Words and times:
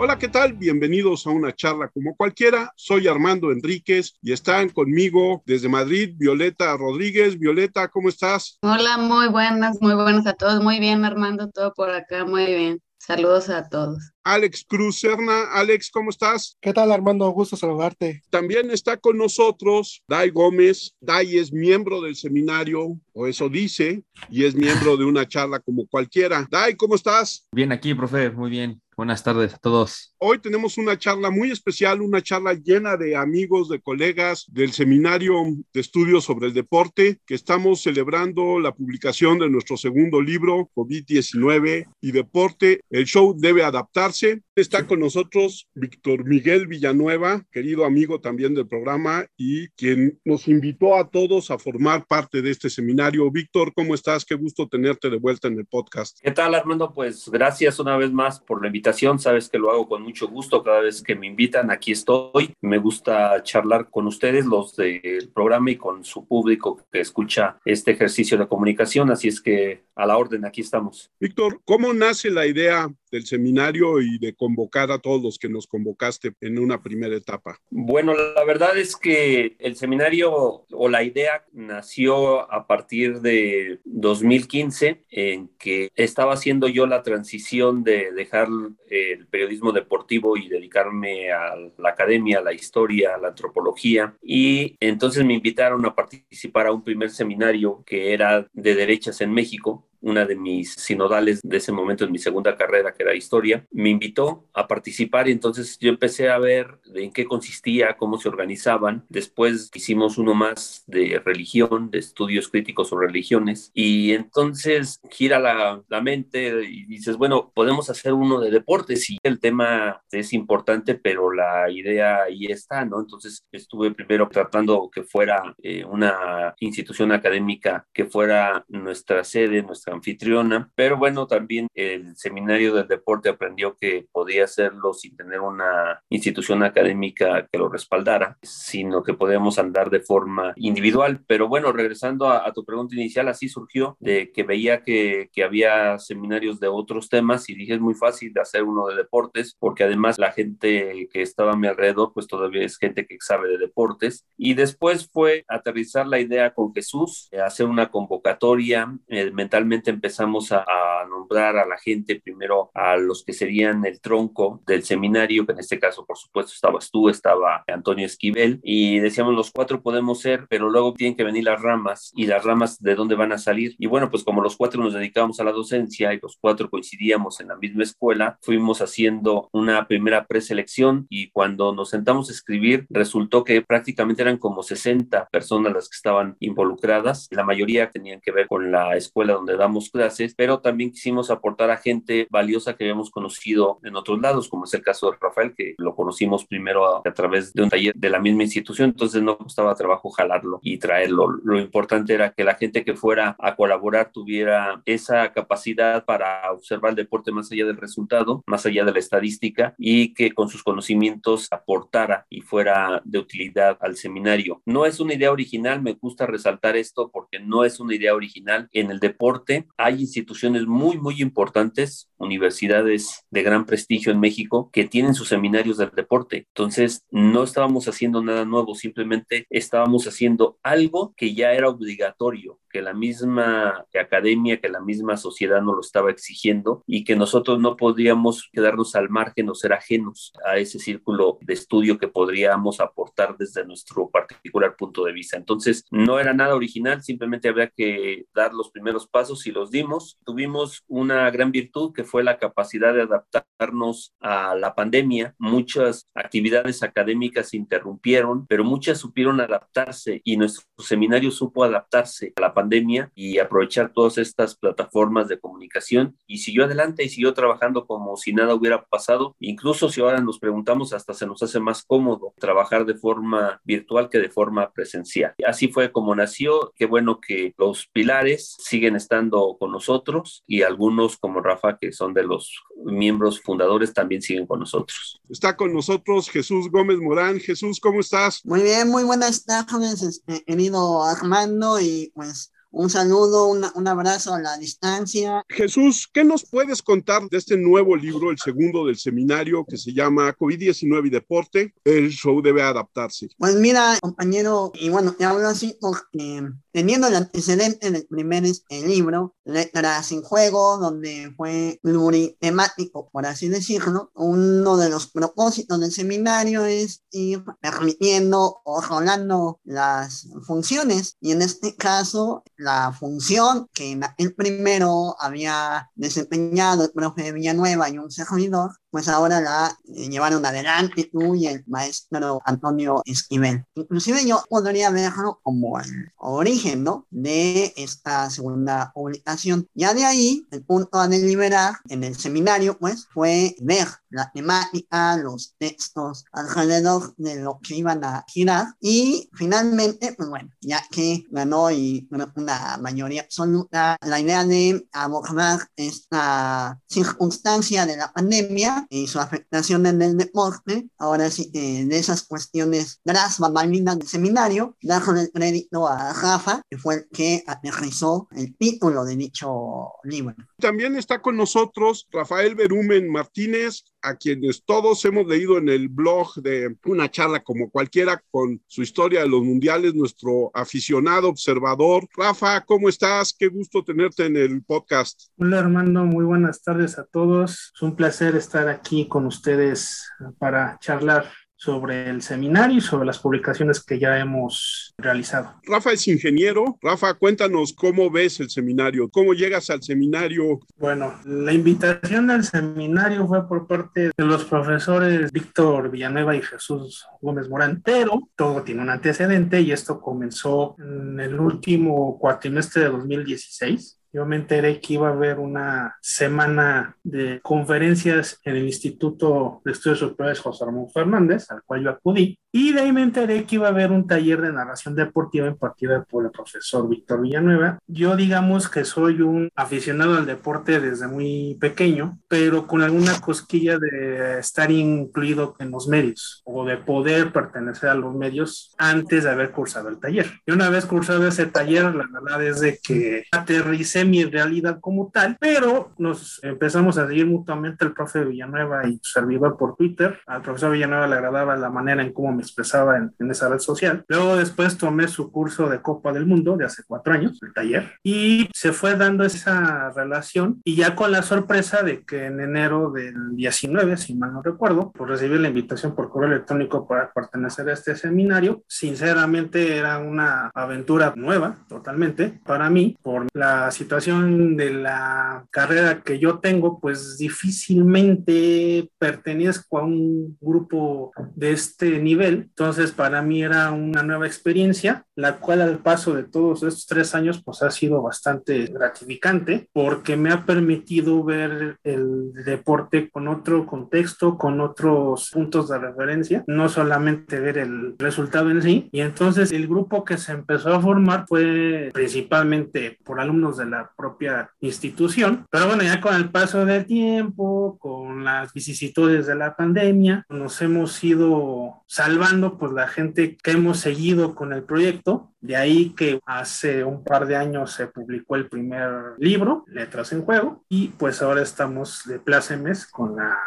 Hola, 0.00 0.16
¿qué 0.16 0.28
tal? 0.28 0.52
Bienvenidos 0.52 1.26
a 1.26 1.30
una 1.30 1.52
charla 1.52 1.88
como 1.88 2.14
cualquiera. 2.14 2.72
Soy 2.76 3.08
Armando 3.08 3.50
Enríquez 3.50 4.14
y 4.22 4.30
están 4.32 4.68
conmigo 4.68 5.42
desde 5.44 5.68
Madrid 5.68 6.14
Violeta 6.16 6.76
Rodríguez. 6.76 7.36
Violeta, 7.36 7.88
¿cómo 7.88 8.08
estás? 8.08 8.58
Hola, 8.62 8.96
muy 8.96 9.26
buenas, 9.26 9.78
muy 9.80 9.94
buenas 9.94 10.24
a 10.28 10.34
todos. 10.34 10.62
Muy 10.62 10.78
bien, 10.78 11.04
Armando, 11.04 11.50
todo 11.50 11.74
por 11.74 11.90
acá, 11.90 12.24
muy 12.24 12.46
bien. 12.46 12.80
Saludos 12.98 13.50
a 13.50 13.68
todos. 13.68 14.12
Alex 14.22 14.64
Cruz 14.68 15.00
Serna. 15.00 15.50
Alex, 15.52 15.90
¿cómo 15.90 16.10
estás? 16.10 16.56
¿Qué 16.60 16.72
tal, 16.72 16.92
Armando? 16.92 17.28
Gusto 17.30 17.56
saludarte. 17.56 18.22
También 18.30 18.70
está 18.70 18.98
con 18.98 19.18
nosotros 19.18 20.04
Dai 20.06 20.30
Gómez. 20.30 20.94
Dai 21.00 21.38
es 21.38 21.52
miembro 21.52 22.00
del 22.00 22.14
seminario, 22.14 23.00
o 23.14 23.26
eso 23.26 23.48
dice, 23.48 24.04
y 24.30 24.44
es 24.44 24.54
miembro 24.54 24.96
de 24.96 25.06
una 25.06 25.26
charla 25.26 25.58
como 25.58 25.88
cualquiera. 25.88 26.46
Dai, 26.48 26.76
¿cómo 26.76 26.94
estás? 26.94 27.48
Bien 27.50 27.72
aquí, 27.72 27.94
profe, 27.94 28.30
muy 28.30 28.50
bien. 28.50 28.80
Buenas 28.98 29.22
tardes 29.22 29.54
a 29.54 29.58
todos. 29.58 30.12
Hoy 30.18 30.40
tenemos 30.40 30.76
una 30.76 30.98
charla 30.98 31.30
muy 31.30 31.52
especial, 31.52 32.02
una 32.02 32.20
charla 32.20 32.54
llena 32.54 32.96
de 32.96 33.14
amigos, 33.14 33.68
de 33.68 33.80
colegas 33.80 34.44
del 34.48 34.72
Seminario 34.72 35.34
de 35.72 35.80
Estudios 35.80 36.24
sobre 36.24 36.48
el 36.48 36.52
Deporte, 36.52 37.20
que 37.24 37.36
estamos 37.36 37.80
celebrando 37.80 38.58
la 38.58 38.74
publicación 38.74 39.38
de 39.38 39.48
nuestro 39.48 39.76
segundo 39.76 40.20
libro, 40.20 40.68
COVID-19 40.74 41.86
y 42.00 42.10
Deporte. 42.10 42.80
El 42.90 43.04
show 43.04 43.36
debe 43.38 43.62
adaptarse. 43.62 44.42
Está 44.58 44.88
con 44.88 44.98
nosotros 44.98 45.68
Víctor 45.72 46.24
Miguel 46.24 46.66
Villanueva, 46.66 47.44
querido 47.52 47.84
amigo 47.84 48.20
también 48.20 48.54
del 48.54 48.66
programa 48.66 49.24
y 49.36 49.68
quien 49.68 50.18
nos 50.24 50.48
invitó 50.48 50.96
a 50.96 51.08
todos 51.08 51.52
a 51.52 51.58
formar 51.58 52.06
parte 52.08 52.42
de 52.42 52.50
este 52.50 52.68
seminario. 52.68 53.30
Víctor, 53.30 53.72
¿cómo 53.72 53.94
estás? 53.94 54.24
Qué 54.24 54.34
gusto 54.34 54.66
tenerte 54.66 55.10
de 55.10 55.18
vuelta 55.18 55.46
en 55.46 55.60
el 55.60 55.66
podcast. 55.66 56.18
¿Qué 56.20 56.32
tal, 56.32 56.56
Armando? 56.56 56.92
Pues 56.92 57.28
gracias 57.28 57.78
una 57.78 57.96
vez 57.96 58.10
más 58.10 58.40
por 58.40 58.60
la 58.60 58.66
invitación. 58.66 59.20
Sabes 59.20 59.48
que 59.48 59.60
lo 59.60 59.70
hago 59.70 59.86
con 59.86 60.02
mucho 60.02 60.26
gusto 60.26 60.64
cada 60.64 60.80
vez 60.80 61.04
que 61.04 61.14
me 61.14 61.28
invitan. 61.28 61.70
Aquí 61.70 61.92
estoy. 61.92 62.52
Me 62.60 62.78
gusta 62.78 63.40
charlar 63.44 63.88
con 63.90 64.08
ustedes, 64.08 64.44
los 64.44 64.74
del 64.74 65.30
programa 65.32 65.70
y 65.70 65.76
con 65.76 66.04
su 66.04 66.26
público 66.26 66.84
que 66.90 66.98
escucha 66.98 67.60
este 67.64 67.92
ejercicio 67.92 68.36
de 68.36 68.48
comunicación. 68.48 69.12
Así 69.12 69.28
es 69.28 69.40
que 69.40 69.84
a 69.94 70.04
la 70.04 70.16
orden, 70.16 70.44
aquí 70.44 70.62
estamos. 70.62 71.12
Víctor, 71.20 71.60
¿cómo 71.64 71.92
nace 71.92 72.30
la 72.30 72.44
idea 72.46 72.88
del 73.10 73.26
seminario 73.26 74.00
y 74.00 74.18
de 74.18 74.34
convocar 74.34 74.90
a 74.90 74.98
todos 74.98 75.22
los 75.22 75.38
que 75.38 75.48
nos 75.48 75.66
convocaste 75.66 76.32
en 76.40 76.58
una 76.58 76.82
primera 76.82 77.16
etapa? 77.16 77.58
Bueno, 77.70 78.14
la 78.14 78.44
verdad 78.44 78.76
es 78.78 78.96
que 78.96 79.56
el 79.58 79.76
seminario 79.76 80.64
o 80.70 80.88
la 80.88 81.02
idea 81.02 81.44
nació 81.52 82.50
a 82.52 82.66
partir 82.66 83.20
de 83.20 83.80
2015, 83.84 85.04
en 85.10 85.48
que 85.58 85.90
estaba 85.94 86.34
haciendo 86.34 86.68
yo 86.68 86.86
la 86.86 87.02
transición 87.02 87.84
de 87.84 88.12
dejar 88.12 88.48
el 88.90 89.26
periodismo 89.26 89.72
deportivo 89.72 90.36
y 90.36 90.48
dedicarme 90.48 91.32
a 91.32 91.54
la 91.78 91.90
academia, 91.90 92.38
a 92.38 92.42
la 92.42 92.52
historia, 92.52 93.14
a 93.14 93.18
la 93.18 93.28
antropología. 93.28 94.14
Y 94.22 94.76
entonces 94.80 95.24
me 95.24 95.34
invitaron 95.34 95.84
a 95.86 95.94
participar 95.94 96.66
a 96.66 96.72
un 96.72 96.84
primer 96.84 97.10
seminario 97.10 97.82
que 97.86 98.12
era 98.12 98.46
de 98.52 98.74
derechas 98.74 99.20
en 99.20 99.32
México 99.32 99.87
una 100.08 100.24
de 100.24 100.36
mis 100.36 100.72
sinodales 100.72 101.40
de 101.42 101.56
ese 101.56 101.72
momento 101.72 102.04
en 102.04 102.12
mi 102.12 102.18
segunda 102.18 102.56
carrera, 102.56 102.92
que 102.92 103.02
era 103.02 103.14
historia, 103.14 103.66
me 103.70 103.90
invitó 103.90 104.46
a 104.52 104.66
participar 104.66 105.28
y 105.28 105.32
entonces 105.32 105.78
yo 105.78 105.88
empecé 105.88 106.30
a 106.30 106.38
ver 106.38 106.78
en 106.94 107.12
qué 107.12 107.24
consistía, 107.24 107.96
cómo 107.96 108.18
se 108.18 108.28
organizaban. 108.28 109.04
Después 109.08 109.70
hicimos 109.74 110.18
uno 110.18 110.34
más 110.34 110.84
de 110.86 111.20
religión, 111.24 111.90
de 111.90 111.98
estudios 111.98 112.48
críticos 112.48 112.88
sobre 112.88 113.06
religiones 113.06 113.70
y 113.74 114.12
entonces 114.12 115.00
gira 115.10 115.38
la, 115.38 115.82
la 115.88 116.00
mente 116.00 116.64
y 116.64 116.84
dices, 116.86 117.16
bueno, 117.16 117.52
podemos 117.54 117.90
hacer 117.90 118.12
uno 118.12 118.40
de 118.40 118.50
deportes 118.50 119.10
y 119.10 119.18
el 119.22 119.40
tema 119.40 120.02
es 120.10 120.32
importante, 120.32 120.94
pero 120.94 121.32
la 121.32 121.70
idea 121.70 122.22
ahí 122.22 122.46
está, 122.46 122.84
¿no? 122.84 123.00
Entonces 123.00 123.44
estuve 123.52 123.92
primero 123.92 124.28
tratando 124.28 124.90
que 124.92 125.02
fuera 125.02 125.54
eh, 125.62 125.84
una 125.84 126.54
institución 126.60 127.12
académica 127.12 127.86
que 127.92 128.04
fuera 128.04 128.64
nuestra 128.68 129.24
sede, 129.24 129.62
nuestra 129.62 129.94
anfitriona, 129.98 130.70
pero 130.74 130.96
bueno, 130.96 131.26
también 131.26 131.68
el 131.74 132.16
seminario 132.16 132.74
del 132.74 132.88
deporte 132.88 133.28
aprendió 133.28 133.76
que 133.76 134.06
podía 134.10 134.44
hacerlo 134.44 134.94
sin 134.94 135.16
tener 135.16 135.40
una 135.40 136.02
institución 136.08 136.62
académica 136.62 137.46
que 137.50 137.58
lo 137.58 137.68
respaldara, 137.68 138.38
sino 138.42 139.02
que 139.02 139.14
podíamos 139.14 139.58
andar 139.58 139.90
de 139.90 140.00
forma 140.00 140.52
individual. 140.56 141.22
Pero 141.26 141.48
bueno, 141.48 141.72
regresando 141.72 142.28
a, 142.28 142.50
tu 142.52 142.64
pregunta 142.64 142.94
inicial, 142.94 143.28
así 143.28 143.48
surgió 143.48 143.96
de 144.00 144.32
que 144.32 144.42
veía 144.42 144.82
que, 144.82 145.30
que 145.32 145.44
había 145.44 145.98
seminarios 145.98 146.60
de 146.60 146.68
otros 146.68 147.08
temas 147.08 147.48
y 147.48 147.54
dije 147.54 147.74
es 147.74 147.80
muy 147.80 147.94
fácil 147.94 148.32
de 148.32 148.40
hacer 148.40 148.62
uno 148.62 148.88
de 148.88 148.96
deportes, 148.96 149.56
porque 149.58 149.84
además 149.84 150.18
la 150.18 150.32
gente 150.32 151.08
que 151.12 151.22
estaba 151.22 151.52
a 151.52 151.56
mi 151.56 151.66
alrededor, 151.66 152.12
pues 152.14 152.26
todavía 152.26 152.64
es 152.64 152.78
gente 152.78 153.06
que 153.06 153.16
sabe 153.20 153.48
de 153.48 153.58
deportes. 153.58 154.26
Y 154.36 154.54
después 154.54 155.08
fue 155.12 155.44
aterrizar 155.48 156.06
la 156.06 156.20
idea 156.20 156.54
con 156.54 156.72
Jesús, 156.74 157.28
hacer 157.44 157.66
una 157.66 157.90
convocatoria 157.90 158.96
eh, 159.08 159.30
mentalmente 159.30 159.87
empezamos 159.90 160.52
a, 160.52 160.64
nombrar 161.08 161.56
a 161.56 161.66
la 161.66 161.78
gente, 161.78 162.20
primero 162.20 162.70
a 162.74 162.96
los 162.96 163.24
que 163.24 163.32
serían 163.32 163.84
el 163.86 164.00
tronco 164.00 164.62
del 164.66 164.82
seminario, 164.82 165.46
que 165.46 165.52
en 165.52 165.60
este 165.60 165.78
caso, 165.78 166.04
por 166.04 166.18
supuesto, 166.18 166.52
estabas 166.52 166.90
tú, 166.90 167.08
estaba 167.08 167.64
Antonio 167.66 168.06
Esquivel, 168.06 168.60
y 168.62 168.98
decíamos 168.98 169.34
los 169.34 169.50
cuatro 169.50 169.82
podemos 169.82 170.20
ser, 170.20 170.46
pero 170.48 170.68
luego 170.68 170.94
tienen 170.94 171.16
que 171.16 171.24
venir 171.24 171.44
las 171.44 171.60
ramas, 171.62 172.12
y 172.14 172.26
las 172.26 172.44
ramas 172.44 172.82
de 172.82 172.94
dónde 172.94 173.14
van 173.14 173.32
a 173.32 173.38
salir. 173.38 173.74
Y 173.78 173.86
bueno, 173.86 174.10
pues 174.10 174.24
como 174.24 174.42
los 174.42 174.56
cuatro 174.56 174.82
nos 174.82 174.94
dedicábamos 174.94 175.40
a 175.40 175.44
la 175.44 175.52
docencia 175.52 176.12
y 176.12 176.20
los 176.20 176.36
cuatro 176.40 176.68
coincidíamos 176.70 177.40
en 177.40 177.48
la 177.48 177.56
misma 177.56 177.82
escuela, 177.82 178.38
fuimos 178.42 178.80
haciendo 178.80 179.48
una 179.52 179.86
primera 179.86 180.26
preselección 180.26 181.06
y 181.08 181.30
cuando 181.30 181.74
nos 181.74 181.90
sentamos 181.90 182.28
a 182.28 182.32
escribir, 182.32 182.86
resultó 182.90 183.44
que 183.44 183.62
prácticamente 183.62 184.22
eran 184.22 184.38
como 184.38 184.62
60 184.62 185.28
personas 185.30 185.72
las 185.72 185.88
que 185.88 185.96
estaban 185.96 186.36
involucradas. 186.40 187.28
La 187.30 187.44
mayoría 187.44 187.90
tenían 187.90 188.20
que 188.20 188.32
ver 188.32 188.46
con 188.46 188.70
la 188.70 188.96
escuela 188.96 189.34
donde 189.34 189.56
damos 189.56 189.67
clases, 189.90 190.34
pero 190.34 190.60
también 190.60 190.90
quisimos 190.90 191.30
aportar 191.30 191.70
a 191.70 191.76
gente 191.76 192.26
valiosa 192.30 192.76
que 192.76 192.84
habíamos 192.84 193.10
conocido 193.10 193.78
en 193.82 193.96
otros 193.96 194.20
lados, 194.20 194.48
como 194.48 194.64
es 194.64 194.74
el 194.74 194.82
caso 194.82 195.10
de 195.10 195.18
Rafael, 195.20 195.54
que 195.56 195.74
lo 195.78 195.94
conocimos 195.94 196.44
primero 196.44 196.98
a, 196.98 197.02
través 197.12 197.52
de 197.52 197.62
un 197.62 197.70
taller 197.70 197.94
de 197.94 198.10
la 198.10 198.18
misma 198.18 198.44
institución, 198.44 198.90
entonces 198.90 199.22
no 199.22 199.38
costaba 199.38 199.74
trabajo 199.74 200.10
jalarlo 200.10 200.60
y 200.62 200.78
traerlo. 200.78 201.28
Lo 201.42 201.58
importante 201.58 202.14
era 202.14 202.32
que 202.32 202.44
la 202.44 202.54
gente 202.54 202.84
que 202.84 202.94
fuera 202.94 203.36
a 203.38 203.56
colaborar 203.56 204.10
tuviera 204.12 204.82
esa 204.84 205.32
capacidad 205.32 206.04
para 206.04 206.50
observar 206.52 206.90
el 206.90 206.96
deporte 206.96 207.32
más 207.32 207.50
allá 207.50 207.66
del 207.66 207.76
resultado, 207.76 208.42
más 208.46 208.66
allá 208.66 208.84
de 208.84 208.92
la 208.92 208.98
estadística 208.98 209.74
y 209.78 210.14
que 210.14 210.32
con 210.32 210.48
sus 210.48 210.62
conocimientos 210.62 211.48
aportara 211.50 212.26
y 212.30 212.40
fuera 212.40 213.02
de 213.04 213.18
utilidad 213.18 213.78
al 213.80 213.96
seminario. 213.96 214.62
No 214.64 214.86
es 214.86 215.00
una 215.00 215.14
idea 215.14 215.32
original, 215.32 215.82
me 215.82 215.94
gusta 215.94 216.26
resaltar 216.26 216.76
esto 216.76 217.10
porque 217.12 217.38
no 217.40 217.64
es 217.64 217.80
una 217.80 217.94
idea 217.94 218.14
original. 218.14 218.68
En 218.72 218.90
el 218.90 219.00
deporte 219.00 219.57
hay 219.76 220.00
instituciones 220.00 220.66
muy, 220.66 220.98
muy 220.98 221.20
importantes, 221.20 222.10
universidades 222.16 223.24
de 223.30 223.42
gran 223.42 223.66
prestigio 223.66 224.12
en 224.12 224.20
México, 224.20 224.70
que 224.72 224.84
tienen 224.84 225.14
sus 225.14 225.28
seminarios 225.28 225.78
del 225.78 225.90
deporte. 225.90 226.46
Entonces, 226.48 227.04
no 227.10 227.42
estábamos 227.42 227.88
haciendo 227.88 228.22
nada 228.22 228.44
nuevo, 228.44 228.74
simplemente 228.74 229.46
estábamos 229.50 230.06
haciendo 230.06 230.58
algo 230.62 231.14
que 231.16 231.34
ya 231.34 231.52
era 231.52 231.68
obligatorio 231.68 232.58
que 232.70 232.82
la 232.82 232.94
misma 232.94 233.86
academia, 233.98 234.60
que 234.60 234.68
la 234.68 234.80
misma 234.80 235.16
sociedad 235.16 235.62
nos 235.62 235.74
lo 235.74 235.80
estaba 235.80 236.10
exigiendo 236.10 236.82
y 236.86 237.04
que 237.04 237.16
nosotros 237.16 237.58
no 237.58 237.76
podíamos 237.76 238.48
quedarnos 238.52 238.94
al 238.94 239.08
margen 239.08 239.48
o 239.48 239.54
ser 239.54 239.72
ajenos 239.72 240.32
a 240.44 240.58
ese 240.58 240.78
círculo 240.78 241.38
de 241.40 241.54
estudio 241.54 241.98
que 241.98 242.08
podríamos 242.08 242.80
aportar 242.80 243.36
desde 243.38 243.64
nuestro 243.64 244.08
particular 244.10 244.76
punto 244.76 245.04
de 245.04 245.12
vista. 245.12 245.36
Entonces, 245.36 245.84
no 245.90 246.18
era 246.18 246.34
nada 246.34 246.54
original, 246.54 247.02
simplemente 247.02 247.48
había 247.48 247.68
que 247.68 248.26
dar 248.34 248.52
los 248.52 248.70
primeros 248.70 249.06
pasos 249.06 249.46
y 249.48 249.52
los 249.52 249.70
dimos. 249.70 250.18
Tuvimos 250.24 250.84
una 250.86 251.30
gran 251.30 251.50
virtud 251.50 251.92
que 251.92 252.04
fue 252.04 252.22
la 252.22 252.38
capacidad 252.38 252.94
de 252.94 253.02
adaptarnos 253.02 254.14
a 254.20 254.54
la 254.54 254.74
pandemia. 254.74 255.34
Muchas 255.38 256.06
actividades 256.14 256.82
académicas 256.82 257.50
se 257.50 257.56
interrumpieron, 257.56 258.46
pero 258.46 258.64
muchas 258.64 258.98
supieron 258.98 259.40
adaptarse 259.40 260.20
y 260.24 260.36
nuestro 260.36 260.64
seminario 260.78 261.30
supo 261.30 261.64
adaptarse 261.64 262.32
a 262.36 262.40
la 262.40 262.54
pandemia 262.54 263.10
y 263.14 263.38
aprovechar 263.38 263.92
todas 263.92 264.18
estas 264.18 264.56
plataformas 264.56 265.28
de 265.28 265.38
comunicación 265.38 266.16
y 266.26 266.38
siguió 266.38 266.64
adelante 266.64 267.04
y 267.04 267.08
siguió 267.08 267.34
trabajando 267.34 267.86
como 267.86 268.16
si 268.16 268.32
nada 268.32 268.54
hubiera 268.54 268.84
pasado. 268.84 269.34
Incluso 269.40 269.88
si 269.88 270.00
ahora 270.00 270.20
nos 270.20 270.38
preguntamos, 270.38 270.92
hasta 270.92 271.14
se 271.14 271.26
nos 271.26 271.42
hace 271.42 271.60
más 271.60 271.84
cómodo 271.84 272.34
trabajar 272.38 272.84
de 272.84 272.94
forma 272.94 273.60
virtual 273.64 274.08
que 274.08 274.18
de 274.18 274.28
forma 274.28 274.70
presencial. 274.72 275.34
Así 275.46 275.68
fue 275.68 275.90
como 275.90 276.14
nació. 276.14 276.72
Qué 276.76 276.86
bueno 276.86 277.20
que 277.20 277.54
los 277.56 277.86
pilares 277.92 278.56
siguen 278.58 278.96
estando 278.96 279.37
con 279.58 279.72
nosotros 279.72 280.42
y 280.46 280.62
algunos 280.62 281.16
como 281.16 281.40
Rafa, 281.40 281.78
que 281.78 281.92
son 281.92 282.14
de 282.14 282.24
los 282.24 282.52
miembros 282.84 283.40
fundadores, 283.40 283.92
también 283.92 284.22
siguen 284.22 284.46
con 284.46 284.60
nosotros. 284.60 285.20
Está 285.28 285.56
con 285.56 285.72
nosotros 285.72 286.28
Jesús 286.28 286.70
Gómez 286.70 286.98
Morán. 286.98 287.38
Jesús, 287.40 287.80
¿cómo 287.80 288.00
estás? 288.00 288.44
Muy 288.44 288.62
bien, 288.62 288.88
muy 288.88 289.04
buenas 289.04 289.44
tardes, 289.44 290.02
este, 290.02 290.44
querido 290.44 291.04
Armando, 291.04 291.80
y 291.80 292.10
pues 292.14 292.52
un 292.70 292.90
saludo, 292.90 293.46
un 293.46 293.88
abrazo 293.88 294.34
a 294.34 294.40
la 294.40 294.58
distancia. 294.58 295.42
Jesús, 295.48 296.08
¿qué 296.12 296.22
nos 296.22 296.44
puedes 296.48 296.82
contar 296.82 297.22
de 297.30 297.38
este 297.38 297.56
nuevo 297.56 297.96
libro, 297.96 298.30
el 298.30 298.38
segundo 298.38 298.86
del 298.86 298.98
seminario, 298.98 299.64
que 299.64 299.78
se 299.78 299.92
llama 299.92 300.34
COVID-19 300.36 301.06
y 301.06 301.10
Deporte? 301.10 301.74
El 301.82 302.10
show 302.10 302.42
debe 302.42 302.62
adaptarse. 302.62 303.28
Pues 303.38 303.54
mira, 303.54 303.96
compañero, 304.02 304.70
y 304.74 304.90
bueno, 304.90 305.12
te 305.12 305.24
hablo 305.24 305.48
así 305.48 305.76
porque 305.80 306.42
teniendo 306.78 307.08
el 307.08 307.16
antecedente 307.16 307.90
del 307.90 308.06
primer 308.06 308.44
este, 308.44 308.86
libro, 308.86 309.34
Letras 309.44 310.12
en 310.12 310.22
Juego, 310.22 310.78
donde 310.78 311.34
fue 311.36 311.80
pluritemático, 311.82 313.08
por 313.10 313.26
así 313.26 313.48
decirlo, 313.48 314.12
uno 314.14 314.76
de 314.76 314.88
los 314.88 315.08
propósitos 315.08 315.80
del 315.80 315.90
seminario 315.90 316.64
es 316.66 317.02
ir 317.10 317.42
permitiendo 317.60 318.60
o 318.64 318.80
rolando 318.80 319.58
las 319.64 320.28
funciones, 320.46 321.16
y 321.20 321.32
en 321.32 321.42
este 321.42 321.74
caso, 321.74 322.44
la 322.56 322.92
función 322.92 323.68
que 323.74 323.98
el 324.18 324.34
primero 324.36 325.16
había 325.18 325.90
desempeñado 325.96 326.84
el 326.84 326.92
profe 326.92 327.32
Villanueva 327.32 327.90
y 327.90 327.98
un 327.98 328.12
servidor, 328.12 328.70
pues 328.90 329.08
ahora 329.08 329.40
la 329.40 329.76
eh, 329.84 330.08
llevaron 330.08 330.44
adelante 330.44 331.08
tú 331.12 331.34
y 331.34 331.46
el 331.46 331.64
maestro 331.66 332.40
Antonio 332.44 333.02
Esquivel. 333.04 333.64
Inclusive 333.74 334.26
yo 334.26 334.42
podría 334.48 334.90
verlo 334.90 335.40
como 335.42 335.78
el 335.78 336.12
origen, 336.16 336.84
¿no? 336.84 337.06
De 337.10 337.72
esta 337.76 338.30
segunda 338.30 338.92
publicación. 338.94 339.68
Ya 339.74 339.94
de 339.94 340.04
ahí, 340.04 340.46
el 340.50 340.64
punto 340.64 340.98
a 340.98 341.08
deliberar 341.08 341.74
en 341.88 342.04
el 342.04 342.16
seminario, 342.16 342.78
pues, 342.78 343.06
fue 343.12 343.54
ver 343.60 343.88
la 344.10 344.30
temática, 344.32 345.16
los 345.16 345.54
textos 345.58 346.24
alrededor 346.32 347.14
de 347.16 347.36
lo 347.36 347.60
que 347.62 347.76
iban 347.76 348.04
a 348.04 348.24
girar 348.28 348.66
y 348.80 349.28
finalmente, 349.34 350.14
pues 350.16 350.28
bueno, 350.28 350.50
ya 350.60 350.82
que 350.90 351.24
ganó 351.30 351.70
y 351.70 352.08
una 352.10 352.32
mayoría 352.80 353.22
absoluta 353.22 353.96
la 354.06 354.20
idea 354.20 354.44
de 354.44 354.86
abordar 354.92 355.60
esta 355.76 356.80
circunstancia 356.86 357.86
de 357.86 357.96
la 357.96 358.12
pandemia, 358.12 358.86
y 358.90 359.06
su 359.06 359.18
afectación 359.18 359.86
en 359.86 360.02
el 360.02 360.16
deporte, 360.16 360.88
ahora 360.98 361.30
sí, 361.30 361.50
eh, 361.54 361.84
de 361.84 361.98
esas 361.98 362.22
cuestiones 362.24 363.00
de 363.04 363.12
las 363.12 363.38
bambalinas 363.38 363.98
seminario, 364.06 364.76
darle 364.82 365.22
el 365.22 365.30
crédito 365.32 365.86
a 365.86 366.12
Rafa, 366.12 366.62
que 366.68 366.78
fue 366.78 366.94
el 366.94 367.08
que 367.12 367.44
aterrizó 367.46 368.28
el 368.32 368.56
título 368.56 369.04
de 369.04 369.16
dicho 369.16 369.92
libro. 370.04 370.34
También 370.58 370.96
está 370.96 371.20
con 371.20 371.36
nosotros 371.36 372.06
Rafael 372.10 372.54
Berumen 372.54 373.10
Martínez, 373.10 373.84
a 374.02 374.16
quienes 374.16 374.64
todos 374.64 375.04
hemos 375.04 375.26
leído 375.26 375.58
en 375.58 375.68
el 375.68 375.88
blog 375.88 376.34
de 376.36 376.76
una 376.84 377.10
charla 377.10 377.42
como 377.42 377.70
cualquiera 377.70 378.22
con 378.30 378.60
su 378.66 378.82
historia 378.82 379.22
de 379.22 379.28
los 379.28 379.42
mundiales, 379.42 379.94
nuestro 379.94 380.50
aficionado 380.54 381.28
observador. 381.28 382.06
Rafa, 382.16 382.60
¿cómo 382.62 382.88
estás? 382.88 383.34
Qué 383.36 383.48
gusto 383.48 383.82
tenerte 383.82 384.26
en 384.26 384.36
el 384.36 384.62
podcast. 384.62 385.28
Hola 385.36 385.60
Armando, 385.60 386.04
muy 386.04 386.24
buenas 386.24 386.62
tardes 386.62 386.98
a 386.98 387.04
todos. 387.04 387.72
Es 387.74 387.82
un 387.82 387.96
placer 387.96 388.36
estar 388.36 388.68
aquí 388.68 389.08
con 389.08 389.26
ustedes 389.26 390.08
para 390.38 390.78
charlar 390.80 391.30
sobre 391.58 392.08
el 392.08 392.22
seminario 392.22 392.78
y 392.78 392.80
sobre 392.80 393.04
las 393.04 393.18
publicaciones 393.18 393.82
que 393.82 393.98
ya 393.98 394.18
hemos 394.18 394.94
realizado. 394.96 395.54
Rafa 395.64 395.90
es 395.90 396.06
ingeniero. 396.06 396.78
Rafa, 396.80 397.14
cuéntanos 397.14 397.72
cómo 397.72 398.10
ves 398.10 398.38
el 398.38 398.48
seminario, 398.48 399.08
cómo 399.10 399.34
llegas 399.34 399.68
al 399.68 399.82
seminario. 399.82 400.60
Bueno, 400.76 401.18
la 401.24 401.52
invitación 401.52 402.30
al 402.30 402.44
seminario 402.44 403.26
fue 403.26 403.46
por 403.48 403.66
parte 403.66 404.12
de 404.16 404.24
los 404.24 404.44
profesores 404.44 405.32
Víctor 405.32 405.90
Villanueva 405.90 406.36
y 406.36 406.42
Jesús 406.42 407.04
Gómez 407.20 407.48
Morán, 407.48 407.82
pero 407.84 408.20
todo 408.36 408.62
tiene 408.62 408.82
un 408.82 408.90
antecedente 408.90 409.60
y 409.60 409.72
esto 409.72 410.00
comenzó 410.00 410.76
en 410.78 411.18
el 411.18 411.40
último 411.40 412.18
cuatrimestre 412.20 412.84
de 412.84 412.90
2016 412.90 413.97
yo 414.12 414.26
me 414.26 414.36
enteré 414.36 414.80
que 414.80 414.94
iba 414.94 415.08
a 415.08 415.12
haber 415.12 415.38
una 415.38 415.96
semana 416.00 416.96
de 417.02 417.40
conferencias 417.42 418.40
en 418.44 418.56
el 418.56 418.66
Instituto 418.66 419.60
de 419.64 419.72
Estudios 419.72 419.98
Superiores 420.00 420.40
José 420.40 420.64
Ramón 420.64 420.88
Fernández, 420.90 421.50
al 421.50 421.62
cual 421.62 421.82
yo 421.82 421.90
acudí, 421.90 422.38
y 422.50 422.72
de 422.72 422.80
ahí 422.80 422.92
me 422.92 423.02
enteré 423.02 423.44
que 423.44 423.56
iba 423.56 423.66
a 423.66 423.70
haber 423.70 423.92
un 423.92 424.06
taller 424.06 424.40
de 424.40 424.52
narración 424.52 424.94
deportiva 424.94 425.46
impartido 425.46 426.04
por 426.08 426.24
el 426.24 426.30
profesor 426.30 426.88
Víctor 426.88 427.20
Villanueva. 427.20 427.78
Yo 427.86 428.16
digamos 428.16 428.68
que 428.68 428.84
soy 428.84 429.20
un 429.20 429.50
aficionado 429.54 430.16
al 430.16 430.26
deporte 430.26 430.80
desde 430.80 431.06
muy 431.06 431.56
pequeño, 431.60 432.18
pero 432.26 432.66
con 432.66 432.82
alguna 432.82 433.20
cosquilla 433.20 433.78
de 433.78 434.38
estar 434.38 434.70
incluido 434.70 435.56
en 435.58 435.70
los 435.70 435.88
medios 435.88 436.42
o 436.44 436.64
de 436.64 436.78
poder 436.78 437.32
pertenecer 437.32 437.90
a 437.90 437.94
los 437.94 438.14
medios 438.14 438.74
antes 438.78 439.24
de 439.24 439.30
haber 439.30 439.50
cursado 439.50 439.90
el 439.90 440.00
taller. 440.00 440.26
Y 440.46 440.52
una 440.52 440.70
vez 440.70 440.86
cursado 440.86 441.28
ese 441.28 441.46
taller, 441.46 441.94
la 441.94 442.06
verdad 442.10 442.42
es 442.42 442.60
de 442.60 442.78
que 442.82 443.24
aterricé 443.30 444.04
mi 444.10 444.24
realidad 444.24 444.78
como 444.80 445.10
tal, 445.12 445.36
pero 445.40 445.92
nos 445.98 446.42
empezamos 446.42 446.98
a 446.98 447.06
seguir 447.06 447.26
mutuamente 447.26 447.84
el 447.84 447.92
profe 447.92 448.24
Villanueva 448.24 448.86
y 448.88 448.98
su 449.02 449.12
servidor 449.12 449.56
por 449.56 449.76
Twitter. 449.76 450.18
Al 450.26 450.42
profesor 450.42 450.72
Villanueva 450.72 451.06
le 451.06 451.14
agradaba 451.14 451.56
la 451.56 451.70
manera 451.70 452.02
en 452.02 452.12
cómo 452.12 452.32
me 452.32 452.42
expresaba 452.42 452.96
en, 452.96 453.12
en 453.18 453.30
esa 453.30 453.48
red 453.48 453.58
social. 453.58 454.04
Luego 454.08 454.36
después 454.36 454.78
tomé 454.78 455.08
su 455.08 455.30
curso 455.30 455.68
de 455.68 455.80
Copa 455.80 456.12
del 456.12 456.26
Mundo 456.26 456.56
de 456.56 456.64
hace 456.64 456.82
cuatro 456.86 457.12
años, 457.12 457.38
el 457.42 457.52
taller, 457.52 457.92
y 458.02 458.48
se 458.52 458.72
fue 458.72 458.96
dando 458.96 459.24
esa 459.24 459.90
relación 459.90 460.60
y 460.64 460.76
ya 460.76 460.94
con 460.94 461.12
la 461.12 461.22
sorpresa 461.22 461.82
de 461.82 462.04
que 462.04 462.26
en 462.26 462.40
enero 462.40 462.90
del 462.90 463.36
19, 463.36 463.96
si 463.96 464.14
mal 464.14 464.32
no 464.32 464.42
recuerdo, 464.42 464.92
pues 464.92 465.10
recibí 465.10 465.38
la 465.38 465.48
invitación 465.48 465.94
por 465.94 466.10
correo 466.10 466.30
electrónico 466.30 466.86
para 466.86 467.12
pertenecer 467.12 467.68
a 467.68 467.72
este 467.72 467.96
seminario. 467.96 468.62
Sinceramente 468.66 469.76
era 469.76 469.98
una 469.98 470.50
aventura 470.54 471.12
nueva, 471.16 471.56
totalmente, 471.68 472.40
para 472.44 472.70
mí, 472.70 472.96
por 473.02 473.26
la 473.34 473.70
situación 473.70 473.87
situación 473.88 474.58
de 474.58 474.70
la 474.70 475.46
carrera 475.50 476.02
que 476.02 476.18
yo 476.18 476.40
tengo, 476.40 476.78
pues 476.78 477.16
difícilmente 477.16 478.90
pertenezco 478.98 479.78
a 479.78 479.84
un 479.84 480.36
grupo 480.42 481.12
de 481.34 481.52
este 481.52 481.98
nivel. 481.98 482.48
Entonces, 482.50 482.92
para 482.92 483.22
mí 483.22 483.42
era 483.42 483.70
una 483.70 484.02
nueva 484.02 484.26
experiencia, 484.26 485.06
la 485.16 485.36
cual 485.36 485.62
al 485.62 485.78
paso 485.78 486.14
de 486.14 486.24
todos 486.24 486.62
estos 486.64 486.86
tres 486.86 487.14
años, 487.14 487.42
pues 487.42 487.62
ha 487.62 487.70
sido 487.70 488.02
bastante 488.02 488.66
gratificante 488.66 489.70
porque 489.72 490.18
me 490.18 490.32
ha 490.32 490.44
permitido 490.44 491.24
ver 491.24 491.78
el 491.82 492.34
deporte 492.44 493.08
con 493.08 493.26
otro 493.26 493.64
contexto, 493.64 494.36
con 494.36 494.60
otros 494.60 495.30
puntos 495.32 495.70
de 495.70 495.78
referencia, 495.78 496.44
no 496.46 496.68
solamente 496.68 497.40
ver 497.40 497.56
el 497.56 497.94
resultado 497.98 498.50
en 498.50 498.60
sí. 498.60 498.90
Y 498.92 499.00
entonces 499.00 499.50
el 499.50 499.66
grupo 499.66 500.04
que 500.04 500.18
se 500.18 500.32
empezó 500.32 500.74
a 500.74 500.80
formar 500.80 501.24
fue 501.26 501.90
principalmente 501.94 502.98
por 503.02 503.18
alumnos 503.18 503.56
de 503.56 503.64
la 503.64 503.77
propia 503.96 504.50
institución. 504.60 505.46
Pero 505.50 505.66
bueno, 505.66 505.82
ya 505.82 506.00
con 506.00 506.14
el 506.14 506.30
paso 506.30 506.64
del 506.64 506.86
tiempo, 506.86 507.78
con 507.78 508.24
las 508.24 508.52
vicisitudes 508.52 509.26
de 509.26 509.34
la 509.34 509.56
pandemia, 509.56 510.24
nos 510.28 510.60
hemos 510.62 511.02
ido 511.04 511.82
salvando 511.86 512.58
pues 512.58 512.72
la 512.72 512.88
gente 512.88 513.36
que 513.36 513.52
hemos 513.52 513.78
seguido 513.78 514.34
con 514.34 514.52
el 514.52 514.62
proyecto. 514.62 515.32
De 515.40 515.56
ahí 515.56 515.90
que 515.90 516.20
hace 516.26 516.84
un 516.84 517.04
par 517.04 517.26
de 517.26 517.36
años 517.36 517.72
se 517.72 517.86
publicó 517.86 518.36
el 518.36 518.48
primer 518.48 519.14
libro, 519.18 519.64
Letras 519.68 520.12
en 520.12 520.22
Juego, 520.22 520.64
y 520.68 520.88
pues 520.88 521.22
ahora 521.22 521.42
estamos 521.42 522.02
de 522.06 522.18
plácemes 522.18 522.86
con 522.86 523.16
la 523.16 523.38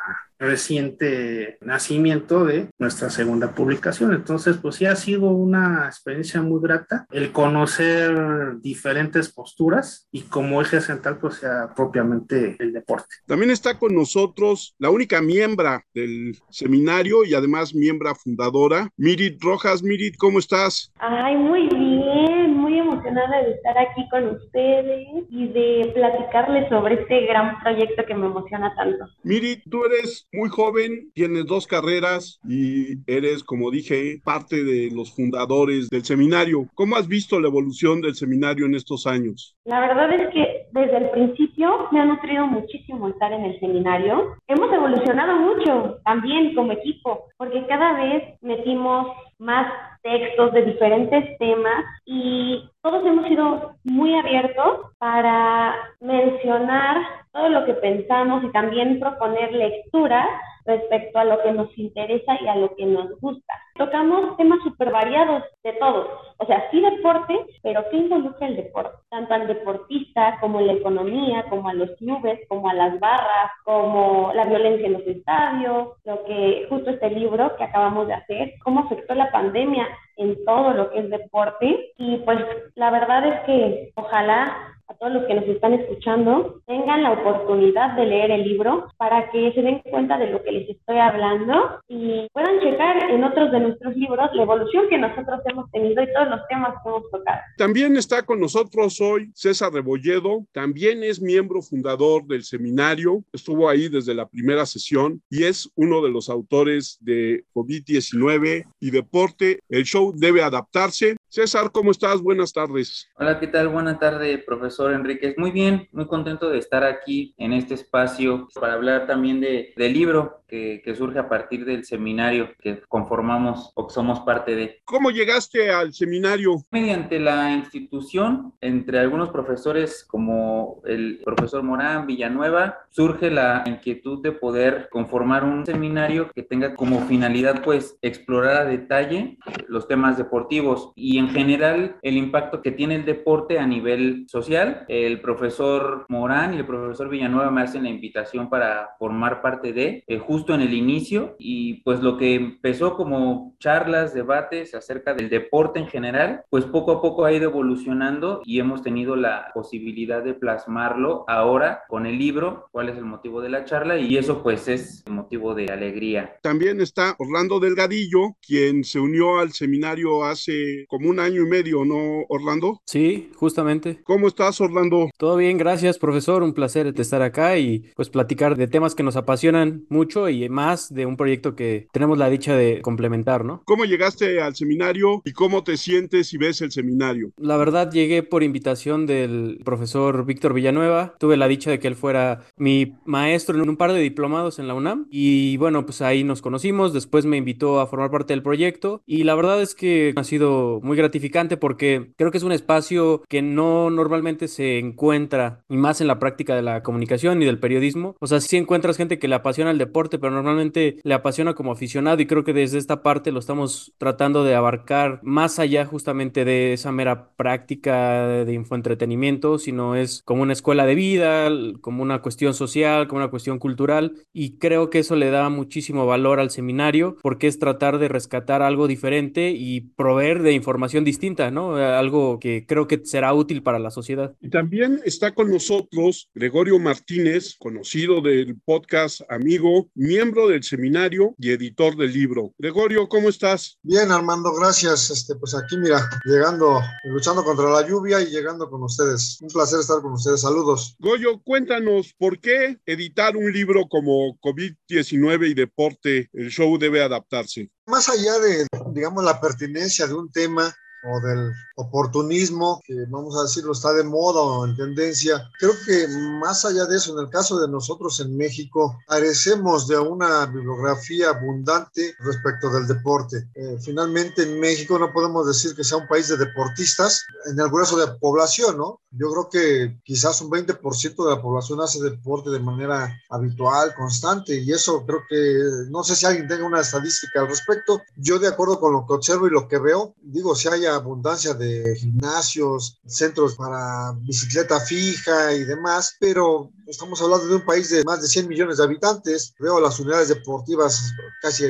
reciente 0.41 1.57
nacimiento 1.62 2.45
de 2.45 2.69
nuestra 2.79 3.10
segunda 3.10 3.53
publicación. 3.53 4.13
Entonces, 4.13 4.57
pues 4.57 4.75
sí 4.75 4.86
ha 4.86 4.95
sido 4.95 5.29
una 5.29 5.86
experiencia 5.86 6.41
muy 6.41 6.60
grata 6.62 7.05
el 7.12 7.31
conocer 7.31 8.60
diferentes 8.60 9.31
posturas 9.31 10.07
y 10.12 10.21
como 10.24 10.62
eje 10.62 10.81
central, 10.81 11.19
pues 11.19 11.36
sea 11.36 11.74
propiamente 11.75 12.57
el 12.60 12.74
deporte. 12.74 13.15
También 13.27 13.51
está 13.51 13.77
con 13.77 13.93
nosotros 13.93 14.75
la 14.79 14.89
única 14.89 15.21
miembro 15.21 15.79
del 15.93 16.36
seminario 16.50 17.24
y 17.24 17.36
además 17.36 17.75
miembro 17.75 18.15
fundadora, 18.15 18.89
Mirit 18.98 19.41
Rojas. 19.43 19.83
Mirit, 19.83 20.15
¿cómo 20.17 20.39
estás? 20.39 20.91
Ay, 20.98 21.38
muy 21.38 21.67
bien, 21.67 21.80
muy 21.81 22.79
emocionada 22.79 23.41
de 23.43 23.51
estar 23.51 23.77
aquí 23.77 24.07
con 24.09 24.27
ustedes 24.29 25.07
y 25.29 25.47
de 25.47 25.91
platicarles 25.93 26.69
sobre 26.69 26.95
este 26.95 27.25
gran 27.25 27.59
proyecto 27.59 28.03
que 28.05 28.15
me 28.15 28.27
emociona 28.27 28.73
tanto. 28.75 29.05
Mirit, 29.23 29.63
tú 29.69 29.83
eres 29.85 30.27
muy 30.31 30.50
joven, 30.50 31.11
tienes 31.13 31.45
dos 31.45 31.67
carreras 31.67 32.39
y 32.47 32.97
eres, 33.07 33.43
como 33.43 33.71
dije, 33.71 34.21
parte 34.23 34.63
de 34.63 34.89
los 34.93 35.15
fundadores 35.15 35.89
del 35.89 36.03
seminario. 36.03 36.67
¿Cómo 36.75 36.95
has 36.95 37.07
visto 37.07 37.39
la 37.39 37.47
evolución 37.47 38.01
del 38.01 38.15
seminario 38.15 38.65
en 38.65 38.75
estos 38.75 39.07
años? 39.07 39.55
La 39.65 39.79
verdad 39.79 40.11
es 40.13 40.29
que 40.33 40.67
desde 40.71 40.97
el 40.97 41.09
principio 41.11 41.88
me 41.91 42.00
ha 42.00 42.05
nutrido 42.05 42.47
muchísimo 42.47 43.09
estar 43.09 43.31
en 43.33 43.45
el 43.45 43.59
seminario. 43.59 44.35
Hemos 44.47 44.71
evolucionado 44.71 45.38
mucho 45.38 46.00
también 46.05 46.55
como 46.55 46.71
equipo, 46.71 47.25
porque 47.38 47.65
cada 47.67 47.93
vez 47.93 48.23
metimos 48.41 49.07
más 49.41 49.67
textos 50.03 50.53
de 50.53 50.62
diferentes 50.65 51.38
temas 51.38 51.83
y 52.05 52.69
todos 52.81 53.05
hemos 53.05 53.27
sido 53.27 53.75
muy 53.83 54.15
abiertos 54.15 54.91
para 55.00 55.75
mencionar 56.00 56.98
todo 57.33 57.50
lo 57.50 57.65
que 57.65 57.74
pensamos 57.74 58.43
y 58.43 58.51
también 58.51 59.00
proponer 59.00 59.51
lecturas 59.51 60.27
respecto 60.65 61.20
a 61.20 61.25
lo 61.25 61.41
que 61.41 61.51
nos 61.51 61.77
interesa 61.77 62.38
y 62.41 62.48
a 62.48 62.56
lo 62.56 62.75
que 62.75 62.86
nos 62.86 63.20
gusta. 63.20 63.53
Tocamos 63.77 64.38
temas 64.38 64.60
súper 64.63 64.91
variados 64.91 65.44
de 65.63 65.74
todos, 65.74 66.08
o 66.38 66.46
sea, 66.46 66.70
sí 66.70 66.82
deporte, 66.82 67.34
pero 67.63 67.84
¿qué 67.89 67.98
involucra 67.98 68.48
el 68.48 68.56
deporte? 68.58 68.98
Tanto 69.10 69.34
al 69.34 69.48
deportista 69.48 70.38
como 70.39 70.62
la 70.62 70.74
economía, 70.74 71.46
como 71.50 71.70
a 71.70 71.74
los 71.74 71.89
clubes, 71.98 72.39
como 72.48 72.70
a 72.70 72.74
las 72.74 73.00
barras, 73.00 73.51
como 73.63 74.32
la 74.36 74.46
violencia 74.46 74.88
en 74.88 74.94
los 74.94 75.08
estadios, 75.08 75.89
lo 76.03 76.24
que 76.25 76.65
justo 76.70 76.91
este 76.91 77.10
libro 77.10 77.56
que 77.56 77.63
acabamos 77.63 78.08
de 78.08 78.13
hacer, 78.13 78.53
cómo 78.63 78.82
afectó 78.82 79.15
la 79.15 79.32
pandemia 79.32 79.88
en 80.18 80.44
todo 80.46 80.74
lo 80.74 80.91
que 80.91 81.00
es 81.00 81.10
deporte. 81.10 81.91
Y 81.98 82.18
pues 82.18 82.39
la 82.75 82.91
verdad 82.91 83.25
es 83.25 83.39
que 83.41 83.91
ojalá 83.96 84.56
a 84.91 84.98
todos 84.98 85.13
los 85.13 85.25
que 85.25 85.36
nos 85.36 85.45
están 85.45 85.74
escuchando 85.74 86.62
tengan 86.67 87.03
la 87.03 87.13
oportunidad 87.13 87.95
de 87.95 88.05
leer 88.05 88.31
el 88.31 88.43
libro 88.43 88.88
para 88.98 89.31
que 89.31 89.53
se 89.53 89.62
den 89.62 89.79
cuenta 89.89 90.17
de 90.17 90.29
lo 90.29 90.43
que 90.43 90.51
les 90.51 90.69
estoy 90.69 90.98
hablando 90.98 91.79
y 91.88 92.27
puedan 92.33 92.60
checar 92.60 93.10
en 93.10 93.24
otros 93.24 93.51
de 93.51 93.62
nuestros 93.62 93.95
libros 93.95 94.29
la 94.33 94.43
evolución 94.43 94.89
que 94.89 94.98
nosotros 94.98 95.39
hemos 95.45 95.71
tenido 95.71 96.03
y 96.03 96.13
todos 96.13 96.29
los 96.29 96.48
temas 96.50 96.74
que 96.83 96.89
hemos 96.89 97.10
tocado. 97.10 97.39
También 97.57 97.95
está 97.95 98.24
con 98.24 98.41
nosotros 98.41 99.00
hoy 99.00 99.31
César 99.33 99.71
Rebolledo, 99.71 100.45
también 100.51 101.03
es 101.03 101.21
miembro 101.21 101.62
fundador 101.62 102.25
del 102.25 102.43
seminario, 102.43 103.24
estuvo 103.31 103.69
ahí 103.69 103.88
desde 103.88 104.13
la 104.13 104.27
primera 104.27 104.65
sesión 104.65 105.21
y 105.29 105.43
es 105.43 105.71
uno 105.75 106.01
de 106.01 106.10
los 106.10 106.29
autores 106.29 106.98
de 107.00 107.45
COVID-19 107.53 108.65
y 108.79 108.91
deporte. 108.91 109.60
El 109.69 109.83
show 109.83 110.13
debe 110.13 110.43
adaptarse. 110.43 111.15
César, 111.29 111.71
¿cómo 111.71 111.91
estás? 111.91 112.21
Buenas 112.21 112.51
tardes. 112.51 113.10
Hola, 113.17 113.39
¿qué 113.39 113.48
tal? 113.48 113.69
Buenas 113.69 114.00
tardes, 114.00 114.43
profesor 114.43 114.80
Enríquez. 114.89 115.35
Muy 115.38 115.51
bien, 115.51 115.88
muy 115.91 116.07
contento 116.07 116.50
de 116.50 116.57
estar 116.57 116.83
aquí 116.83 117.35
en 117.38 117.53
este 117.53 117.75
espacio 117.75 118.47
para 118.59 118.73
hablar 118.73 119.05
también 119.05 119.39
de, 119.39 119.73
del 119.75 119.93
libro 119.93 120.41
que, 120.47 120.81
que, 120.83 120.95
surge 120.95 121.17
a 121.17 121.29
partir 121.29 121.63
del 121.63 121.85
seminario 121.85 122.50
que 122.59 122.81
conformamos 122.89 123.71
o 123.75 123.88
que 123.88 123.93
somos 123.93 124.19
parte 124.21 124.55
de. 124.55 124.81
¿Cómo 124.83 125.11
llegaste 125.11 125.71
al 125.71 125.93
seminario? 125.93 126.55
Mediante 126.71 127.19
la 127.19 127.53
institución, 127.53 128.53
entre 128.59 129.00
algunos 129.00 129.29
profesores 129.29 130.03
como 130.03 130.81
el 130.85 131.21
profesor 131.23 131.63
Morán 131.63 132.05
Villanueva, 132.05 132.79
surge 132.89 133.31
la 133.31 133.63
inquietud 133.65 134.21
de 134.21 134.31
poder 134.33 134.89
conformar 134.91 135.43
un 135.43 135.65
seminario 135.65 136.29
que 136.33 136.43
tenga 136.43 136.75
como 136.75 137.00
finalidad 137.01 137.63
pues 137.63 137.97
explorar 138.01 138.57
a 138.57 138.65
detalle 138.65 139.38
los 139.67 139.88
temas 139.88 140.17
deportivos 140.17 140.91
y 140.95 141.17
en 141.17 141.29
general 141.29 141.97
el 142.01 142.17
impacto 142.17 142.61
que 142.61 142.71
tiene 142.71 142.95
el 142.95 143.05
deporte 143.05 143.59
a 143.59 143.67
nivel 143.67 144.25
social. 144.27 144.61
El 144.88 145.22
profesor 145.22 146.06
Morán 146.10 146.53
y 146.53 146.58
el 146.58 146.65
profesor 146.65 147.10
Villanueva 147.10 147.51
me 147.51 147.62
hacen 147.62 147.84
la 147.84 147.89
invitación 147.89 148.50
para 148.50 148.96
formar 149.00 149.41
parte 149.41 149.74
de, 149.74 150.03
eh, 150.08 150.18
justo 150.20 150.53
en 150.53 150.62
el 150.62 150.74
inicio, 150.74 151.36
y 151.39 151.82
pues 151.84 152.01
lo 152.01 152.18
que 152.18 152.36
empezó 152.36 152.96
como 152.96 153.56
charlas, 153.60 154.13
debates 154.13 154.74
acerca 154.75 155.13
del 155.13 155.30
deporte 155.30 155.80
en 155.80 155.88
general, 155.88 156.44
pues 156.50 156.65
poco 156.65 156.91
a 156.91 157.01
poco 157.01 157.25
ha 157.25 157.34
ido 157.34 157.46
evolucionando 157.46 158.41
y 158.46 158.60
hemos 158.60 158.82
tenido 158.82 159.15
la 159.15 159.51
posibilidad 159.53 160.24
de 160.24 160.34
plasmarlo 160.34 161.25
ahora 161.27 161.84
con 161.88 162.06
el 162.06 162.18
libro, 162.18 162.68
cuál 162.72 162.89
es 162.89 162.98
el 162.98 163.06
motivo 163.06 163.41
de 163.41 163.50
la 163.50 163.65
charla, 163.65 163.98
y 163.98 164.18
eso 164.18 164.44
pues 164.44 164.68
es 164.68 165.03
motivo 165.10 165.53
de 165.53 165.65
alegría. 165.65 166.38
También 166.41 166.82
está 166.82 167.15
Orlando 167.20 167.60
Delgadillo, 167.60 168.36
quien 168.46 168.84
se 168.84 169.00
unió 169.00 169.39
al 169.39 169.51
seminario 169.51 170.24
hace 170.24 170.86
como 170.88 171.10
un 171.10 171.20
año 171.20 171.41
y 171.41 171.46
medio, 171.46 171.86
¿no, 171.86 172.25
Orlando? 172.30 172.82
Sí, 172.86 173.32
justamente. 173.36 174.01
¿Cómo 174.03 174.27
estás, 174.27 174.50
Orlando? 174.60 175.10
Todo 175.17 175.38
bien, 175.38 175.58
gracias, 175.58 176.00
profesor. 176.00 176.43
Un 176.43 176.53
placer 176.53 176.93
estar 177.01 177.22
acá 177.22 177.58
y 177.58 177.86
pues 177.96 178.10
platicar 178.10 178.55
de 178.55 178.67
temas 178.67 178.96
que 178.96 179.03
nos 179.03 179.15
apasionan 179.15 179.86
mucho 179.89 180.29
y 180.29 180.48
más 180.50 180.93
de 180.93 181.05
un 181.05 181.17
proyecto 181.17 181.55
que 181.55 181.88
tenemos 181.91 182.17
la 182.17 182.29
dicha 182.29 182.55
de 182.55 182.81
complementar, 182.81 183.43
¿no? 183.46 183.62
¿Cómo 183.65 183.86
llegaste 183.86 184.41
al 184.41 184.55
seminario 184.55 185.22
y 185.25 185.34
cómo 185.34 185.63
te 185.63 185.77
sientes 185.77 186.34
y 186.34 186.38
ves 186.38 186.62
el 186.62 186.72
seminario? 186.72 187.31
La 187.38 187.58
verdad, 187.58 187.91
llegué 187.91 188.24
por 188.24 188.43
invitación 188.43 189.05
del 189.05 189.60
profesor 189.63 190.25
Víctor 190.25 190.53
Villanueva. 190.53 191.15
Tuve 191.20 191.38
la 191.38 191.48
dicha 191.48 191.72
de 191.72 191.79
que 191.79 191.88
él 191.88 191.96
fuera 191.96 192.41
mi 192.58 192.96
maestro 193.05 193.62
en 193.62 193.70
un 193.70 193.77
par 193.77 193.93
de 193.93 194.00
diplomados 194.00 194.60
en 194.60 194.67
la 194.67 194.74
UNAM 194.74 195.08
y 195.10 195.58
bueno, 195.58 195.86
pues 195.86 196.01
ahí 196.01 196.24
nos 196.24 196.41
conocimos. 196.41 196.93
Después 196.93 197.25
me 197.25 197.38
invitó 197.38 197.79
a 197.79 197.88
formar 197.88 198.12
parte 198.12 198.34
del 198.34 198.43
proyecto 198.43 199.01
y 199.05 199.24
la 199.24 199.36
verdad 199.36 199.62
es 199.62 199.75
que 199.75 200.13
ha 200.15 200.24
sido 200.24 200.79
muy 200.84 200.98
gratificante 200.98 201.58
porque 201.58 202.12
creo 202.17 202.31
que 202.31 202.38
es 202.38 202.43
un 202.43 202.51
espacio 202.51 203.24
que 203.27 203.41
no 203.41 203.89
normalmente 203.89 204.40
se 204.48 204.79
encuentra, 204.79 205.63
y 205.69 205.77
más 205.77 206.01
en 206.01 206.07
la 206.07 206.19
práctica 206.19 206.55
de 206.55 206.62
la 206.62 206.83
comunicación 206.83 207.41
y 207.41 207.45
del 207.45 207.60
periodismo. 207.60 208.15
O 208.19 208.27
sea, 208.27 208.39
sí 208.39 208.57
encuentras 208.57 208.98
gente 208.98 209.19
que 209.19 209.27
le 209.27 209.36
apasiona 209.36 209.71
el 209.71 209.77
deporte, 209.77 210.19
pero 210.19 210.33
normalmente 210.33 210.98
le 211.03 211.13
apasiona 211.13 211.53
como 211.53 211.71
aficionado 211.71 212.21
y 212.21 212.25
creo 212.25 212.43
que 212.43 212.53
desde 212.53 212.77
esta 212.77 213.03
parte 213.03 213.31
lo 213.31 213.39
estamos 213.39 213.93
tratando 213.98 214.43
de 214.43 214.55
abarcar 214.55 215.19
más 215.24 215.60
allá 215.60 215.86
justamente 215.86 216.45
de 216.45 216.74
esa 216.74 216.91
mera 216.91 217.29
práctica 217.36 218.27
de 218.27 218.53
infoentretenimiento, 218.53 219.57
sino 219.57 219.95
es 219.95 220.21
como 220.24 220.43
una 220.43 220.53
escuela 220.53 220.86
de 220.86 220.95
vida, 220.95 221.50
como 221.81 222.03
una 222.03 222.21
cuestión 222.21 222.53
social, 222.53 223.07
como 223.07 223.19
una 223.19 223.29
cuestión 223.29 223.60
cultural 223.60 224.15
y 224.33 224.57
creo 224.57 224.89
que 224.89 225.00
eso 225.00 225.15
le 225.15 225.29
da 225.31 225.50
muchísimo 225.50 226.05
valor 226.05 226.39
al 226.39 226.51
seminario 226.51 227.17
porque 227.21 227.48
es 227.48 227.60
tratar 227.60 227.98
de 227.98 228.07
rescatar 228.07 228.62
algo 228.62 228.88
diferente 228.88 229.51
y 229.51 229.81
proveer 229.81 230.41
de 230.41 230.53
información 230.53 231.03
distinta, 231.03 231.51
¿no? 231.51 231.75
Algo 231.75 232.39
que 232.39 232.65
creo 232.67 232.88
que 232.88 233.01
será 233.03 233.33
útil 233.33 233.63
para 233.63 233.79
la 233.79 233.91
sociedad. 233.91 234.30
Y 234.39 234.50
también 234.50 235.01
está 235.05 235.33
con 235.33 235.51
nosotros 235.51 236.29
Gregorio 236.33 236.79
Martínez, 236.79 237.55
conocido 237.59 238.21
del 238.21 238.59
podcast 238.63 239.21
Amigo, 239.29 239.89
miembro 239.95 240.47
del 240.47 240.63
seminario 240.63 241.35
y 241.38 241.51
editor 241.51 241.95
del 241.97 242.13
libro. 242.13 242.53
Gregorio, 242.57 243.07
¿cómo 243.07 243.29
estás? 243.29 243.77
Bien, 243.83 244.11
Armando, 244.11 244.53
gracias. 244.53 245.09
Este, 245.09 245.35
pues 245.35 245.55
aquí, 245.55 245.77
mira, 245.77 246.09
llegando, 246.25 246.81
luchando 247.05 247.43
contra 247.43 247.69
la 247.69 247.88
lluvia 247.88 248.21
y 248.21 248.27
llegando 248.27 248.69
con 248.69 248.83
ustedes. 248.83 249.38
Un 249.41 249.50
placer 249.50 249.79
estar 249.79 250.01
con 250.01 250.13
ustedes. 250.13 250.41
Saludos. 250.41 250.95
Goyo, 251.00 251.41
cuéntanos, 251.43 252.13
¿por 252.17 252.39
qué 252.39 252.79
editar 252.85 253.35
un 253.35 253.51
libro 253.51 253.88
como 253.89 254.38
COVID-19 254.39 255.50
y 255.50 255.53
deporte, 255.53 256.29
el 256.33 256.50
show 256.50 256.77
debe 256.77 257.03
adaptarse? 257.03 257.69
Más 257.88 258.07
allá 258.09 258.39
de, 258.39 258.67
digamos, 258.93 259.23
la 259.23 259.39
pertinencia 259.41 260.07
de 260.07 260.13
un 260.13 260.31
tema, 260.31 260.73
o 261.03 261.20
del 261.20 261.51
oportunismo, 261.75 262.81
que 262.86 263.05
vamos 263.10 263.38
a 263.38 263.43
decirlo 263.43 263.74
está 263.74 263.93
de 263.93 264.03
moda 264.03 264.41
o 264.41 264.65
en 264.65 264.75
tendencia. 264.75 265.50
Creo 265.60 265.74
que 265.86 266.08
más 266.39 266.65
allá 266.65 266.86
de 266.86 266.98
eso, 266.98 267.13
en 267.13 267.25
el 267.25 267.29
caso 267.29 267.60
de 267.60 267.67
nosotros 267.67 268.20
en 268.20 268.36
México, 268.38 268.98
carecemos 269.08 269.88
de 269.88 269.98
una 269.98 270.46
bibliografía 270.46 271.29
abundante 271.29 272.15
respecto 272.20 272.70
del 272.70 272.88
deporte. 272.88 273.48
Eh, 273.55 273.77
finalmente 273.81 274.43
en 274.43 274.60
México 274.60 275.00
no 275.00 275.12
podemos 275.12 275.48
decir 275.48 275.75
que 275.75 275.84
sea 275.84 275.98
un 275.98 276.08
país 276.08 276.27
de 276.27 276.38
deportistas, 276.38 277.25
en 277.46 277.60
el 277.60 277.70
grueso 277.70 277.98
de 277.98 278.08
población, 278.20 278.77
¿no? 278.77 279.01
Yo 279.12 279.29
creo 279.31 279.50
que 279.50 280.00
quizás 280.03 280.41
un 280.41 280.50
20% 280.50 281.25
de 281.25 281.36
la 281.36 281.41
población 281.41 281.81
hace 281.81 282.01
deporte 282.01 282.50
de 282.50 282.60
manera 282.60 283.13
habitual, 283.29 283.93
constante, 283.96 284.58
y 284.58 284.72
eso 284.72 285.05
creo 285.05 285.22
que, 285.27 285.88
no 285.89 286.03
sé 286.03 286.15
si 286.15 286.25
alguien 286.25 286.48
tenga 286.48 286.65
una 286.65 286.81
estadística 286.81 287.41
al 287.41 287.48
respecto. 287.48 288.01
Yo 288.15 288.39
de 288.39 288.48
acuerdo 288.48 288.79
con 288.79 288.93
lo 288.93 289.05
que 289.05 289.13
observo 289.13 289.48
y 289.48 289.51
lo 289.51 289.67
que 289.67 289.79
veo, 289.79 290.15
digo, 290.22 290.55
si 290.55 290.67
hay 290.67 290.86
abundancia 290.95 291.53
de 291.53 291.95
gimnasios, 291.95 293.00
centros 293.05 293.55
para 293.55 294.13
bicicleta 294.21 294.79
fija 294.79 295.53
y 295.53 295.63
demás, 295.63 296.15
pero 296.19 296.71
estamos 296.91 297.21
hablando 297.21 297.48
de 297.48 297.55
un 297.55 297.65
país 297.65 297.89
de 297.89 298.03
más 298.03 298.21
de 298.21 298.27
100 298.27 298.48
millones 298.48 298.77
de 298.77 298.83
habitantes. 298.83 299.55
Veo 299.60 299.79
las 299.79 300.00
unidades 300.00 300.27
deportivas 300.27 301.12
casi 301.41 301.63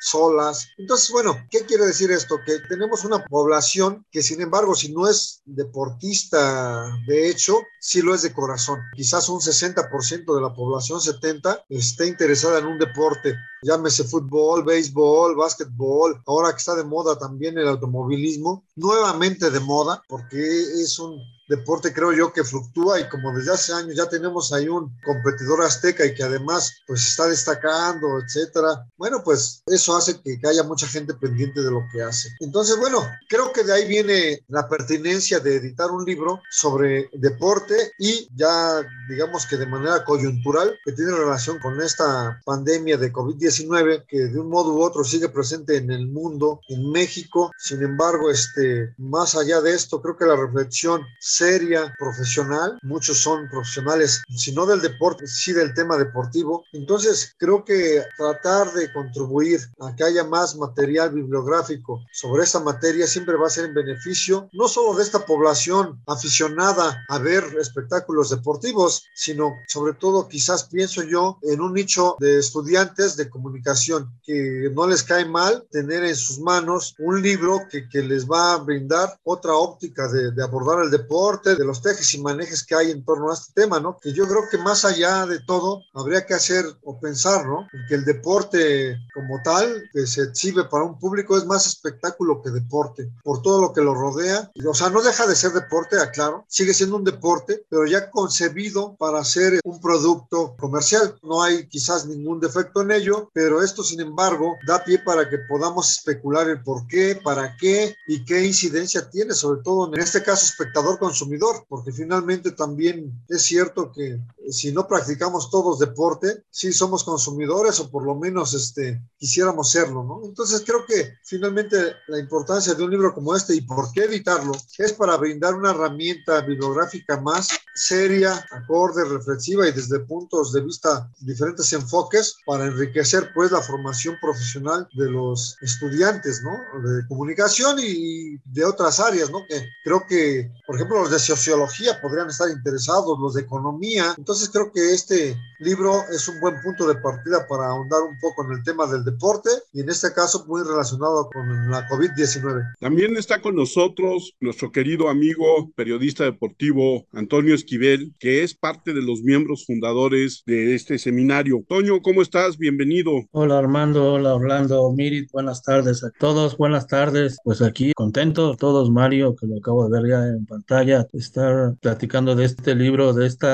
solas. 0.00 0.68
Entonces, 0.76 1.10
bueno, 1.10 1.36
¿qué 1.50 1.64
quiere 1.64 1.86
decir 1.86 2.10
esto? 2.10 2.40
Que 2.44 2.58
tenemos 2.68 3.04
una 3.04 3.24
población 3.24 4.04
que, 4.10 4.22
sin 4.22 4.40
embargo, 4.40 4.74
si 4.74 4.92
no 4.92 5.08
es 5.08 5.42
deportista 5.44 6.92
de 7.06 7.30
hecho, 7.30 7.60
sí 7.80 8.02
lo 8.02 8.14
es 8.14 8.22
de 8.22 8.32
corazón. 8.32 8.80
Quizás 8.94 9.28
un 9.28 9.40
60% 9.40 10.34
de 10.34 10.42
la 10.42 10.52
población, 10.52 11.00
70%, 11.00 11.64
esté 11.68 12.08
interesada 12.08 12.58
en 12.58 12.66
un 12.66 12.78
deporte. 12.78 13.36
Llámese 13.62 14.04
fútbol, 14.04 14.64
béisbol, 14.64 15.36
básquetbol. 15.36 16.20
Ahora 16.26 16.50
que 16.50 16.58
está 16.58 16.74
de 16.74 16.84
moda 16.84 17.16
también 17.16 17.58
el 17.58 17.68
automovilismo, 17.68 18.64
nuevamente 18.74 19.50
de 19.50 19.60
moda, 19.60 20.02
porque 20.08 20.38
es 20.38 20.98
un 20.98 21.20
deporte 21.48 21.92
creo 21.92 22.12
yo 22.12 22.32
que 22.32 22.44
fluctúa 22.44 23.00
y 23.00 23.08
como 23.08 23.32
desde 23.32 23.52
hace 23.52 23.72
años 23.72 23.96
ya 23.96 24.08
tenemos 24.08 24.52
ahí 24.52 24.68
un 24.68 24.92
competidor 25.04 25.62
azteca 25.62 26.04
y 26.04 26.14
que 26.14 26.22
además 26.22 26.82
pues 26.86 27.06
está 27.06 27.26
destacando, 27.26 28.18
etcétera, 28.18 28.86
bueno, 28.96 29.22
pues 29.22 29.62
eso 29.66 29.96
hace 29.96 30.20
que, 30.20 30.38
que 30.38 30.48
haya 30.48 30.62
mucha 30.62 30.86
gente 30.86 31.14
pendiente 31.14 31.62
de 31.62 31.70
lo 31.70 31.82
que 31.92 32.02
hace. 32.02 32.28
Entonces, 32.40 32.78
bueno, 32.78 33.00
creo 33.28 33.52
que 33.52 33.64
de 33.64 33.72
ahí 33.72 33.88
viene 33.88 34.44
la 34.48 34.68
pertinencia 34.68 35.40
de 35.40 35.56
editar 35.56 35.90
un 35.90 36.04
libro 36.04 36.40
sobre 36.50 37.08
deporte 37.12 37.92
y 37.98 38.28
ya 38.34 38.82
digamos 39.08 39.46
que 39.46 39.56
de 39.56 39.66
manera 39.66 40.04
coyuntural 40.04 40.78
que 40.84 40.92
tiene 40.92 41.12
relación 41.12 41.58
con 41.58 41.80
esta 41.80 42.40
pandemia 42.44 42.96
de 42.96 43.12
COVID-19 43.12 44.04
que 44.06 44.18
de 44.26 44.38
un 44.38 44.48
modo 44.48 44.74
u 44.74 44.82
otro 44.82 45.04
sigue 45.04 45.28
presente 45.28 45.76
en 45.76 45.90
el 45.90 46.08
mundo, 46.08 46.60
en 46.68 46.90
México. 46.90 47.50
Sin 47.58 47.82
embargo, 47.82 48.30
este, 48.30 48.94
más 48.98 49.34
allá 49.34 49.60
de 49.60 49.74
esto, 49.74 50.00
creo 50.02 50.16
que 50.16 50.26
la 50.26 50.36
reflexión 50.36 51.02
seria, 51.38 51.94
profesional, 51.98 52.78
muchos 52.82 53.18
son 53.18 53.48
profesionales, 53.48 54.22
si 54.36 54.52
no 54.52 54.66
del 54.66 54.80
deporte, 54.80 55.26
sí 55.26 55.52
del 55.52 55.72
tema 55.72 55.96
deportivo. 55.96 56.64
Entonces, 56.72 57.34
creo 57.38 57.64
que 57.64 58.02
tratar 58.16 58.72
de 58.72 58.92
contribuir 58.92 59.60
a 59.80 59.94
que 59.94 60.04
haya 60.04 60.24
más 60.24 60.56
material 60.56 61.10
bibliográfico 61.10 62.00
sobre 62.12 62.42
esta 62.42 62.60
materia 62.60 63.06
siempre 63.06 63.36
va 63.36 63.46
a 63.46 63.50
ser 63.50 63.66
en 63.66 63.74
beneficio 63.74 64.48
no 64.52 64.68
solo 64.68 64.96
de 64.96 65.02
esta 65.02 65.24
población 65.24 66.00
aficionada 66.06 67.04
a 67.08 67.18
ver 67.18 67.44
espectáculos 67.60 68.30
deportivos, 68.30 69.04
sino 69.14 69.54
sobre 69.68 69.94
todo 69.94 70.28
quizás 70.28 70.64
pienso 70.64 71.02
yo 71.02 71.38
en 71.42 71.60
un 71.60 71.74
nicho 71.74 72.16
de 72.18 72.38
estudiantes 72.38 73.16
de 73.16 73.28
comunicación 73.28 74.10
que 74.22 74.70
no 74.74 74.86
les 74.86 75.02
cae 75.02 75.24
mal 75.24 75.66
tener 75.70 76.04
en 76.04 76.16
sus 76.16 76.38
manos 76.40 76.94
un 76.98 77.22
libro 77.22 77.60
que, 77.70 77.88
que 77.88 78.02
les 78.02 78.26
va 78.26 78.54
a 78.54 78.58
brindar 78.58 79.18
otra 79.24 79.54
óptica 79.54 80.08
de, 80.08 80.32
de, 80.32 80.42
abordar 80.42 80.84
el 80.84 80.90
deporte, 80.90 81.27
de 81.28 81.64
los 81.64 81.82
tejes 81.82 82.14
y 82.14 82.22
manejes 82.22 82.64
que 82.64 82.74
hay 82.74 82.90
en 82.90 83.04
torno 83.04 83.30
a 83.30 83.34
este 83.34 83.52
tema, 83.52 83.78
¿no? 83.80 83.98
Que 84.00 84.12
yo 84.12 84.26
creo 84.26 84.44
que 84.50 84.56
más 84.56 84.84
allá 84.84 85.26
de 85.26 85.40
todo 85.40 85.82
habría 85.92 86.24
que 86.24 86.32
hacer 86.32 86.64
o 86.84 86.98
pensar, 86.98 87.46
¿no? 87.46 87.68
Que 87.88 87.96
el 87.96 88.04
deporte 88.04 88.96
como 89.12 89.40
tal, 89.44 89.90
que 89.92 90.06
se 90.06 90.22
exhibe 90.22 90.64
para 90.64 90.84
un 90.84 90.98
público, 90.98 91.36
es 91.36 91.44
más 91.44 91.66
espectáculo 91.66 92.40
que 92.42 92.50
deporte, 92.50 93.12
por 93.22 93.42
todo 93.42 93.60
lo 93.60 93.72
que 93.74 93.82
lo 93.82 93.94
rodea. 93.94 94.50
O 94.66 94.74
sea, 94.74 94.88
no 94.88 95.02
deja 95.02 95.26
de 95.26 95.36
ser 95.36 95.52
deporte, 95.52 96.00
aclaro, 96.00 96.46
sigue 96.48 96.72
siendo 96.72 96.96
un 96.96 97.04
deporte, 97.04 97.66
pero 97.68 97.86
ya 97.86 98.10
concebido 98.10 98.96
para 98.96 99.22
ser 99.24 99.60
un 99.64 99.80
producto 99.80 100.56
comercial. 100.58 101.14
No 101.22 101.42
hay 101.42 101.68
quizás 101.68 102.06
ningún 102.06 102.40
defecto 102.40 102.80
en 102.80 102.92
ello, 102.92 103.30
pero 103.34 103.62
esto, 103.62 103.82
sin 103.82 104.00
embargo, 104.00 104.56
da 104.66 104.82
pie 104.82 104.98
para 104.98 105.28
que 105.28 105.38
podamos 105.46 105.90
especular 105.90 106.48
el 106.48 106.62
por 106.62 106.86
qué, 106.86 107.20
para 107.22 107.54
qué 107.58 107.94
y 108.06 108.24
qué 108.24 108.46
incidencia 108.46 109.10
tiene, 109.10 109.34
sobre 109.34 109.62
todo 109.62 109.92
en 109.92 110.00
este 110.00 110.22
caso 110.22 110.46
espectador 110.46 110.98
consumidor, 111.18 111.66
porque 111.68 111.92
finalmente 111.92 112.52
también 112.52 113.24
es 113.28 113.42
cierto 113.42 113.90
que 113.92 114.20
si 114.50 114.72
no 114.72 114.86
practicamos 114.86 115.50
todos 115.50 115.78
deporte, 115.78 116.44
sí 116.50 116.72
somos 116.72 117.02
consumidores 117.04 117.80
o 117.80 117.90
por 117.90 118.04
lo 118.04 118.14
menos 118.14 118.54
este, 118.54 119.02
quisiéramos 119.16 119.70
serlo, 119.70 120.04
¿no? 120.04 120.20
Entonces 120.24 120.62
creo 120.64 120.86
que 120.86 121.14
finalmente 121.24 121.76
la 122.06 122.18
importancia 122.18 122.74
de 122.74 122.84
un 122.84 122.90
libro 122.90 123.14
como 123.14 123.34
este 123.34 123.54
y 123.54 123.62
por 123.62 123.90
qué 123.92 124.04
editarlo 124.04 124.52
es 124.78 124.92
para 124.92 125.16
brindar 125.16 125.54
una 125.54 125.70
herramienta 125.70 126.40
bibliográfica 126.42 127.20
más 127.20 127.48
seria, 127.74 128.44
acorde, 128.50 129.04
reflexiva 129.04 129.68
y 129.68 129.72
desde 129.72 130.00
puntos 130.00 130.52
de 130.52 130.62
vista 130.62 131.10
diferentes 131.20 131.72
enfoques 131.72 132.36
para 132.46 132.66
enriquecer 132.66 133.30
pues 133.34 133.50
la 133.52 133.60
formación 133.60 134.16
profesional 134.20 134.88
de 134.94 135.10
los 135.10 135.56
estudiantes, 135.60 136.42
¿no? 136.42 136.52
De 136.88 137.06
comunicación 137.06 137.78
y 137.80 138.38
de 138.44 138.64
otras 138.64 139.00
áreas, 139.00 139.30
¿no? 139.30 139.44
Que 139.48 139.66
creo 139.84 140.04
que, 140.08 140.50
por 140.66 140.76
ejemplo, 140.76 141.07
los 141.08 141.12
de 141.12 141.34
sociología 141.34 141.98
podrían 142.02 142.28
estar 142.28 142.50
interesados, 142.50 143.18
los 143.18 143.34
de 143.34 143.42
economía. 143.42 144.14
Entonces 144.16 144.50
creo 144.50 144.70
que 144.72 144.92
este 144.92 145.36
libro 145.58 146.02
es 146.12 146.28
un 146.28 146.38
buen 146.40 146.60
punto 146.62 146.86
de 146.86 146.96
partida 146.96 147.46
para 147.48 147.68
ahondar 147.68 148.02
un 148.02 148.18
poco 148.20 148.44
en 148.44 148.58
el 148.58 148.62
tema 148.62 148.86
del 148.86 149.04
deporte 149.04 149.48
y 149.72 149.80
en 149.80 149.88
este 149.88 150.12
caso 150.12 150.44
muy 150.46 150.62
relacionado 150.62 151.28
con 151.32 151.70
la 151.70 151.88
COVID-19. 151.88 152.74
También 152.78 153.16
está 153.16 153.40
con 153.40 153.56
nosotros 153.56 154.34
nuestro 154.40 154.70
querido 154.70 155.08
amigo 155.08 155.70
periodista 155.74 156.24
deportivo 156.24 157.06
Antonio 157.12 157.54
Esquivel, 157.54 158.14
que 158.18 158.42
es 158.42 158.54
parte 158.54 158.92
de 158.92 159.02
los 159.02 159.22
miembros 159.22 159.64
fundadores 159.66 160.42
de 160.46 160.74
este 160.74 160.98
seminario. 160.98 161.64
Toño, 161.68 162.02
¿cómo 162.02 162.22
estás? 162.22 162.58
Bienvenido. 162.58 163.12
Hola 163.32 163.58
Armando, 163.58 164.14
hola 164.14 164.34
Orlando, 164.34 164.92
Mirit, 164.92 165.30
buenas 165.32 165.62
tardes 165.62 166.04
a 166.04 166.10
todos, 166.18 166.56
buenas 166.56 166.86
tardes. 166.86 167.38
Pues 167.44 167.62
aquí 167.62 167.92
contentos 167.94 168.58
todos, 168.58 168.90
Mario, 168.90 169.34
que 169.34 169.46
lo 169.46 169.56
acabo 169.56 169.88
de 169.88 170.00
ver 170.00 170.10
ya 170.10 170.26
en 170.26 170.46
pantalla, 170.46 170.97
estar 171.12 171.76
platicando 171.80 172.34
de 172.34 172.44
este 172.44 172.74
libro, 172.74 173.12
de 173.12 173.26
este 173.26 173.46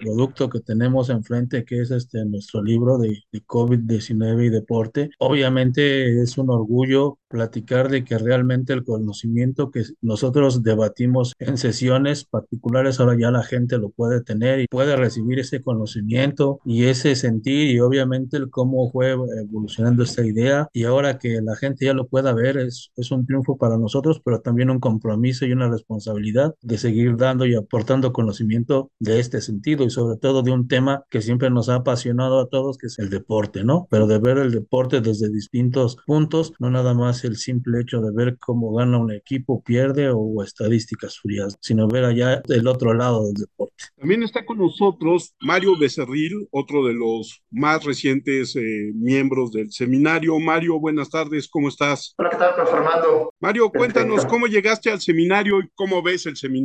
producto 0.00 0.48
que 0.48 0.60
tenemos 0.60 1.10
enfrente, 1.10 1.64
que 1.64 1.80
es 1.80 1.90
este 1.90 2.24
nuestro 2.24 2.62
libro 2.62 2.98
de, 2.98 3.22
de 3.32 3.44
COVID-19 3.44 4.46
y 4.46 4.50
deporte. 4.50 5.10
Obviamente 5.18 6.22
es 6.22 6.38
un 6.38 6.50
orgullo 6.50 7.18
platicar 7.28 7.88
de 7.90 8.04
que 8.04 8.18
realmente 8.18 8.72
el 8.72 8.84
conocimiento 8.84 9.70
que 9.70 9.82
nosotros 10.00 10.62
debatimos 10.62 11.34
en 11.38 11.58
sesiones 11.58 12.24
particulares, 12.24 13.00
ahora 13.00 13.16
ya 13.18 13.30
la 13.30 13.42
gente 13.42 13.78
lo 13.78 13.90
puede 13.90 14.22
tener 14.22 14.60
y 14.60 14.66
puede 14.66 14.96
recibir 14.96 15.38
ese 15.38 15.60
conocimiento 15.60 16.60
y 16.64 16.84
ese 16.84 17.14
sentir 17.14 17.70
y 17.70 17.80
obviamente 17.80 18.36
el 18.36 18.50
cómo 18.50 18.90
fue 18.90 19.10
evolucionando 19.10 20.02
esta 20.02 20.24
idea 20.24 20.68
y 20.72 20.84
ahora 20.84 21.18
que 21.18 21.40
la 21.42 21.56
gente 21.56 21.84
ya 21.84 21.92
lo 21.92 22.06
pueda 22.08 22.32
ver 22.32 22.58
es, 22.58 22.90
es 22.96 23.10
un 23.10 23.26
triunfo 23.26 23.56
para 23.56 23.76
nosotros, 23.76 24.20
pero 24.24 24.40
también 24.40 24.70
un 24.70 24.80
compromiso 24.80 25.44
y 25.44 25.52
una 25.52 25.68
responsabilidad 25.68 26.54
de 26.68 26.78
seguir 26.78 27.16
dando 27.16 27.46
y 27.46 27.54
aportando 27.54 28.12
conocimiento 28.12 28.90
de 28.98 29.20
este 29.20 29.40
sentido 29.40 29.84
y 29.84 29.90
sobre 29.90 30.18
todo 30.18 30.42
de 30.42 30.52
un 30.52 30.68
tema 30.68 31.02
que 31.10 31.22
siempre 31.22 31.50
nos 31.50 31.70
ha 31.70 31.76
apasionado 31.76 32.40
a 32.40 32.48
todos, 32.48 32.76
que 32.76 32.88
es 32.88 32.98
el 32.98 33.08
deporte, 33.08 33.64
¿no? 33.64 33.88
Pero 33.90 34.06
de 34.06 34.18
ver 34.18 34.36
el 34.36 34.52
deporte 34.52 35.00
desde 35.00 35.30
distintos 35.30 35.96
puntos, 36.06 36.52
no 36.58 36.70
nada 36.70 36.92
más 36.92 37.24
el 37.24 37.36
simple 37.36 37.80
hecho 37.80 38.00
de 38.02 38.12
ver 38.12 38.36
cómo 38.38 38.74
gana 38.74 38.98
un 38.98 39.12
equipo, 39.12 39.62
pierde 39.62 40.10
o 40.14 40.42
estadísticas 40.42 41.18
frías, 41.18 41.56
sino 41.60 41.88
ver 41.88 42.04
allá 42.04 42.42
el 42.48 42.68
otro 42.68 42.92
lado 42.92 43.24
del 43.26 43.34
deporte. 43.34 43.84
También 43.96 44.22
está 44.22 44.44
con 44.44 44.58
nosotros 44.58 45.34
Mario 45.40 45.78
Becerril, 45.78 46.48
otro 46.50 46.86
de 46.86 46.92
los 46.92 47.42
más 47.50 47.82
recientes 47.84 48.54
eh, 48.56 48.92
miembros 48.94 49.52
del 49.52 49.72
seminario. 49.72 50.38
Mario, 50.38 50.78
buenas 50.78 51.08
tardes, 51.08 51.48
¿cómo 51.48 51.68
estás? 51.68 52.14
Hola, 52.18 52.28
¿qué 52.30 52.36
tal, 52.36 52.52
Armando? 52.60 53.32
Mario, 53.40 53.70
cuéntanos 53.70 54.16
Perfecto. 54.16 54.28
cómo 54.34 54.46
llegaste 54.46 54.90
al 54.90 55.00
seminario 55.00 55.60
y 55.60 55.68
cómo 55.74 56.02
ves 56.02 56.26
el 56.26 56.36
seminario. 56.36 56.57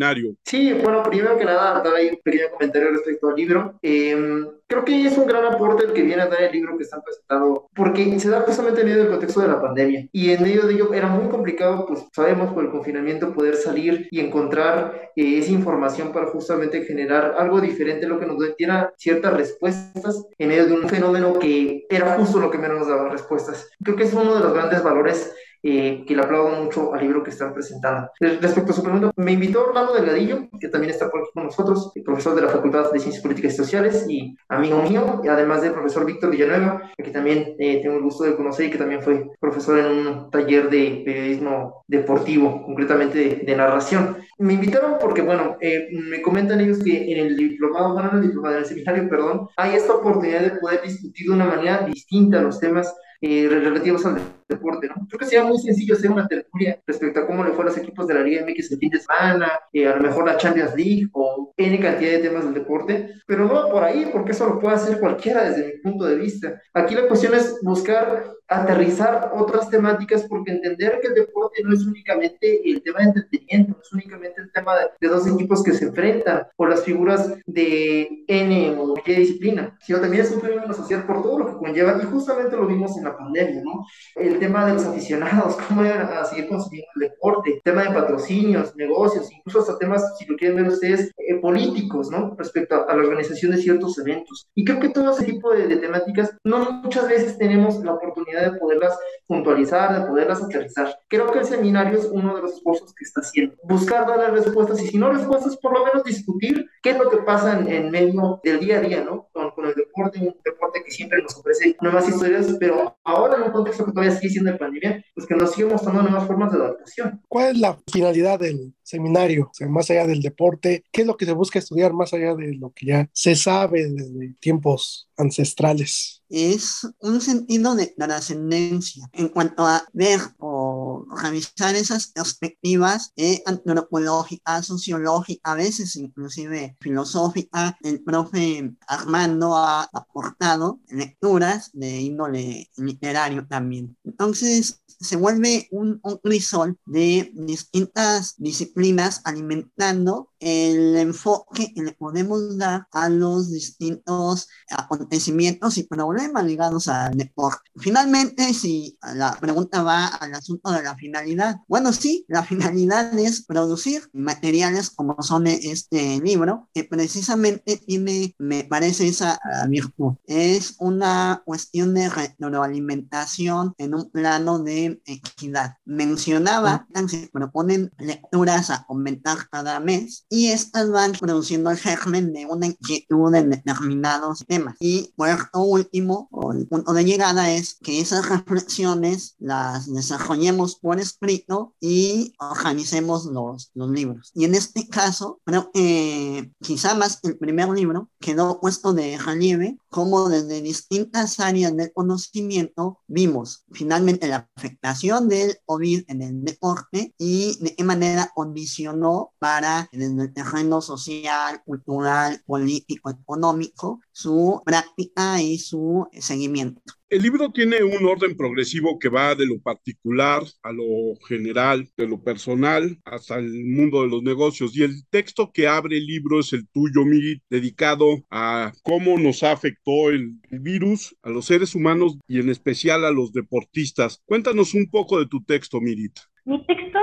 Sí, 0.44 0.74
bueno, 0.74 1.04
primero 1.04 1.38
que 1.38 1.46
nada, 1.46 1.82
dar 1.82 1.94
ahí 1.94 2.10
un 2.10 2.20
pequeño 2.24 2.50
comentario 2.52 2.92
respecto 2.92 3.30
al 3.30 3.36
libro. 3.36 3.80
Eh, 3.82 4.46
creo 4.68 4.86
que 4.86 5.06
es 5.06 5.18
un 5.18 5.28
gran 5.28 5.46
aporte 5.46 5.86
el 5.86 5.94
que 5.94 6.02
viene 6.02 6.24
a 6.24 6.28
dar 6.28 6.42
el 6.42 6.52
libro 6.52 6.76
que 6.78 6.84
están 6.84 7.02
presentando, 7.04 7.70
porque 7.76 8.20
se 8.20 8.30
da 8.30 8.42
justamente 8.42 8.82
en 8.82 8.88
medio 8.88 9.02
del 9.04 9.12
contexto 9.12 9.42
de 9.42 9.48
la 9.48 9.62
pandemia. 9.62 10.08
Y 10.12 10.32
en 10.32 10.42
medio 10.42 10.64
de 10.66 10.74
ello 10.74 10.94
era 10.94 11.08
muy 11.08 11.30
complicado, 11.30 11.86
pues 11.86 12.06
sabemos 12.14 12.54
por 12.54 12.64
el 12.64 12.72
confinamiento, 12.72 13.34
poder 13.34 13.56
salir 13.56 14.08
y 14.10 14.20
encontrar 14.20 15.12
eh, 15.16 15.38
esa 15.38 15.52
información 15.52 16.12
para 16.12 16.28
justamente 16.28 16.84
generar 16.86 17.36
algo 17.38 17.62
diferente, 17.62 18.08
lo 18.08 18.20
que 18.20 18.26
nos 18.26 18.38
diera 18.58 18.94
ciertas 18.98 19.34
respuestas 19.34 20.26
en 20.38 20.48
medio 20.48 20.66
de 20.66 20.74
un 20.74 20.90
fenómeno 20.90 21.38
que 21.38 21.86
era 21.90 22.16
justo 22.18 22.40
lo 22.40 22.50
que 22.50 22.58
menos 22.58 22.80
nos 22.80 22.88
daba 22.88 23.10
respuestas. 23.10 23.70
Creo 23.84 23.96
que 23.96 24.04
es 24.04 24.14
uno 24.14 24.36
de 24.36 24.42
los 24.42 24.54
grandes 24.54 24.82
valores 24.82 25.34
eh, 25.64 26.04
que 26.06 26.16
le 26.16 26.22
aplaudo 26.22 26.50
mucho 26.50 26.94
al 26.94 27.02
libro 27.02 27.24
que 27.24 27.32
están 27.32 27.54
presentando. 27.54 28.10
Respecto 28.20 28.72
a 28.72 28.76
su 28.76 28.84
pregunta, 28.84 29.12
me 29.16 29.32
invitó 29.32 29.66
Orlando 29.68 29.94
Delgadillo, 29.94 30.50
que 30.60 30.68
también 30.68 30.92
está 30.92 31.10
por 31.10 31.22
aquí 31.22 31.30
con 31.34 31.46
nosotros, 31.46 31.92
profesor 32.04 32.36
de 32.36 32.42
la 32.42 32.50
Facultad 32.50 32.92
de 32.92 33.00
Ciencias 33.00 33.24
Políticas 33.24 33.54
y 33.54 33.58
Sociales 33.58 34.06
y 34.08 34.38
amigo 34.50 34.82
mío, 34.82 35.22
y 35.24 35.28
además 35.28 35.62
del 35.62 35.74
profesor 35.74 36.06
Víctor 36.06 36.32
Villanueva, 36.32 36.92
que 36.98 37.12
también 37.12 37.56
eh, 37.60 37.82
tengo 37.82 37.96
el 37.96 38.04
gusto 38.04 38.24
de 38.26 38.36
conocer 38.36 38.68
y 38.68 38.72
que 38.72 38.78
también 38.78 39.02
fue 39.02 39.30
profesor 39.40 39.80
en 39.80 39.86
un 39.86 40.30
taller 40.30 40.70
de 40.70 41.02
periodismo 41.06 41.84
deportivo, 41.88 42.64
concretamente 42.66 43.18
de, 43.18 43.36
de 43.46 43.56
narración. 43.56 44.18
Me 44.40 44.54
invitaron 44.54 44.96
porque, 45.00 45.22
bueno, 45.22 45.58
eh, 45.62 45.88
me 45.92 46.22
comentan 46.22 46.60
ellos 46.60 46.80
que 46.84 47.12
en 47.12 47.26
el 47.26 47.38
diplomado, 47.38 47.94
bueno, 47.94 48.10
en 48.12 48.18
el 48.18 48.24
diplomado, 48.24 48.56
en 48.56 48.62
el 48.62 48.68
seminario, 48.68 49.08
perdón, 49.08 49.48
hay 49.56 49.76
esta 49.76 49.94
oportunidad 49.94 50.42
de 50.42 50.60
poder 50.60 50.82
discutir 50.82 51.28
de 51.28 51.34
una 51.34 51.46
manera 51.46 51.86
distinta 51.86 52.42
los 52.42 52.60
temas 52.60 52.94
eh, 53.26 53.48
relativos 53.48 54.06
al 54.06 54.18
deporte, 54.50 54.90
¿no? 54.90 55.08
Creo 55.08 55.18
que 55.18 55.26
sería 55.26 55.46
muy 55.46 55.58
sencillo 55.58 55.94
hacer 55.94 56.12
una 56.12 56.28
tertulia 56.28 56.78
respecto 56.86 57.22
a 57.22 57.26
cómo 57.26 57.46
le 57.46 57.52
fue 57.52 57.64
a 57.64 57.68
los 57.68 57.78
equipos 57.78 58.06
de 58.06 58.16
la 58.16 58.22
Liga 58.22 58.46
MX 58.46 58.74
el 58.74 58.80
fin 58.80 58.90
de 58.90 59.00
semana, 59.00 59.50
eh, 59.72 59.88
a 59.88 59.96
lo 59.96 60.02
mejor 60.02 60.26
la 60.26 60.36
Champions 60.36 60.76
League 60.76 61.08
o 61.14 61.54
N 61.56 61.80
cantidad 61.80 62.12
de 62.12 62.18
temas 62.18 62.44
del 62.44 62.54
deporte, 62.54 63.14
pero 63.26 63.46
no 63.46 63.70
por 63.70 63.82
ahí, 63.82 64.10
porque 64.12 64.34
eso 64.34 64.46
lo 64.46 64.60
puede 64.60 64.76
hacer 64.76 65.00
cualquiera 65.00 65.50
desde 65.50 65.68
mi 65.68 65.80
punto 65.80 66.04
de 66.04 66.18
vista. 66.18 66.62
Aquí 66.74 66.96
la 66.96 67.08
cuestión 67.08 67.34
es 67.34 67.60
buscar 67.62 68.26
aterrizar 68.62 69.32
otras 69.36 69.70
temáticas 69.70 70.24
porque 70.28 70.52
entender 70.52 71.00
que 71.02 71.08
el 71.08 71.14
deporte 71.14 71.62
no 71.64 71.74
es 71.74 71.86
únicamente 71.86 72.70
el 72.70 72.82
tema 72.82 73.00
de 73.00 73.06
entretenimiento, 73.06 73.74
no 73.74 73.82
es 73.82 73.94
únicamente 73.94 74.42
el 74.42 74.52
tema 74.52 74.76
de, 75.00 75.08
dos 75.08 75.28
equipos 75.28 75.64
que 75.64 75.74
se 75.74 75.86
enfrentan 75.86 76.48
o 76.56 76.66
las 76.66 76.84
figuras 76.84 77.34
de 77.46 78.24
N 78.28 78.76
o 78.80 78.96
Y 79.06 79.14
disciplina, 79.14 79.78
sino 79.82 80.00
también 80.00 80.24
es 80.24 80.32
un 80.32 80.42
fenómeno 80.42 80.74
social 80.74 81.06
por 81.06 81.22
todo 81.22 81.40
lo 81.40 81.46
que 81.48 81.58
conlleva 81.58 82.00
y 82.02 82.06
justamente 82.06 82.56
lo 82.56 82.68
vimos 82.68 82.98
en 82.98 83.04
la 83.04 83.18
pandemia, 83.18 83.62
¿no? 83.64 83.86
El 84.16 84.40
tema 84.40 84.66
de 84.66 84.74
los 84.74 84.86
aficionados, 84.86 85.58
cómo 85.68 85.86
iban 85.86 86.02
a 86.02 86.26
seguir 86.26 86.48
consumiendo 86.48 86.90
el 86.96 87.10
deporte, 87.10 87.62
tema 87.64 87.84
de 87.84 87.94
patrocinios, 87.94 88.76
negocios, 88.76 89.30
incluso 89.32 89.60
hasta 89.60 89.78
temas, 89.78 90.18
si 90.18 90.26
lo 90.26 90.36
quieren 90.38 90.58
ver 90.58 90.68
ustedes, 90.68 91.12
eh, 91.18 91.36
políticos, 91.36 92.10
¿no? 92.10 92.36
Respecto 92.38 92.76
a, 92.76 92.96
la 92.96 93.04
organización 93.04 93.52
de 93.52 93.58
ciertos 93.58 93.98
eventos. 94.00 94.48
Y 94.56 94.64
creo 94.66 94.80
que 94.80 94.90
todo 94.90 95.12
ese 95.12 95.26
tipo 95.26 95.52
de, 95.52 95.68
de 95.68 95.78
temáticas 95.78 96.36
no 96.44 96.82
muchas 96.84 97.08
veces 97.08 97.38
tenemos 97.38 97.84
la 97.84 97.94
oportunidad 97.94 98.43
de 98.52 98.60
poderlas 98.60 98.98
puntualizar, 99.28 100.00
de 100.00 100.08
poderlas 100.08 100.44
aterrizar. 100.44 100.98
Creo 101.08 101.32
que 101.32 101.40
el 101.40 101.46
seminario 101.46 101.98
es 101.98 102.06
uno 102.06 102.36
de 102.36 102.42
los 102.42 102.54
esfuerzos 102.54 102.94
que 102.94 103.04
está 103.06 103.22
haciendo. 103.22 103.56
Buscar 103.64 104.08
dar 104.08 104.20
las 104.20 104.32
respuestas 104.32 104.82
y 104.82 104.88
si 104.88 104.98
no 104.98 105.12
respuestas, 105.12 105.58
por 105.58 105.74
lo 105.74 105.86
menos 105.86 106.04
discutir 106.04 106.66
qué 106.82 106.92
es 106.92 106.98
lo 106.98 107.10
que 107.10 107.18
pasa 107.18 107.60
en, 107.60 107.92
medio 107.92 108.40
del 108.44 108.60
día 108.60 108.78
a 108.78 108.82
día, 108.82 109.04
¿no? 109.04 109.30
Con, 109.32 109.52
con, 109.52 109.66
el 109.66 109.76
deporte, 109.76 110.20
un 110.20 110.36
deporte 110.44 110.84
que 110.84 110.92
siempre 110.92 111.22
nos 111.22 111.38
ofrece 111.38 111.76
nuevas 111.82 112.08
historias, 112.08 112.56
pero 112.60 112.98
ahora 113.04 113.38
en 113.38 113.44
un 113.44 113.52
contexto 113.52 113.86
que 113.86 113.92
todavía 113.92 114.16
sigue 114.16 114.30
siendo 114.30 114.52
de 114.52 114.58
pandemia, 114.58 115.06
pues 115.16 115.28
que 115.28 115.36
nos 115.36 115.52
sigue 115.52 115.68
mostrando 115.68 116.02
nuevas 116.02 116.28
formas 116.28 116.52
de 116.52 116.58
adaptación. 116.58 117.22
¿Cuál 117.28 117.52
es 117.52 117.60
la 117.60 117.78
finalidad 117.92 118.40
del 118.40 118.74
seminario? 118.84 119.46
O 119.46 119.54
sea, 119.54 119.68
más 119.68 119.90
allá 119.90 120.08
del 120.08 120.22
deporte, 120.22 120.84
¿qué 120.92 121.02
es 121.02 121.08
lo 121.08 121.18
que 121.18 121.26
se 121.26 121.34
busca 121.34 121.60
estudiar 121.60 121.94
más 121.94 122.14
allá 122.14 122.36
de 122.36 122.54
lo 122.56 122.72
que 122.72 122.88
ya 122.88 123.10
se 123.14 123.36
sabe 123.36 123.90
desde 123.90 124.36
tiempos 124.40 125.10
ancestrales? 125.18 126.24
es 126.34 126.88
un 127.00 127.22
sentido 127.22 127.76
de 127.76 127.94
trascendencia 127.96 129.08
en 129.14 129.30
cuanto 129.30 129.68
a 129.68 129.86
ver 129.94 130.20
o 130.40 131.06
revisar 131.22 131.76
esas 131.76 132.08
perspectivas 132.08 133.14
eh, 133.16 133.44
antropológicas, 133.46 134.66
sociológicas, 134.66 135.42
a 135.44 135.56
veces 135.56 135.96
inclusive 135.96 136.76
filosófica. 136.82 137.78
El 137.84 138.02
profe 138.04 138.74
Armando 138.88 139.56
ha 139.56 139.84
aportado 139.94 140.80
lecturas 140.88 141.70
de 141.74 142.02
índole 142.02 142.68
literario 142.78 143.46
también. 143.48 143.96
Entonces, 144.04 144.82
se 144.88 145.18
vuelve 145.18 145.68
un, 145.70 146.00
un 146.02 146.18
crisol 146.18 146.80
de 146.86 147.32
distintas 147.36 148.36
disciplinas 148.38 149.22
alimentando 149.26 150.33
el 150.44 150.96
enfoque 150.98 151.74
que 151.74 151.82
le 151.82 151.94
podemos 151.94 152.58
dar 152.58 152.88
a 152.92 153.10
los 153.10 153.52
distintos 153.52 154.48
acontecimientos 154.70 155.78
y 155.78 155.84
problemas 155.84 156.46
ligados 156.46 156.88
al 156.88 157.18
deporte. 157.18 157.70
Finalmente, 157.78 158.54
si 158.54 158.98
la 159.16 159.38
pregunta 159.40 159.84
va 159.84 160.08
al 160.08 160.34
asunto 160.34 160.72
de 160.72 160.84
la 160.84 160.96
finalidad, 160.96 161.58
bueno, 161.68 161.94
sí, 161.94 162.26
la 162.28 162.44
finalidad 162.44 163.18
es 163.18 163.44
producir 163.46 164.10
materiales 164.14 164.90
como 164.90 165.22
son 165.22 165.48
este 165.48 166.20
libro, 166.22 166.70
que 166.74 166.84
precisamente 166.84 167.78
tiene, 167.78 168.36
me 168.38 168.64
parece 168.64 169.08
esa 169.08 169.40
virtud. 169.68 170.14
Es 170.26 170.76
una 170.80 171.42
cuestión 171.46 171.94
de 171.94 172.10
retroalimentación 172.10 173.74
en 173.78 173.96
un 173.96 174.12
plano 174.12 174.60
de 174.60 175.02
equidad. 175.06 175.78
Mencionaba, 175.86 176.88
se 177.08 177.30
proponen 177.32 177.92
lecturas 177.98 178.70
a 178.70 178.86
comentar 178.86 179.50
cada 179.50 179.80
mes 179.80 180.26
y 180.34 180.48
estas 180.48 180.90
van 180.90 181.12
produciendo 181.12 181.70
el 181.70 181.78
germen 181.78 182.34
de 182.34 182.48
una 182.48 182.66
inquietud 182.66 183.36
en 183.36 183.52
determinados 183.52 184.44
temas. 184.48 184.76
Y 184.80 185.14
por 185.16 185.30
último, 185.54 186.28
o 186.32 186.54
el 186.54 186.68
punto 186.68 186.92
de 186.94 187.06
llegada 187.06 187.52
es 187.52 187.76
que 187.76 188.00
esas 188.00 188.28
reflexiones 188.28 189.36
las 189.38 189.94
desarrollemos 189.94 190.78
por 190.78 191.00
escrito 191.00 191.76
y 191.80 192.34
organicemos 192.40 193.26
los, 193.26 193.70
los 193.76 193.92
libros. 193.92 194.32
Y 194.34 194.46
en 194.46 194.56
este 194.56 194.88
caso, 194.88 195.40
creo 195.46 195.70
que 195.72 196.52
quizá 196.62 196.96
más 196.96 197.20
el 197.22 197.38
primer 197.38 197.70
libro 197.70 198.10
quedó 198.20 198.60
puesto 198.60 198.92
de 198.92 199.20
relieve 199.20 199.78
como 199.94 200.28
desde 200.28 200.60
distintas 200.64 201.40
áreas 201.40 201.78
del 201.78 201.94
conocimiento 201.94 203.00
vimos 203.06 203.64
finalmente 203.72 204.28
la 204.28 204.50
afectación 204.56 205.30
del 205.30 205.60
COVID 205.68 206.06
en 206.08 206.24
el 206.24 206.44
deporte 206.44 207.14
y 207.20 207.60
de 207.64 207.76
qué 207.76 207.84
manera 207.84 208.32
condicionó 208.34 209.34
para 209.38 209.88
en 209.92 210.20
el 210.20 210.34
terreno 210.34 210.82
social, 210.82 211.62
cultural, 211.64 212.42
político, 212.48 213.12
económico 213.12 214.00
su 214.14 214.62
práctica 214.64 215.42
y 215.42 215.58
su 215.58 216.08
seguimiento. 216.14 216.82
El 217.10 217.22
libro 217.22 217.52
tiene 217.52 217.84
un 217.84 218.06
orden 218.06 218.36
progresivo 218.36 218.98
que 218.98 219.10
va 219.10 219.36
de 219.36 219.46
lo 219.46 219.60
particular 219.60 220.42
a 220.64 220.72
lo 220.72 221.16
general, 221.28 221.88
de 221.96 222.08
lo 222.08 222.24
personal 222.24 223.00
hasta 223.06 223.38
el 223.38 223.66
mundo 223.66 224.02
de 224.02 224.08
los 224.08 224.24
negocios. 224.24 224.76
Y 224.76 224.82
el 224.82 225.06
texto 225.10 225.52
que 225.54 225.68
abre 225.68 225.98
el 225.98 226.08
libro 226.08 226.40
es 226.40 226.54
el 226.54 226.68
tuyo, 226.70 227.06
Miri, 227.06 227.42
dedicado 227.52 228.24
a 228.32 228.74
cómo 228.82 229.20
nos 229.20 229.44
afectó 229.44 230.10
el, 230.10 230.40
virus 230.50 231.16
a 231.22 231.30
los 231.30 231.46
seres 231.46 231.76
humanos 231.76 232.18
y 232.28 232.40
en 232.40 232.50
especial 232.50 233.06
a 233.06 233.12
los 233.12 233.32
deportistas. 233.32 234.22
Cuéntanos 234.26 234.74
un 234.74 234.90
poco 234.90 235.20
de 235.20 235.28
tu 235.28 235.44
texto, 235.44 235.82
Mirit. 235.82 236.18
Mi 236.46 236.62
texto 236.66 237.00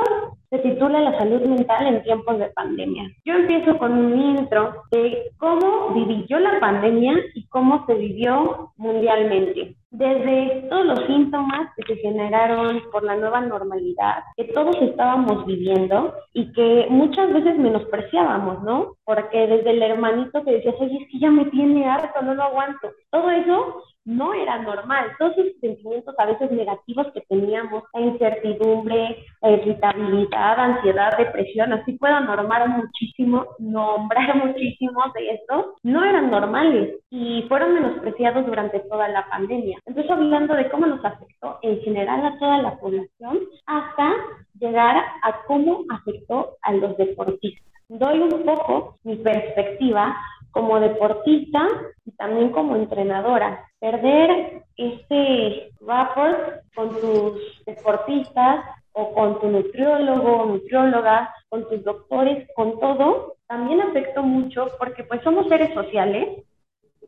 se 0.50 0.58
titula 0.58 1.00
La 1.00 1.18
salud 1.18 1.40
mental 1.40 1.86
en 1.86 2.02
tiempos 2.02 2.38
de 2.38 2.50
pandemia. 2.50 3.10
Yo 3.24 3.34
empiezo 3.34 3.78
con 3.78 3.92
un 3.92 4.20
intro 4.20 4.82
de 4.90 5.30
cómo 5.38 5.94
viví 5.94 6.26
yo 6.28 6.38
la 6.38 6.60
pandemia 6.60 7.14
y 7.34 7.46
cómo 7.46 7.86
se 7.86 7.94
vivió 7.94 8.72
mundialmente. 8.76 9.76
Desde 9.90 10.68
todos 10.70 10.86
los 10.86 11.06
síntomas 11.06 11.68
que 11.76 11.94
se 11.94 12.00
generaron 12.00 12.80
por 12.92 13.02
la 13.02 13.16
nueva 13.16 13.40
normalidad, 13.40 14.22
que 14.36 14.44
todos 14.44 14.76
estábamos 14.82 15.44
viviendo 15.46 16.14
y 16.32 16.52
que 16.52 16.86
muchas 16.88 17.32
veces 17.32 17.58
menospreciábamos, 17.58 18.62
¿no? 18.62 18.94
Porque 19.04 19.48
desde 19.48 19.70
el 19.70 19.82
hermanito 19.82 20.44
que 20.44 20.52
decías, 20.52 20.76
oye, 20.78 20.98
es 21.02 21.10
que 21.10 21.18
ya 21.18 21.30
me 21.30 21.46
tiene 21.46 21.88
harto, 21.88 22.22
no 22.22 22.34
lo 22.34 22.44
aguanto. 22.44 22.88
Todo 23.10 23.30
eso 23.30 23.82
no 24.04 24.32
era 24.32 24.58
normal. 24.58 25.12
Todos 25.18 25.36
esos 25.38 25.60
sentimientos 25.60 26.14
a 26.18 26.26
veces 26.26 26.50
negativos 26.50 27.06
que 27.12 27.20
teníamos, 27.22 27.84
incertidumbre, 27.94 29.16
irritabilidad, 29.42 30.58
ansiedad, 30.58 31.16
depresión, 31.16 31.72
así 31.72 31.92
puedo 31.92 32.18
normar 32.20 32.68
muchísimo, 32.68 33.46
nombrar 33.58 34.36
muchísimos 34.46 35.12
de 35.14 35.30
estos, 35.30 35.66
no 35.82 36.04
eran 36.04 36.30
normales 36.30 36.98
y 37.10 37.44
fueron 37.48 37.74
menospreciados 37.74 38.46
durante 38.46 38.80
toda 38.80 39.08
la 39.08 39.26
pandemia. 39.28 39.78
Entonces, 39.86 40.10
hablando 40.10 40.54
de 40.54 40.70
cómo 40.70 40.86
nos 40.86 41.04
afectó 41.04 41.58
en 41.62 41.80
general 41.80 42.24
a 42.24 42.38
toda 42.38 42.58
la 42.62 42.76
población, 42.78 43.40
hasta 43.66 44.12
llegar 44.58 44.96
a 44.96 45.42
cómo 45.46 45.84
afectó 45.90 46.56
a 46.62 46.72
los 46.72 46.96
deportistas. 46.96 47.64
Doy 47.88 48.20
un 48.20 48.44
poco 48.44 48.98
mi 49.02 49.16
perspectiva 49.16 50.16
como 50.52 50.80
deportista 50.80 51.66
y 52.04 52.12
también 52.12 52.50
como 52.50 52.76
entrenadora. 52.76 53.64
Perder 53.80 54.62
este 54.76 55.70
rapport 55.80 56.62
con 56.74 56.90
tus 57.00 57.64
deportistas 57.66 58.64
o 58.92 59.12
con 59.12 59.40
tu 59.40 59.48
nutriólogo 59.48 60.46
nutrióloga, 60.46 61.34
con 61.48 61.68
tus 61.68 61.82
doctores, 61.84 62.48
con 62.54 62.78
todo, 62.80 63.36
también 63.46 63.80
afectó 63.80 64.22
mucho 64.22 64.68
porque 64.78 65.04
pues 65.04 65.22
somos 65.22 65.48
seres 65.48 65.72
sociales 65.74 66.44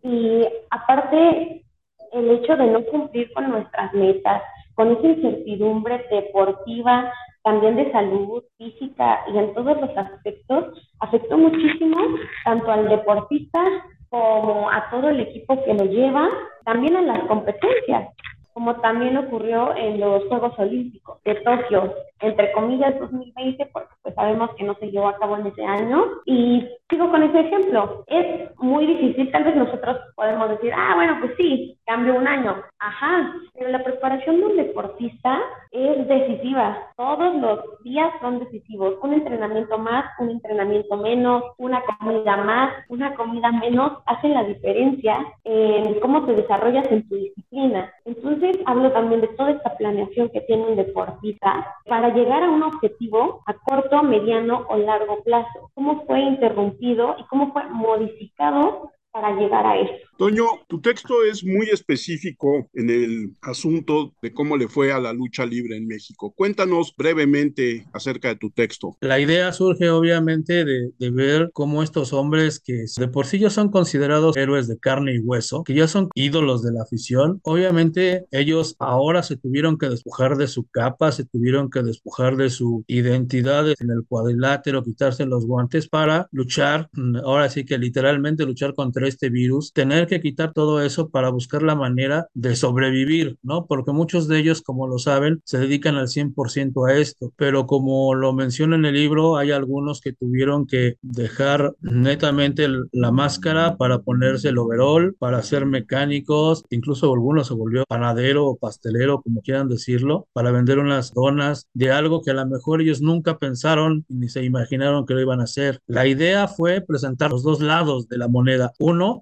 y 0.03 0.45
aparte 0.71 1.65
el 2.13 2.31
hecho 2.31 2.57
de 2.57 2.67
no 2.67 2.85
cumplir 2.85 3.33
con 3.33 3.51
nuestras 3.51 3.93
metas, 3.95 4.43
con 4.75 4.93
esa 4.93 5.07
incertidumbre 5.07 6.05
deportiva, 6.11 7.13
también 7.43 7.77
de 7.77 7.91
salud 7.91 8.43
física 8.57 9.21
y 9.33 9.39
en 9.39 9.53
todos 9.55 9.81
los 9.81 9.97
aspectos, 9.97 10.91
afectó 11.01 11.37
muchísimo 11.37 11.97
tanto 12.45 12.71
al 12.71 12.89
deportista 12.89 13.61
como 14.09 14.71
a 14.71 14.91
todo 14.91 15.09
el 15.09 15.21
equipo 15.21 15.63
que 15.65 15.75
lo 15.75 15.85
lleva, 15.85 16.29
también 16.65 16.97
a 16.97 17.03
las 17.03 17.21
competencias, 17.25 18.11
como 18.53 18.77
también 18.77 19.17
ocurrió 19.17 19.75
en 19.77 20.01
los 20.01 20.25
Juegos 20.25 20.59
Olímpicos 20.59 21.23
de 21.25 21.35
Tokio, 21.37 21.95
entre 22.21 22.53
comillas 22.53 22.99
2020, 23.01 23.67
porque 23.73 23.93
pues 24.03 24.15
sabemos 24.15 24.51
que 24.57 24.65
no 24.65 24.75
se 24.75 24.91
llevó 24.91 25.09
a 25.09 25.19
cabo 25.19 25.37
en 25.37 25.47
ese 25.47 25.65
año. 25.65 26.05
Y 26.25 26.69
sigo 26.89 27.11
con 27.11 27.23
ese 27.23 27.41
ejemplo. 27.41 28.05
Es 28.07 28.51
muy 28.59 28.87
difícil, 28.87 29.31
tal 29.33 29.45
vez 29.45 29.57
nosotros 29.57 29.99
podemos 30.15 30.51
decir, 30.51 30.73
ah, 30.77 30.93
bueno, 30.95 31.17
pues 31.21 31.33
sí, 31.37 31.79
cambio 31.87 32.15
un 32.15 32.27
año. 32.27 32.57
Ajá, 32.79 33.35
pero 33.55 33.71
la 33.71 33.83
preparación 33.83 34.39
de 34.39 34.47
un 34.47 34.57
deportista 34.57 35.41
es 35.71 36.07
decisiva. 36.07 36.91
Todos 36.97 37.35
los 37.37 37.83
días 37.83 38.13
son 38.21 38.39
decisivos. 38.41 38.95
Un 39.03 39.15
entrenamiento 39.15 39.79
más, 39.79 40.05
un 40.19 40.31
entrenamiento 40.31 40.97
menos, 40.97 41.45
una 41.59 41.83
comida 41.83 42.37
más, 42.37 42.73
una 42.89 43.15
comida 43.15 43.51
menos, 43.53 43.99
hacen 44.07 44.35
la 44.35 44.45
diferencia 44.45 45.19
en 45.45 45.99
cómo 46.01 46.25
te 46.27 46.35
desarrollas 46.35 46.91
en 46.91 47.09
tu 47.09 47.17
disciplina. 47.17 47.93
Entonces, 48.05 48.42
hablo 48.67 48.93
también 48.93 49.21
de 49.21 49.29
toda 49.29 49.51
esta 49.51 49.77
planeación 49.77 50.29
que 50.31 50.41
tiene 50.43 50.67
un 50.67 50.77
deportista 50.77 51.77
para 51.87 52.15
llegar 52.15 52.43
a 52.43 52.51
un 52.51 52.63
objetivo 52.63 53.43
a 53.47 53.55
corto, 53.55 54.03
mediano 54.03 54.67
o 54.69 54.77
largo 54.77 55.23
plazo. 55.23 55.71
¿Cómo 55.75 56.05
fue 56.07 56.21
interrumpido 56.21 57.17
y 57.19 57.25
cómo 57.25 57.53
fue 57.53 57.65
modificado 57.65 58.91
para 59.13 59.37
llegar 59.37 59.67
a 59.67 59.79
eso. 59.79 59.93
Toño, 60.17 60.45
tu 60.69 60.81
texto 60.81 61.25
es 61.25 61.45
muy 61.45 61.69
específico 61.69 62.69
en 62.75 62.91
el 62.91 63.31
asunto 63.43 64.13
de 64.23 64.33
cómo 64.33 64.57
le 64.57 64.69
fue 64.69 64.93
a 64.93 65.01
la 65.01 65.13
lucha 65.13 65.45
libre 65.45 65.77
en 65.77 65.87
México. 65.87 66.33
Cuéntanos 66.37 66.95
brevemente 66.97 67.87
acerca 67.93 68.29
de 68.29 68.37
tu 68.37 68.51
texto. 68.51 68.97
La 69.01 69.19
idea 69.19 69.53
surge 69.53 69.91
obviamente 69.91 70.65
de, 70.65 70.91
de, 70.99 71.11
ver 71.11 71.51
cómo 71.53 71.83
estos 71.83 72.13
hombres 72.13 72.61
que 72.61 72.85
de 72.97 73.09
por 73.09 73.27
sí 73.27 73.39
ya 73.39 73.51
son 73.51 73.71
considerados 73.71 74.37
héroes 74.37 74.69
de 74.69 74.79
carne 74.79 75.15
y 75.15 75.19
hueso, 75.19 75.65
que 75.65 75.75
ya 75.75 75.89
son 75.89 76.09
ídolos 76.15 76.63
de 76.63 76.73
la 76.73 76.83
afición, 76.83 77.41
obviamente 77.43 78.27
ellos 78.31 78.77
ahora 78.79 79.23
se 79.23 79.37
tuvieron 79.37 79.77
que 79.77 79.89
despojar 79.89 80.37
de 80.37 80.47
su 80.47 80.67
capa, 80.71 81.13
se 81.13 81.25
tuvieron 81.25 81.69
que 81.69 81.83
despojar 81.83 82.37
de 82.37 82.49
su 82.49 82.85
identidad 82.87 83.67
en 83.69 83.91
el 83.91 84.05
cuadrilátero, 84.07 84.83
quitarse 84.83 85.27
los 85.27 85.47
guantes 85.47 85.89
para 85.89 86.29
luchar, 86.31 86.89
mm, 86.93 87.17
ahora 87.17 87.49
sí 87.51 87.65
que 87.65 87.77
literalmente 87.77 88.47
luchar 88.47 88.75
contra 88.75 89.02
este 89.07 89.31
virus, 89.31 89.73
tener 89.73 90.07
que 90.07 90.21
quitar 90.21 90.53
todo 90.53 90.83
eso 90.83 91.09
para 91.09 91.31
buscar 91.31 91.63
la 91.63 91.75
manera 91.75 92.27
de 92.35 92.57
sobrevivir, 92.57 93.39
¿no? 93.43 93.67
Porque 93.67 93.93
muchos 93.93 94.29
de 94.29 94.39
ellos, 94.39 94.63
como 94.63 94.87
lo 94.87 94.99
saben, 94.99 95.43
se 95.45 95.59
dedican 95.59 95.97
al 95.97 96.09
100% 96.09 96.89
a 96.89 96.97
esto, 96.97 97.33
pero 97.37 97.67
como 97.67 98.15
lo 98.15 98.33
menciona 98.33 98.77
en 98.77 98.85
el 98.85 98.95
libro, 98.95 99.37
hay 99.37 99.51
algunos 99.51 100.01
que 100.01 100.13
tuvieron 100.13 100.67
que 100.67 100.97
dejar 101.03 101.75
netamente 101.81 102.69
la 102.93 103.13
máscara 103.13 103.77
para 103.77 104.01
ponerse 104.01 104.49
el 104.49 104.59
overall, 104.59 105.15
para 105.19 105.43
ser 105.43 105.67
mecánicos, 105.67 106.65
incluso 106.71 107.13
algunos 107.13 107.49
se 107.49 107.55
volvió 107.55 107.85
panadero 107.87 108.47
o 108.47 108.57
pastelero, 108.57 109.23
como 109.23 109.43
quieran 109.43 109.69
decirlo, 109.69 110.27
para 110.33 110.51
vender 110.51 110.79
unas 110.79 111.13
donas 111.13 111.69
de 111.75 111.91
algo 111.91 112.23
que 112.23 112.31
a 112.31 112.35
lo 112.35 112.47
mejor 112.47 112.83
ellos 112.83 113.01
nunca 113.01 113.39
pensaron 113.39 114.05
ni 114.09 114.29
se 114.29 114.45
imaginaron 114.45 115.07
que 115.07 115.15
lo 115.15 115.21
iban 115.21 115.41
a 115.41 115.45
hacer. 115.45 115.81
La 115.87 116.07
idea 116.07 116.49
fue 116.49 116.81
presentar 116.81 117.31
los 117.31 117.43
dos 117.43 117.61
lados 117.61 118.09
de 118.09 118.19
la 118.19 118.29
moneda. 118.29 118.73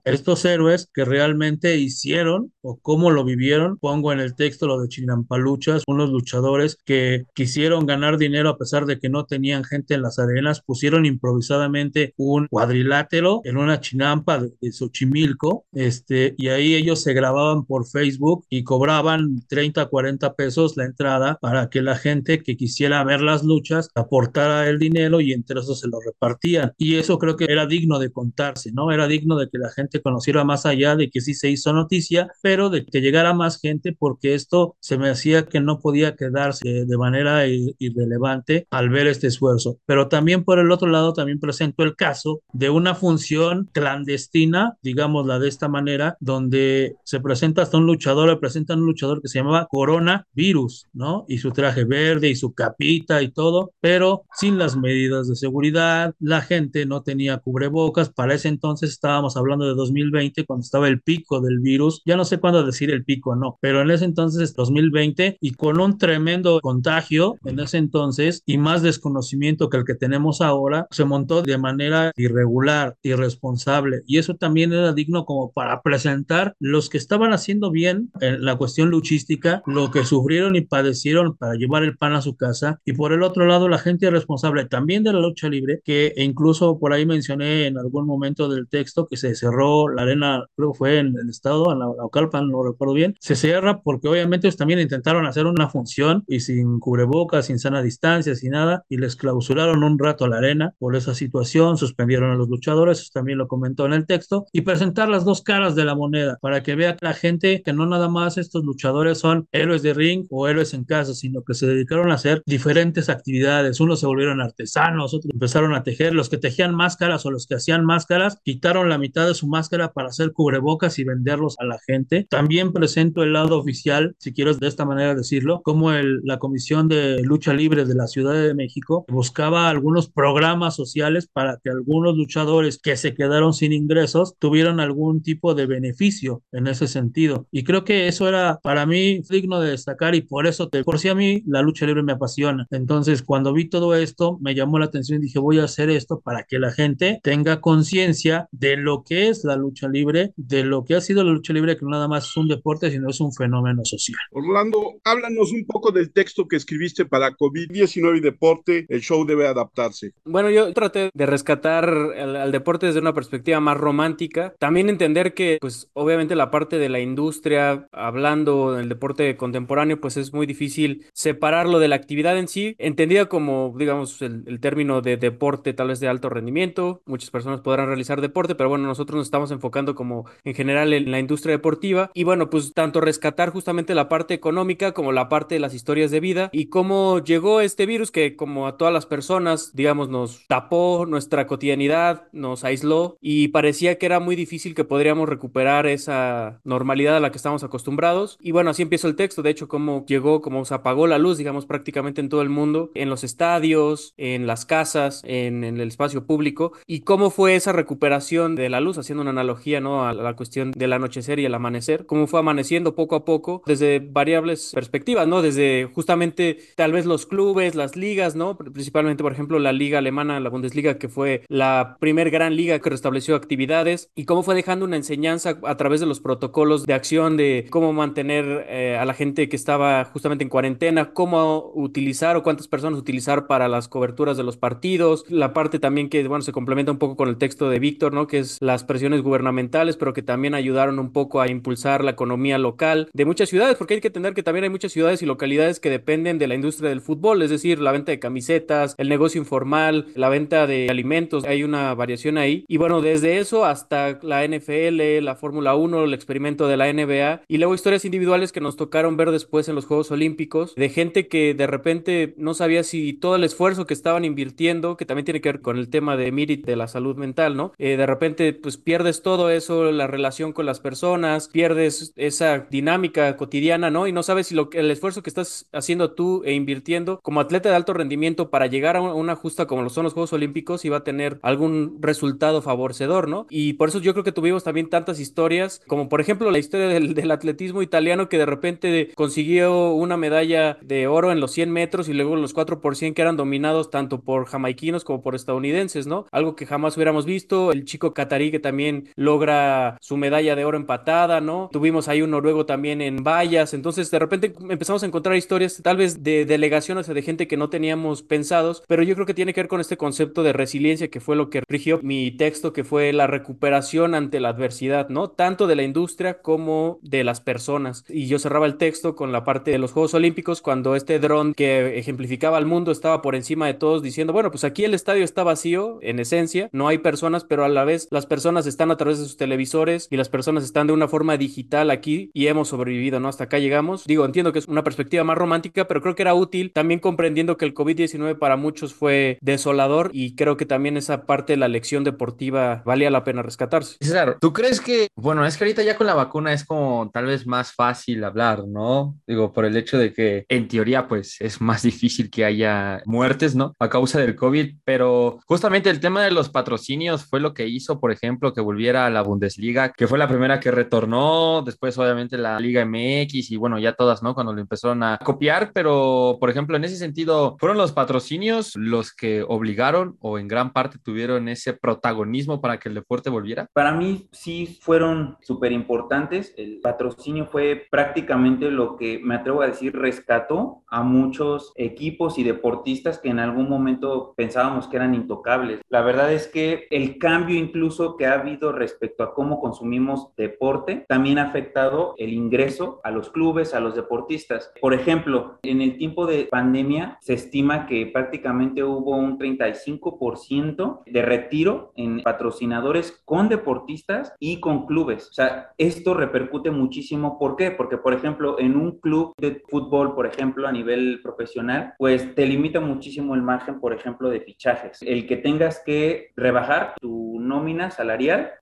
Estos 0.04 0.44
héroes 0.44 0.88
que 0.92 1.04
realmente 1.04 1.76
hicieron 1.76 2.52
o 2.62 2.78
cómo 2.80 3.10
lo 3.10 3.24
vivieron. 3.24 3.78
Pongo 3.78 4.12
en 4.12 4.20
el 4.20 4.34
texto 4.34 4.66
lo 4.66 4.80
de 4.80 4.88
Chinampaluchas, 4.88 5.82
unos 5.86 6.10
luchadores 6.10 6.76
que 6.84 7.24
quisieron 7.34 7.86
ganar 7.86 8.18
dinero 8.18 8.50
a 8.50 8.58
pesar 8.58 8.86
de 8.86 8.98
que 8.98 9.08
no 9.08 9.24
tenían 9.24 9.64
gente 9.64 9.94
en 9.94 10.02
las 10.02 10.18
arenas, 10.18 10.60
pusieron 10.60 11.06
improvisadamente 11.06 12.14
un 12.16 12.46
cuadrilátero 12.48 13.40
en 13.44 13.56
una 13.56 13.80
chinampa 13.80 14.38
de, 14.38 14.52
de 14.60 14.72
Xochimilco, 14.72 15.66
este, 15.72 16.34
y 16.36 16.48
ahí 16.48 16.74
ellos 16.74 17.02
se 17.02 17.12
grababan 17.12 17.64
por 17.64 17.86
Facebook 17.86 18.44
y 18.48 18.64
cobraban 18.64 19.40
30, 19.48 19.86
40 19.86 20.34
pesos 20.34 20.76
la 20.76 20.84
entrada 20.84 21.38
para 21.40 21.70
que 21.70 21.82
la 21.82 21.96
gente 21.96 22.42
que 22.42 22.56
quisiera 22.56 23.02
ver 23.04 23.20
las 23.20 23.42
luchas 23.44 23.90
aportara 23.94 24.68
el 24.68 24.78
dinero 24.78 25.20
y 25.20 25.32
entre 25.32 25.60
eso 25.60 25.74
se 25.74 25.88
lo 25.88 26.00
repartían. 26.00 26.72
Y 26.76 26.96
eso 26.96 27.18
creo 27.18 27.36
que 27.36 27.44
era 27.44 27.66
digno 27.66 27.98
de 27.98 28.10
contarse, 28.12 28.72
¿no? 28.72 28.90
Era 28.90 29.06
digno 29.06 29.36
de 29.36 29.48
que 29.48 29.58
la 29.60 29.70
gente 29.70 30.02
conociera 30.02 30.44
más 30.44 30.66
allá 30.66 30.96
de 30.96 31.10
que 31.10 31.20
sí 31.20 31.34
se 31.34 31.50
hizo 31.50 31.72
noticia, 31.72 32.28
pero 32.42 32.70
de 32.70 32.84
que 32.84 33.00
llegara 33.00 33.34
más 33.34 33.60
gente 33.60 33.94
porque 33.96 34.34
esto 34.34 34.76
se 34.80 34.98
me 34.98 35.10
hacía 35.10 35.46
que 35.46 35.60
no 35.60 35.78
podía 35.80 36.16
quedarse 36.16 36.84
de 36.86 36.98
manera 36.98 37.46
irrelevante 37.46 38.66
al 38.70 38.88
ver 38.88 39.06
este 39.06 39.26
esfuerzo. 39.26 39.78
Pero 39.86 40.08
también 40.08 40.44
por 40.44 40.58
el 40.58 40.72
otro 40.72 40.88
lado, 40.88 41.12
también 41.12 41.40
presento 41.40 41.82
el 41.82 41.96
caso 41.96 42.40
de 42.52 42.70
una 42.70 42.94
función 42.94 43.68
clandestina, 43.72 44.76
digámosla 44.82 45.38
de 45.38 45.48
esta 45.48 45.68
manera, 45.68 46.16
donde 46.20 46.96
se 47.04 47.20
presenta 47.20 47.62
hasta 47.62 47.78
un 47.78 47.86
luchador, 47.86 48.28
le 48.28 48.36
presentan 48.36 48.80
un 48.80 48.86
luchador 48.86 49.20
que 49.20 49.28
se 49.28 49.38
llamaba 49.38 49.66
Coronavirus, 49.70 50.88
¿no? 50.92 51.24
Y 51.28 51.38
su 51.38 51.50
traje 51.52 51.84
verde 51.84 52.28
y 52.28 52.36
su 52.36 52.54
capita 52.54 53.22
y 53.22 53.30
todo, 53.30 53.72
pero 53.80 54.24
sin 54.36 54.58
las 54.58 54.76
medidas 54.76 55.28
de 55.28 55.36
seguridad, 55.36 56.14
la 56.18 56.40
gente 56.40 56.86
no 56.86 57.02
tenía 57.02 57.38
cubrebocas, 57.38 58.10
para 58.10 58.34
ese 58.34 58.48
entonces 58.48 58.90
estábamos 58.90 59.36
hablando 59.36 59.49
de 59.58 59.74
2020, 59.74 60.44
cuando 60.44 60.62
estaba 60.62 60.88
el 60.88 61.00
pico 61.00 61.40
del 61.40 61.60
virus, 61.60 62.02
ya 62.04 62.16
no 62.16 62.24
sé 62.24 62.38
cuándo 62.38 62.64
decir 62.64 62.90
el 62.90 63.04
pico, 63.04 63.34
no, 63.36 63.58
pero 63.60 63.82
en 63.82 63.90
ese 63.90 64.04
entonces 64.04 64.54
2020 64.54 65.38
y 65.40 65.52
con 65.52 65.80
un 65.80 65.98
tremendo 65.98 66.60
contagio 66.60 67.36
en 67.44 67.60
ese 67.60 67.78
entonces 67.78 68.42
y 68.46 68.58
más 68.58 68.82
desconocimiento 68.82 69.68
que 69.68 69.78
el 69.78 69.84
que 69.84 69.94
tenemos 69.94 70.40
ahora, 70.40 70.86
se 70.90 71.04
montó 71.04 71.42
de 71.42 71.58
manera 71.58 72.12
irregular, 72.16 72.96
irresponsable 73.02 74.02
y 74.06 74.18
eso 74.18 74.34
también 74.34 74.72
era 74.72 74.92
digno 74.92 75.24
como 75.24 75.52
para 75.52 75.82
presentar 75.82 76.54
los 76.58 76.88
que 76.88 76.98
estaban 76.98 77.32
haciendo 77.32 77.70
bien 77.70 78.10
en 78.20 78.44
la 78.44 78.56
cuestión 78.56 78.90
luchística, 78.90 79.62
lo 79.66 79.90
que 79.90 80.04
sufrieron 80.04 80.56
y 80.56 80.62
padecieron 80.62 81.36
para 81.36 81.54
llevar 81.54 81.82
el 81.84 81.96
pan 81.96 82.14
a 82.14 82.22
su 82.22 82.36
casa 82.36 82.80
y 82.84 82.92
por 82.92 83.12
el 83.12 83.22
otro 83.22 83.46
lado 83.46 83.68
la 83.68 83.78
gente 83.78 84.10
responsable 84.10 84.66
también 84.66 85.02
de 85.02 85.12
la 85.12 85.20
lucha 85.20 85.48
libre, 85.48 85.80
que 85.84 86.12
incluso 86.16 86.78
por 86.78 86.92
ahí 86.92 87.06
mencioné 87.06 87.66
en 87.66 87.78
algún 87.78 88.06
momento 88.06 88.48
del 88.48 88.68
texto 88.68 89.06
que 89.06 89.16
se 89.16 89.28
cerró 89.40 89.88
la 89.88 90.02
arena, 90.02 90.46
creo 90.56 90.72
que 90.72 90.78
fue 90.78 90.98
en 90.98 91.16
el 91.18 91.28
estado, 91.28 91.72
en 91.72 91.80
la 91.80 91.88
Ocalpan, 91.88 92.48
no 92.48 92.62
recuerdo 92.62 92.94
bien, 92.94 93.16
se 93.20 93.36
cierra 93.36 93.80
porque 93.82 94.08
obviamente 94.08 94.46
ellos 94.46 94.56
también 94.56 94.80
intentaron 94.80 95.26
hacer 95.26 95.46
una 95.46 95.68
función 95.68 96.24
y 96.26 96.40
sin 96.40 96.78
cubrebocas, 96.78 97.46
sin 97.46 97.58
sana 97.58 97.82
distancia, 97.82 98.34
sin 98.34 98.52
nada, 98.52 98.84
y 98.88 98.96
les 98.98 99.16
clausuraron 99.16 99.82
un 99.82 99.98
rato 99.98 100.26
la 100.28 100.38
arena 100.38 100.74
por 100.78 100.96
esa 100.96 101.14
situación, 101.14 101.76
suspendieron 101.76 102.30
a 102.30 102.34
los 102.36 102.48
luchadores, 102.48 103.00
eso 103.00 103.10
también 103.12 103.38
lo 103.38 103.48
comentó 103.48 103.86
en 103.86 103.92
el 103.92 104.06
texto, 104.06 104.46
y 104.52 104.62
presentar 104.62 105.08
las 105.08 105.24
dos 105.24 105.42
caras 105.42 105.74
de 105.74 105.84
la 105.84 105.94
moneda 105.94 106.38
para 106.40 106.62
que 106.62 106.74
vea 106.74 106.96
la 107.00 107.14
gente 107.14 107.62
que 107.62 107.72
no 107.72 107.86
nada 107.86 108.08
más 108.08 108.38
estos 108.38 108.64
luchadores 108.64 109.18
son 109.18 109.48
héroes 109.52 109.82
de 109.82 109.94
ring 109.94 110.26
o 110.30 110.48
héroes 110.48 110.74
en 110.74 110.84
casa, 110.84 111.14
sino 111.14 111.42
que 111.42 111.54
se 111.54 111.66
dedicaron 111.66 112.10
a 112.10 112.14
hacer 112.14 112.42
diferentes 112.46 113.08
actividades. 113.08 113.80
Unos 113.80 114.00
se 114.00 114.06
volvieron 114.06 114.40
artesanos, 114.40 115.14
otros 115.14 115.32
empezaron 115.32 115.74
a 115.74 115.82
tejer. 115.82 116.14
Los 116.14 116.28
que 116.28 116.38
tejían 116.38 116.74
máscaras 116.74 117.24
o 117.26 117.30
los 117.30 117.46
que 117.46 117.54
hacían 117.54 117.84
máscaras 117.84 118.38
quitaron 118.44 118.88
la 118.88 118.98
mitad 118.98 119.29
de 119.30 119.34
su 119.34 119.46
máscara 119.46 119.92
para 119.92 120.08
hacer 120.08 120.32
cubrebocas 120.32 120.98
y 120.98 121.04
venderlos 121.04 121.56
a 121.58 121.64
la 121.64 121.78
gente. 121.86 122.26
También 122.28 122.72
presento 122.72 123.22
el 123.22 123.32
lado 123.32 123.58
oficial, 123.58 124.14
si 124.18 124.32
quiero 124.32 124.54
de 124.54 124.68
esta 124.68 124.84
manera 124.84 125.14
decirlo, 125.14 125.62
como 125.62 125.92
el, 125.92 126.20
la 126.24 126.38
Comisión 126.38 126.88
de 126.88 127.22
Lucha 127.22 127.52
Libre 127.52 127.84
de 127.84 127.94
la 127.94 128.06
Ciudad 128.06 128.34
de 128.34 128.54
México 128.54 129.04
buscaba 129.08 129.68
algunos 129.68 130.08
programas 130.08 130.74
sociales 130.76 131.28
para 131.32 131.58
que 131.62 131.70
algunos 131.70 132.16
luchadores 132.16 132.78
que 132.78 132.96
se 132.96 133.14
quedaron 133.14 133.54
sin 133.54 133.72
ingresos 133.72 134.34
tuvieran 134.38 134.80
algún 134.80 135.22
tipo 135.22 135.54
de 135.54 135.66
beneficio 135.66 136.42
en 136.52 136.66
ese 136.66 136.86
sentido. 136.86 137.46
Y 137.50 137.64
creo 137.64 137.84
que 137.84 138.08
eso 138.08 138.28
era 138.28 138.58
para 138.62 138.86
mí 138.86 139.22
digno 139.28 139.60
de 139.60 139.70
destacar 139.70 140.14
y 140.14 140.22
por 140.22 140.46
eso, 140.46 140.68
te, 140.68 140.84
por 140.84 140.98
si 140.98 141.08
a 141.08 141.14
mí 141.14 141.42
la 141.46 141.62
lucha 141.62 141.86
libre 141.86 142.02
me 142.02 142.12
apasiona. 142.12 142.66
Entonces, 142.70 143.22
cuando 143.22 143.52
vi 143.52 143.68
todo 143.68 143.94
esto, 143.94 144.38
me 144.40 144.54
llamó 144.54 144.78
la 144.78 144.86
atención 144.86 145.18
y 145.18 145.26
dije, 145.26 145.38
voy 145.38 145.58
a 145.58 145.64
hacer 145.64 145.90
esto 145.90 146.20
para 146.20 146.44
que 146.44 146.58
la 146.58 146.72
gente 146.72 147.20
tenga 147.22 147.60
conciencia 147.60 148.48
de 148.52 148.76
lo 148.76 149.04
que 149.04 149.09
es 149.10 149.44
la 149.44 149.56
lucha 149.56 149.88
libre, 149.88 150.32
de 150.36 150.64
lo 150.64 150.84
que 150.84 150.94
ha 150.94 151.00
sido 151.00 151.24
la 151.24 151.32
lucha 151.32 151.52
libre, 151.52 151.76
que 151.76 151.84
no 151.84 151.90
nada 151.90 152.08
más 152.08 152.26
es 152.26 152.36
un 152.36 152.48
deporte, 152.48 152.90
sino 152.90 153.10
es 153.10 153.20
un 153.20 153.32
fenómeno 153.32 153.84
social. 153.84 154.18
Orlando, 154.30 154.94
háblanos 155.04 155.52
un 155.52 155.66
poco 155.66 155.90
del 155.90 156.12
texto 156.12 156.46
que 156.46 156.56
escribiste 156.56 157.04
para 157.04 157.32
COVID-19 157.32 158.18
y 158.18 158.20
deporte, 158.20 158.86
el 158.88 159.00
show 159.00 159.24
debe 159.26 159.46
adaptarse. 159.46 160.12
Bueno, 160.24 160.50
yo 160.50 160.72
traté 160.72 161.10
de 161.12 161.26
rescatar 161.26 161.88
al, 161.88 162.36
al 162.36 162.52
deporte 162.52 162.86
desde 162.86 163.00
una 163.00 163.14
perspectiva 163.14 163.60
más 163.60 163.76
romántica, 163.76 164.54
también 164.58 164.88
entender 164.88 165.34
que, 165.34 165.58
pues, 165.60 165.90
obviamente 165.92 166.36
la 166.36 166.50
parte 166.50 166.78
de 166.78 166.88
la 166.88 167.00
industria, 167.00 167.88
hablando 167.92 168.72
del 168.72 168.88
deporte 168.88 169.36
contemporáneo, 169.36 170.00
pues 170.00 170.16
es 170.16 170.32
muy 170.32 170.46
difícil 170.46 171.06
separarlo 171.12 171.78
de 171.78 171.88
la 171.88 171.96
actividad 171.96 172.38
en 172.38 172.48
sí, 172.48 172.74
entendida 172.78 173.26
como, 173.26 173.74
digamos, 173.76 174.22
el, 174.22 174.44
el 174.46 174.60
término 174.60 175.00
de 175.00 175.16
deporte 175.16 175.72
tal 175.72 175.88
vez 175.88 176.00
de 176.00 176.08
alto 176.08 176.28
rendimiento. 176.28 177.02
Muchas 177.06 177.30
personas 177.30 177.60
podrán 177.60 177.86
realizar 177.88 178.20
deporte, 178.20 178.54
pero 178.54 178.68
bueno, 178.68 178.86
nosotros 178.86 178.99
nos 179.06 179.26
estamos 179.26 179.50
enfocando 179.50 179.94
como 179.94 180.26
en 180.44 180.54
general 180.54 180.92
en 180.92 181.10
la 181.10 181.18
industria 181.18 181.56
deportiva 181.56 182.10
y 182.14 182.24
bueno, 182.24 182.50
pues 182.50 182.72
tanto 182.74 183.00
rescatar 183.00 183.50
justamente 183.50 183.94
la 183.94 184.08
parte 184.08 184.34
económica 184.34 184.92
como 184.92 185.12
la 185.12 185.28
parte 185.28 185.54
de 185.54 185.60
las 185.60 185.74
historias 185.74 186.10
de 186.10 186.20
vida 186.20 186.50
y 186.52 186.66
cómo 186.66 187.18
llegó 187.18 187.60
este 187.60 187.86
virus 187.86 188.10
que 188.10 188.36
como 188.36 188.66
a 188.66 188.76
todas 188.76 188.92
las 188.92 189.06
personas, 189.06 189.74
digamos, 189.74 190.08
nos 190.08 190.46
tapó 190.46 191.06
nuestra 191.06 191.46
cotidianidad, 191.46 192.28
nos 192.32 192.64
aisló 192.64 193.16
y 193.20 193.48
parecía 193.48 193.98
que 193.98 194.06
era 194.06 194.20
muy 194.20 194.36
difícil 194.36 194.74
que 194.74 194.84
podríamos 194.84 195.28
recuperar 195.28 195.86
esa 195.86 196.60
normalidad 196.64 197.16
a 197.16 197.20
la 197.20 197.30
que 197.30 197.36
estamos 197.36 197.62
acostumbrados. 197.64 198.38
Y 198.40 198.52
bueno, 198.52 198.70
así 198.70 198.82
empieza 198.82 199.08
el 199.08 199.16
texto, 199.16 199.42
de 199.42 199.50
hecho, 199.50 199.68
cómo 199.68 200.04
llegó, 200.06 200.40
cómo 200.40 200.64
se 200.64 200.74
apagó 200.74 201.06
la 201.06 201.18
luz, 201.18 201.38
digamos, 201.38 201.66
prácticamente 201.66 202.20
en 202.20 202.28
todo 202.28 202.42
el 202.42 202.48
mundo, 202.48 202.90
en 202.94 203.10
los 203.10 203.24
estadios, 203.24 204.14
en 204.16 204.46
las 204.46 204.66
casas, 204.66 205.22
en, 205.24 205.64
en 205.64 205.80
el 205.80 205.88
espacio 205.88 206.26
público, 206.26 206.72
y 206.86 207.00
cómo 207.00 207.30
fue 207.30 207.54
esa 207.56 207.72
recuperación 207.72 208.54
de 208.56 208.68
la 208.68 208.80
luz, 208.80 208.89
haciendo 208.98 209.22
una 209.22 209.30
analogía, 209.30 209.80
¿no? 209.80 210.06
A 210.06 210.12
la 210.12 210.34
cuestión 210.34 210.72
del 210.72 210.92
anochecer 210.92 211.38
y 211.38 211.44
el 211.44 211.54
amanecer, 211.54 212.06
cómo 212.06 212.26
fue 212.26 212.40
amaneciendo 212.40 212.94
poco 212.94 213.16
a 213.16 213.24
poco 213.24 213.62
desde 213.66 214.00
variables 214.00 214.72
perspectivas, 214.74 215.26
¿no? 215.26 215.42
Desde 215.42 215.88
justamente 215.92 216.58
tal 216.76 216.92
vez 216.92 217.06
los 217.06 217.26
clubes, 217.26 217.74
las 217.74 217.96
ligas, 217.96 218.36
¿no? 218.36 218.56
Principalmente, 218.56 219.22
por 219.22 219.32
ejemplo, 219.32 219.58
la 219.58 219.72
liga 219.72 219.98
alemana, 219.98 220.40
la 220.40 220.50
Bundesliga, 220.50 220.98
que 220.98 221.08
fue 221.08 221.42
la 221.48 221.96
primer 222.00 222.30
gran 222.30 222.56
liga 222.56 222.78
que 222.78 222.90
restableció 222.90 223.34
actividades, 223.34 224.10
y 224.14 224.24
cómo 224.24 224.42
fue 224.42 224.54
dejando 224.54 224.84
una 224.84 224.96
enseñanza 224.96 225.58
a 225.64 225.76
través 225.76 226.00
de 226.00 226.06
los 226.06 226.20
protocolos 226.20 226.86
de 226.86 226.94
acción 226.94 227.36
de 227.36 227.66
cómo 227.70 227.92
mantener 227.92 228.66
eh, 228.68 228.96
a 228.98 229.04
la 229.04 229.14
gente 229.14 229.48
que 229.48 229.56
estaba 229.56 230.04
justamente 230.04 230.44
en 230.44 230.50
cuarentena, 230.50 231.12
cómo 231.12 231.70
utilizar 231.74 232.36
o 232.36 232.42
cuántas 232.42 232.68
personas 232.68 232.98
utilizar 232.98 233.46
para 233.46 233.68
las 233.68 233.88
coberturas 233.88 234.36
de 234.36 234.42
los 234.42 234.56
partidos, 234.56 235.24
la 235.28 235.52
parte 235.52 235.78
también 235.78 236.08
que, 236.08 236.26
bueno, 236.26 236.42
se 236.42 236.52
complementa 236.52 236.92
un 236.92 236.98
poco 236.98 237.16
con 237.16 237.28
el 237.28 237.36
texto 237.38 237.68
de 237.68 237.78
Víctor, 237.78 238.12
¿no? 238.12 238.26
Que 238.26 238.38
es 238.38 238.58
la 238.60 238.74
las 238.80 238.86
presiones 238.86 239.20
gubernamentales, 239.20 239.98
pero 239.98 240.14
que 240.14 240.22
también 240.22 240.54
ayudaron 240.54 240.98
un 240.98 241.12
poco 241.12 241.42
a 241.42 241.50
impulsar 241.50 242.02
la 242.02 242.12
economía 242.12 242.56
local 242.56 243.10
de 243.12 243.26
muchas 243.26 243.50
ciudades, 243.50 243.76
porque 243.76 243.94
hay 243.94 244.00
que 244.00 244.08
entender 244.08 244.32
que 244.32 244.42
también 244.42 244.64
hay 244.64 244.70
muchas 244.70 244.92
ciudades 244.92 245.20
y 245.20 245.26
localidades 245.26 245.80
que 245.80 245.90
dependen 245.90 246.38
de 246.38 246.46
la 246.46 246.54
industria 246.54 246.88
del 246.88 247.02
fútbol, 247.02 247.42
es 247.42 247.50
decir, 247.50 247.78
la 247.78 247.92
venta 247.92 248.10
de 248.10 248.18
camisetas, 248.18 248.94
el 248.96 249.10
negocio 249.10 249.38
informal, 249.38 250.06
la 250.14 250.30
venta 250.30 250.66
de 250.66 250.88
alimentos, 250.88 251.44
hay 251.44 251.62
una 251.62 251.94
variación 251.94 252.38
ahí. 252.38 252.64
Y 252.68 252.78
bueno, 252.78 253.02
desde 253.02 253.38
eso 253.38 253.66
hasta 253.66 254.18
la 254.22 254.46
NFL, 254.46 255.22
la 255.22 255.36
Fórmula 255.36 255.74
1, 255.74 256.04
el 256.04 256.14
experimento 256.14 256.66
de 256.66 256.78
la 256.78 256.90
NBA 256.90 257.42
y 257.48 257.58
luego 257.58 257.74
historias 257.74 258.06
individuales 258.06 258.50
que 258.50 258.62
nos 258.62 258.76
tocaron 258.76 259.18
ver 259.18 259.30
después 259.30 259.68
en 259.68 259.74
los 259.74 259.84
Juegos 259.84 260.10
Olímpicos 260.10 260.74
de 260.74 260.88
gente 260.88 261.28
que 261.28 261.52
de 261.52 261.66
repente 261.66 262.32
no 262.38 262.54
sabía 262.54 262.82
si 262.82 263.12
todo 263.12 263.36
el 263.36 263.44
esfuerzo 263.44 263.86
que 263.86 263.94
estaban 263.94 264.24
invirtiendo, 264.24 264.96
que 264.96 265.04
también 265.04 265.26
tiene 265.26 265.42
que 265.42 265.52
ver 265.52 265.60
con 265.60 265.76
el 265.76 265.90
tema 265.90 266.16
de 266.16 266.32
Mirit 266.32 266.64
de 266.64 266.76
la 266.76 266.88
salud 266.88 267.16
mental, 267.16 267.56
¿no? 267.56 267.72
Eh, 267.78 267.96
de 267.96 268.06
repente 268.06 268.52
pues 268.52 268.69
pierdes 268.76 269.22
todo 269.22 269.50
eso, 269.50 269.90
la 269.92 270.06
relación 270.06 270.52
con 270.52 270.66
las 270.66 270.80
personas, 270.80 271.48
pierdes 271.48 272.12
esa 272.16 272.66
dinámica 272.70 273.36
cotidiana, 273.36 273.90
¿no? 273.90 274.06
Y 274.06 274.12
no 274.12 274.22
sabes 274.22 274.48
si 274.48 274.54
lo, 274.54 274.70
el 274.72 274.90
esfuerzo 274.90 275.22
que 275.22 275.30
estás 275.30 275.68
haciendo 275.72 276.12
tú 276.12 276.42
e 276.44 276.52
invirtiendo 276.54 277.20
como 277.22 277.40
atleta 277.40 277.68
de 277.68 277.76
alto 277.76 277.92
rendimiento 277.92 278.50
para 278.50 278.66
llegar 278.66 278.96
a 278.96 279.00
una 279.00 279.36
justa 279.36 279.66
como 279.66 279.82
lo 279.82 279.90
son 279.90 280.04
los 280.04 280.14
Juegos 280.14 280.32
Olímpicos 280.32 280.84
iba 280.84 280.98
a 280.98 281.04
tener 281.04 281.38
algún 281.42 281.98
resultado 282.00 282.62
favorecedor, 282.62 283.28
¿no? 283.28 283.46
Y 283.50 283.74
por 283.74 283.88
eso 283.88 284.00
yo 284.00 284.12
creo 284.12 284.24
que 284.24 284.32
tuvimos 284.32 284.64
también 284.64 284.88
tantas 284.88 285.20
historias, 285.20 285.82
como 285.86 286.08
por 286.08 286.20
ejemplo 286.20 286.50
la 286.50 286.58
historia 286.58 286.88
del, 286.88 287.14
del 287.14 287.30
atletismo 287.30 287.82
italiano 287.82 288.28
que 288.28 288.38
de 288.38 288.46
repente 288.46 289.12
consiguió 289.14 289.92
una 289.92 290.16
medalla 290.16 290.78
de 290.82 291.06
oro 291.06 291.32
en 291.32 291.40
los 291.40 291.52
100 291.52 291.70
metros 291.70 292.08
y 292.08 292.12
luego 292.12 292.36
los 292.36 292.54
4 292.54 292.80
por 292.80 292.96
100 292.96 293.14
que 293.14 293.22
eran 293.22 293.36
dominados 293.36 293.90
tanto 293.90 294.20
por 294.20 294.46
jamaiquinos 294.46 295.04
como 295.04 295.22
por 295.22 295.34
estadounidenses, 295.34 296.06
¿no? 296.06 296.26
Algo 296.30 296.56
que 296.56 296.66
jamás 296.66 296.96
hubiéramos 296.96 297.26
visto. 297.26 297.72
El 297.72 297.84
chico 297.84 298.14
catarí 298.14 298.50
que 298.50 298.59
también 298.60 299.08
logra 299.16 299.98
su 300.00 300.16
medalla 300.16 300.56
de 300.56 300.64
oro 300.64 300.76
empatada, 300.76 301.40
¿no? 301.40 301.68
Tuvimos 301.72 302.08
ahí 302.08 302.22
un 302.22 302.30
noruego 302.30 302.66
también 302.66 303.00
en 303.00 303.24
vallas. 303.24 303.74
Entonces, 303.74 304.10
de 304.10 304.18
repente 304.18 304.52
empezamos 304.68 305.02
a 305.02 305.06
encontrar 305.06 305.36
historias 305.36 305.80
tal 305.82 305.96
vez 305.96 306.22
de 306.22 306.44
delegaciones 306.44 307.08
o 307.08 307.14
de 307.14 307.22
gente 307.22 307.48
que 307.48 307.56
no 307.56 307.70
teníamos 307.70 308.22
pensados, 308.22 308.82
pero 308.86 309.02
yo 309.02 309.14
creo 309.14 309.26
que 309.26 309.34
tiene 309.34 309.54
que 309.54 309.60
ver 309.60 309.68
con 309.68 309.80
este 309.80 309.96
concepto 309.96 310.42
de 310.42 310.52
resiliencia 310.52 311.08
que 311.08 311.20
fue 311.20 311.36
lo 311.36 311.50
que 311.50 311.62
rigió 311.68 312.00
mi 312.02 312.30
texto, 312.30 312.72
que 312.72 312.84
fue 312.84 313.12
la 313.12 313.26
recuperación 313.26 314.14
ante 314.14 314.40
la 314.40 314.50
adversidad, 314.50 315.08
¿no? 315.08 315.30
Tanto 315.30 315.66
de 315.66 315.76
la 315.76 315.82
industria 315.82 316.40
como 316.42 316.98
de 317.02 317.24
las 317.24 317.40
personas. 317.40 318.04
Y 318.08 318.26
yo 318.26 318.38
cerraba 318.38 318.66
el 318.66 318.76
texto 318.76 319.14
con 319.14 319.32
la 319.32 319.44
parte 319.44 319.70
de 319.70 319.78
los 319.78 319.92
Juegos 319.92 320.14
Olímpicos 320.14 320.60
cuando 320.62 320.96
este 320.96 321.18
dron 321.18 321.54
que 321.54 321.98
ejemplificaba 321.98 322.56
al 322.56 322.66
mundo 322.66 322.92
estaba 322.92 323.22
por 323.22 323.34
encima 323.34 323.66
de 323.66 323.74
todos 323.74 324.02
diciendo, 324.02 324.32
bueno, 324.32 324.50
pues 324.50 324.64
aquí 324.64 324.84
el 324.84 324.94
estadio 324.94 325.24
está 325.24 325.42
vacío 325.42 325.98
en 326.02 326.18
esencia, 326.20 326.68
no 326.72 326.88
hay 326.88 326.98
personas, 326.98 327.44
pero 327.44 327.64
a 327.64 327.68
la 327.68 327.84
vez 327.84 328.08
las 328.10 328.26
personas 328.50 328.66
están 328.66 328.90
a 328.90 328.96
través 328.96 329.20
de 329.20 329.26
sus 329.26 329.36
televisores 329.36 330.08
y 330.10 330.16
las 330.16 330.28
personas 330.28 330.64
están 330.64 330.88
de 330.88 330.92
una 330.92 331.06
forma 331.06 331.36
digital 331.36 331.88
aquí 331.88 332.32
y 332.34 332.48
hemos 332.48 332.66
sobrevivido, 332.66 333.20
¿no? 333.20 333.28
Hasta 333.28 333.44
acá 333.44 333.60
llegamos. 333.60 334.04
Digo, 334.06 334.24
entiendo 334.24 334.52
que 334.52 334.58
es 334.58 334.66
una 334.66 334.82
perspectiva 334.82 335.22
más 335.22 335.38
romántica, 335.38 335.86
pero 335.86 336.02
creo 336.02 336.16
que 336.16 336.22
era 336.22 336.34
útil 336.34 336.72
también 336.72 336.98
comprendiendo 336.98 337.56
que 337.56 337.64
el 337.64 337.74
COVID-19 337.74 338.40
para 338.40 338.56
muchos 338.56 338.92
fue 338.92 339.38
desolador 339.40 340.10
y 340.12 340.34
creo 340.34 340.56
que 340.56 340.66
también 340.66 340.96
esa 340.96 341.26
parte 341.26 341.52
de 341.52 341.58
la 341.58 341.68
lección 341.68 342.02
deportiva 342.02 342.82
valía 342.84 343.08
la 343.08 343.22
pena 343.22 343.42
rescatarse. 343.42 343.98
Claro, 344.00 344.36
¿tú 344.40 344.52
crees 344.52 344.80
que, 344.80 345.06
bueno, 345.14 345.46
es 345.46 345.56
que 345.56 345.62
ahorita 345.62 345.84
ya 345.84 345.96
con 345.96 346.08
la 346.08 346.14
vacuna 346.14 346.52
es 346.52 346.64
como 346.64 347.08
tal 347.14 347.26
vez 347.26 347.46
más 347.46 347.72
fácil 347.72 348.24
hablar, 348.24 348.66
¿no? 348.66 349.14
Digo, 349.28 349.52
por 349.52 349.64
el 349.64 349.76
hecho 349.76 349.96
de 349.96 350.12
que 350.12 350.44
en 350.48 350.66
teoría 350.66 351.06
pues 351.06 351.40
es 351.40 351.60
más 351.60 351.82
difícil 351.84 352.30
que 352.30 352.44
haya 352.44 353.00
muertes, 353.06 353.54
¿no? 353.54 353.74
A 353.78 353.88
causa 353.88 354.18
del 354.18 354.34
COVID, 354.34 354.74
pero 354.84 355.38
justamente 355.46 355.88
el 355.88 356.00
tema 356.00 356.24
de 356.24 356.32
los 356.32 356.48
patrocinios 356.48 357.26
fue 357.26 357.38
lo 357.38 357.54
que 357.54 357.68
hizo, 357.68 358.00
por 358.00 358.10
ejemplo, 358.10 358.39
que 358.40 358.60
volviera 358.60 359.06
a 359.06 359.10
la 359.10 359.22
Bundesliga, 359.22 359.92
que 359.92 360.06
fue 360.06 360.18
la 360.18 360.28
primera 360.28 360.60
que 360.60 360.70
retornó, 360.70 361.62
después 361.62 361.96
obviamente 361.98 362.38
la 362.38 362.58
Liga 362.58 362.84
MX 362.84 363.50
y 363.50 363.56
bueno, 363.56 363.78
ya 363.78 363.92
todas, 363.92 364.22
¿no? 364.22 364.34
Cuando 364.34 364.52
lo 364.52 364.60
empezaron 364.60 365.02
a 365.02 365.18
copiar, 365.18 365.72
pero 365.72 366.38
por 366.40 366.50
ejemplo, 366.50 366.76
en 366.76 366.84
ese 366.84 366.96
sentido, 366.96 367.56
¿fueron 367.58 367.76
los 367.76 367.92
patrocinios 367.92 368.74
los 368.76 369.12
que 369.12 369.44
obligaron 369.46 370.16
o 370.20 370.38
en 370.38 370.48
gran 370.48 370.72
parte 370.72 370.98
tuvieron 370.98 371.48
ese 371.48 371.74
protagonismo 371.74 372.60
para 372.60 372.78
que 372.78 372.88
el 372.88 372.94
deporte 372.94 373.30
volviera? 373.30 373.66
Para 373.72 373.92
mí 373.92 374.28
sí 374.32 374.78
fueron 374.80 375.36
súper 375.42 375.72
importantes. 375.72 376.54
El 376.56 376.80
patrocinio 376.80 377.46
fue 377.46 377.86
prácticamente 377.90 378.70
lo 378.70 378.96
que 378.96 379.20
me 379.22 379.34
atrevo 379.34 379.62
a 379.62 379.66
decir 379.66 379.94
rescató 379.94 380.82
a 380.88 381.02
muchos 381.02 381.72
equipos 381.76 382.38
y 382.38 382.44
deportistas 382.44 383.18
que 383.18 383.28
en 383.28 383.38
algún 383.38 383.68
momento 383.68 384.34
pensábamos 384.36 384.88
que 384.88 384.96
eran 384.96 385.14
intocables. 385.14 385.80
La 385.88 386.02
verdad 386.02 386.32
es 386.32 386.48
que 386.48 386.86
el 386.90 387.18
cambio 387.18 387.56
incluso 387.56 388.16
que 388.20 388.26
ha 388.26 388.34
habido 388.34 388.70
respecto 388.72 389.22
a 389.22 389.32
cómo 389.32 389.60
consumimos 389.60 390.36
deporte 390.36 391.06
también 391.08 391.38
ha 391.38 391.44
afectado 391.44 392.14
el 392.18 392.34
ingreso 392.34 393.00
a 393.02 393.10
los 393.10 393.30
clubes, 393.30 393.72
a 393.72 393.80
los 393.80 393.94
deportistas. 393.94 394.74
Por 394.78 394.92
ejemplo, 394.92 395.58
en 395.62 395.80
el 395.80 395.96
tiempo 395.96 396.26
de 396.26 396.44
pandemia 396.44 397.16
se 397.22 397.32
estima 397.32 397.86
que 397.86 398.04
prácticamente 398.12 398.84
hubo 398.84 399.16
un 399.16 399.38
35% 399.38 401.02
de 401.06 401.22
retiro 401.22 401.94
en 401.96 402.20
patrocinadores 402.20 403.22
con 403.24 403.48
deportistas 403.48 404.34
y 404.38 404.60
con 404.60 404.84
clubes. 404.84 405.30
O 405.30 405.32
sea, 405.32 405.70
esto 405.78 406.12
repercute 406.12 406.70
muchísimo. 406.70 407.38
¿Por 407.38 407.56
qué? 407.56 407.70
Porque, 407.70 407.96
por 407.96 408.12
ejemplo, 408.12 408.58
en 408.58 408.76
un 408.76 409.00
club 409.00 409.32
de 409.38 409.62
fútbol, 409.66 410.14
por 410.14 410.26
ejemplo, 410.26 410.68
a 410.68 410.72
nivel 410.72 411.20
profesional, 411.22 411.94
pues 411.96 412.34
te 412.34 412.44
limita 412.44 412.80
muchísimo 412.80 413.34
el 413.34 413.40
margen, 413.40 413.80
por 413.80 413.94
ejemplo, 413.94 414.28
de 414.28 414.42
fichajes. 414.42 415.00
El 415.00 415.26
que 415.26 415.38
tengas 415.38 415.82
que 415.86 416.32
rebajar 416.36 416.96
tu 417.00 417.40
nómina 417.40 417.90
salarial 417.90 418.09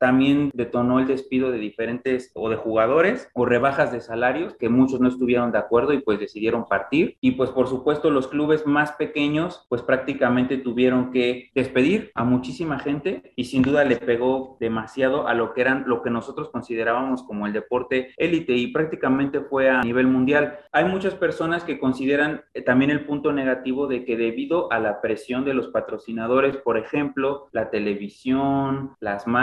también 0.00 0.50
detonó 0.54 0.98
el 0.98 1.06
despido 1.06 1.50
de 1.50 1.58
diferentes 1.58 2.30
o 2.34 2.50
de 2.50 2.56
jugadores 2.56 3.30
o 3.34 3.46
rebajas 3.46 3.92
de 3.92 4.00
salarios 4.00 4.54
que 4.58 4.68
muchos 4.68 5.00
no 5.00 5.08
estuvieron 5.08 5.52
de 5.52 5.58
acuerdo 5.58 5.92
y 5.92 6.00
pues 6.00 6.18
decidieron 6.18 6.66
partir. 6.66 7.16
Y 7.20 7.32
pues 7.32 7.50
por 7.50 7.68
supuesto 7.68 8.10
los 8.10 8.28
clubes 8.28 8.66
más 8.66 8.92
pequeños 8.92 9.66
pues 9.68 9.82
prácticamente 9.82 10.58
tuvieron 10.58 11.10
que 11.10 11.50
despedir 11.54 12.10
a 12.14 12.24
muchísima 12.24 12.78
gente 12.78 13.32
y 13.36 13.44
sin 13.44 13.62
duda 13.62 13.84
le 13.84 13.96
pegó 13.96 14.56
demasiado 14.60 15.28
a 15.28 15.34
lo 15.34 15.52
que 15.54 15.60
eran 15.60 15.84
lo 15.86 16.02
que 16.02 16.10
nosotros 16.10 16.50
considerábamos 16.50 17.22
como 17.22 17.46
el 17.46 17.52
deporte 17.52 18.12
élite 18.16 18.54
y 18.54 18.68
prácticamente 18.68 19.40
fue 19.40 19.70
a 19.70 19.82
nivel 19.82 20.06
mundial. 20.06 20.58
Hay 20.72 20.84
muchas 20.84 21.14
personas 21.14 21.64
que 21.64 21.78
consideran 21.78 22.42
eh, 22.54 22.62
también 22.62 22.90
el 22.90 23.04
punto 23.04 23.32
negativo 23.32 23.86
de 23.86 24.04
que 24.04 24.16
debido 24.16 24.70
a 24.72 24.78
la 24.78 25.00
presión 25.00 25.44
de 25.44 25.54
los 25.54 25.68
patrocinadores, 25.68 26.56
por 26.56 26.76
ejemplo, 26.78 27.48
la 27.52 27.70
televisión, 27.70 28.96
las 29.00 29.26
marcas, 29.26 29.37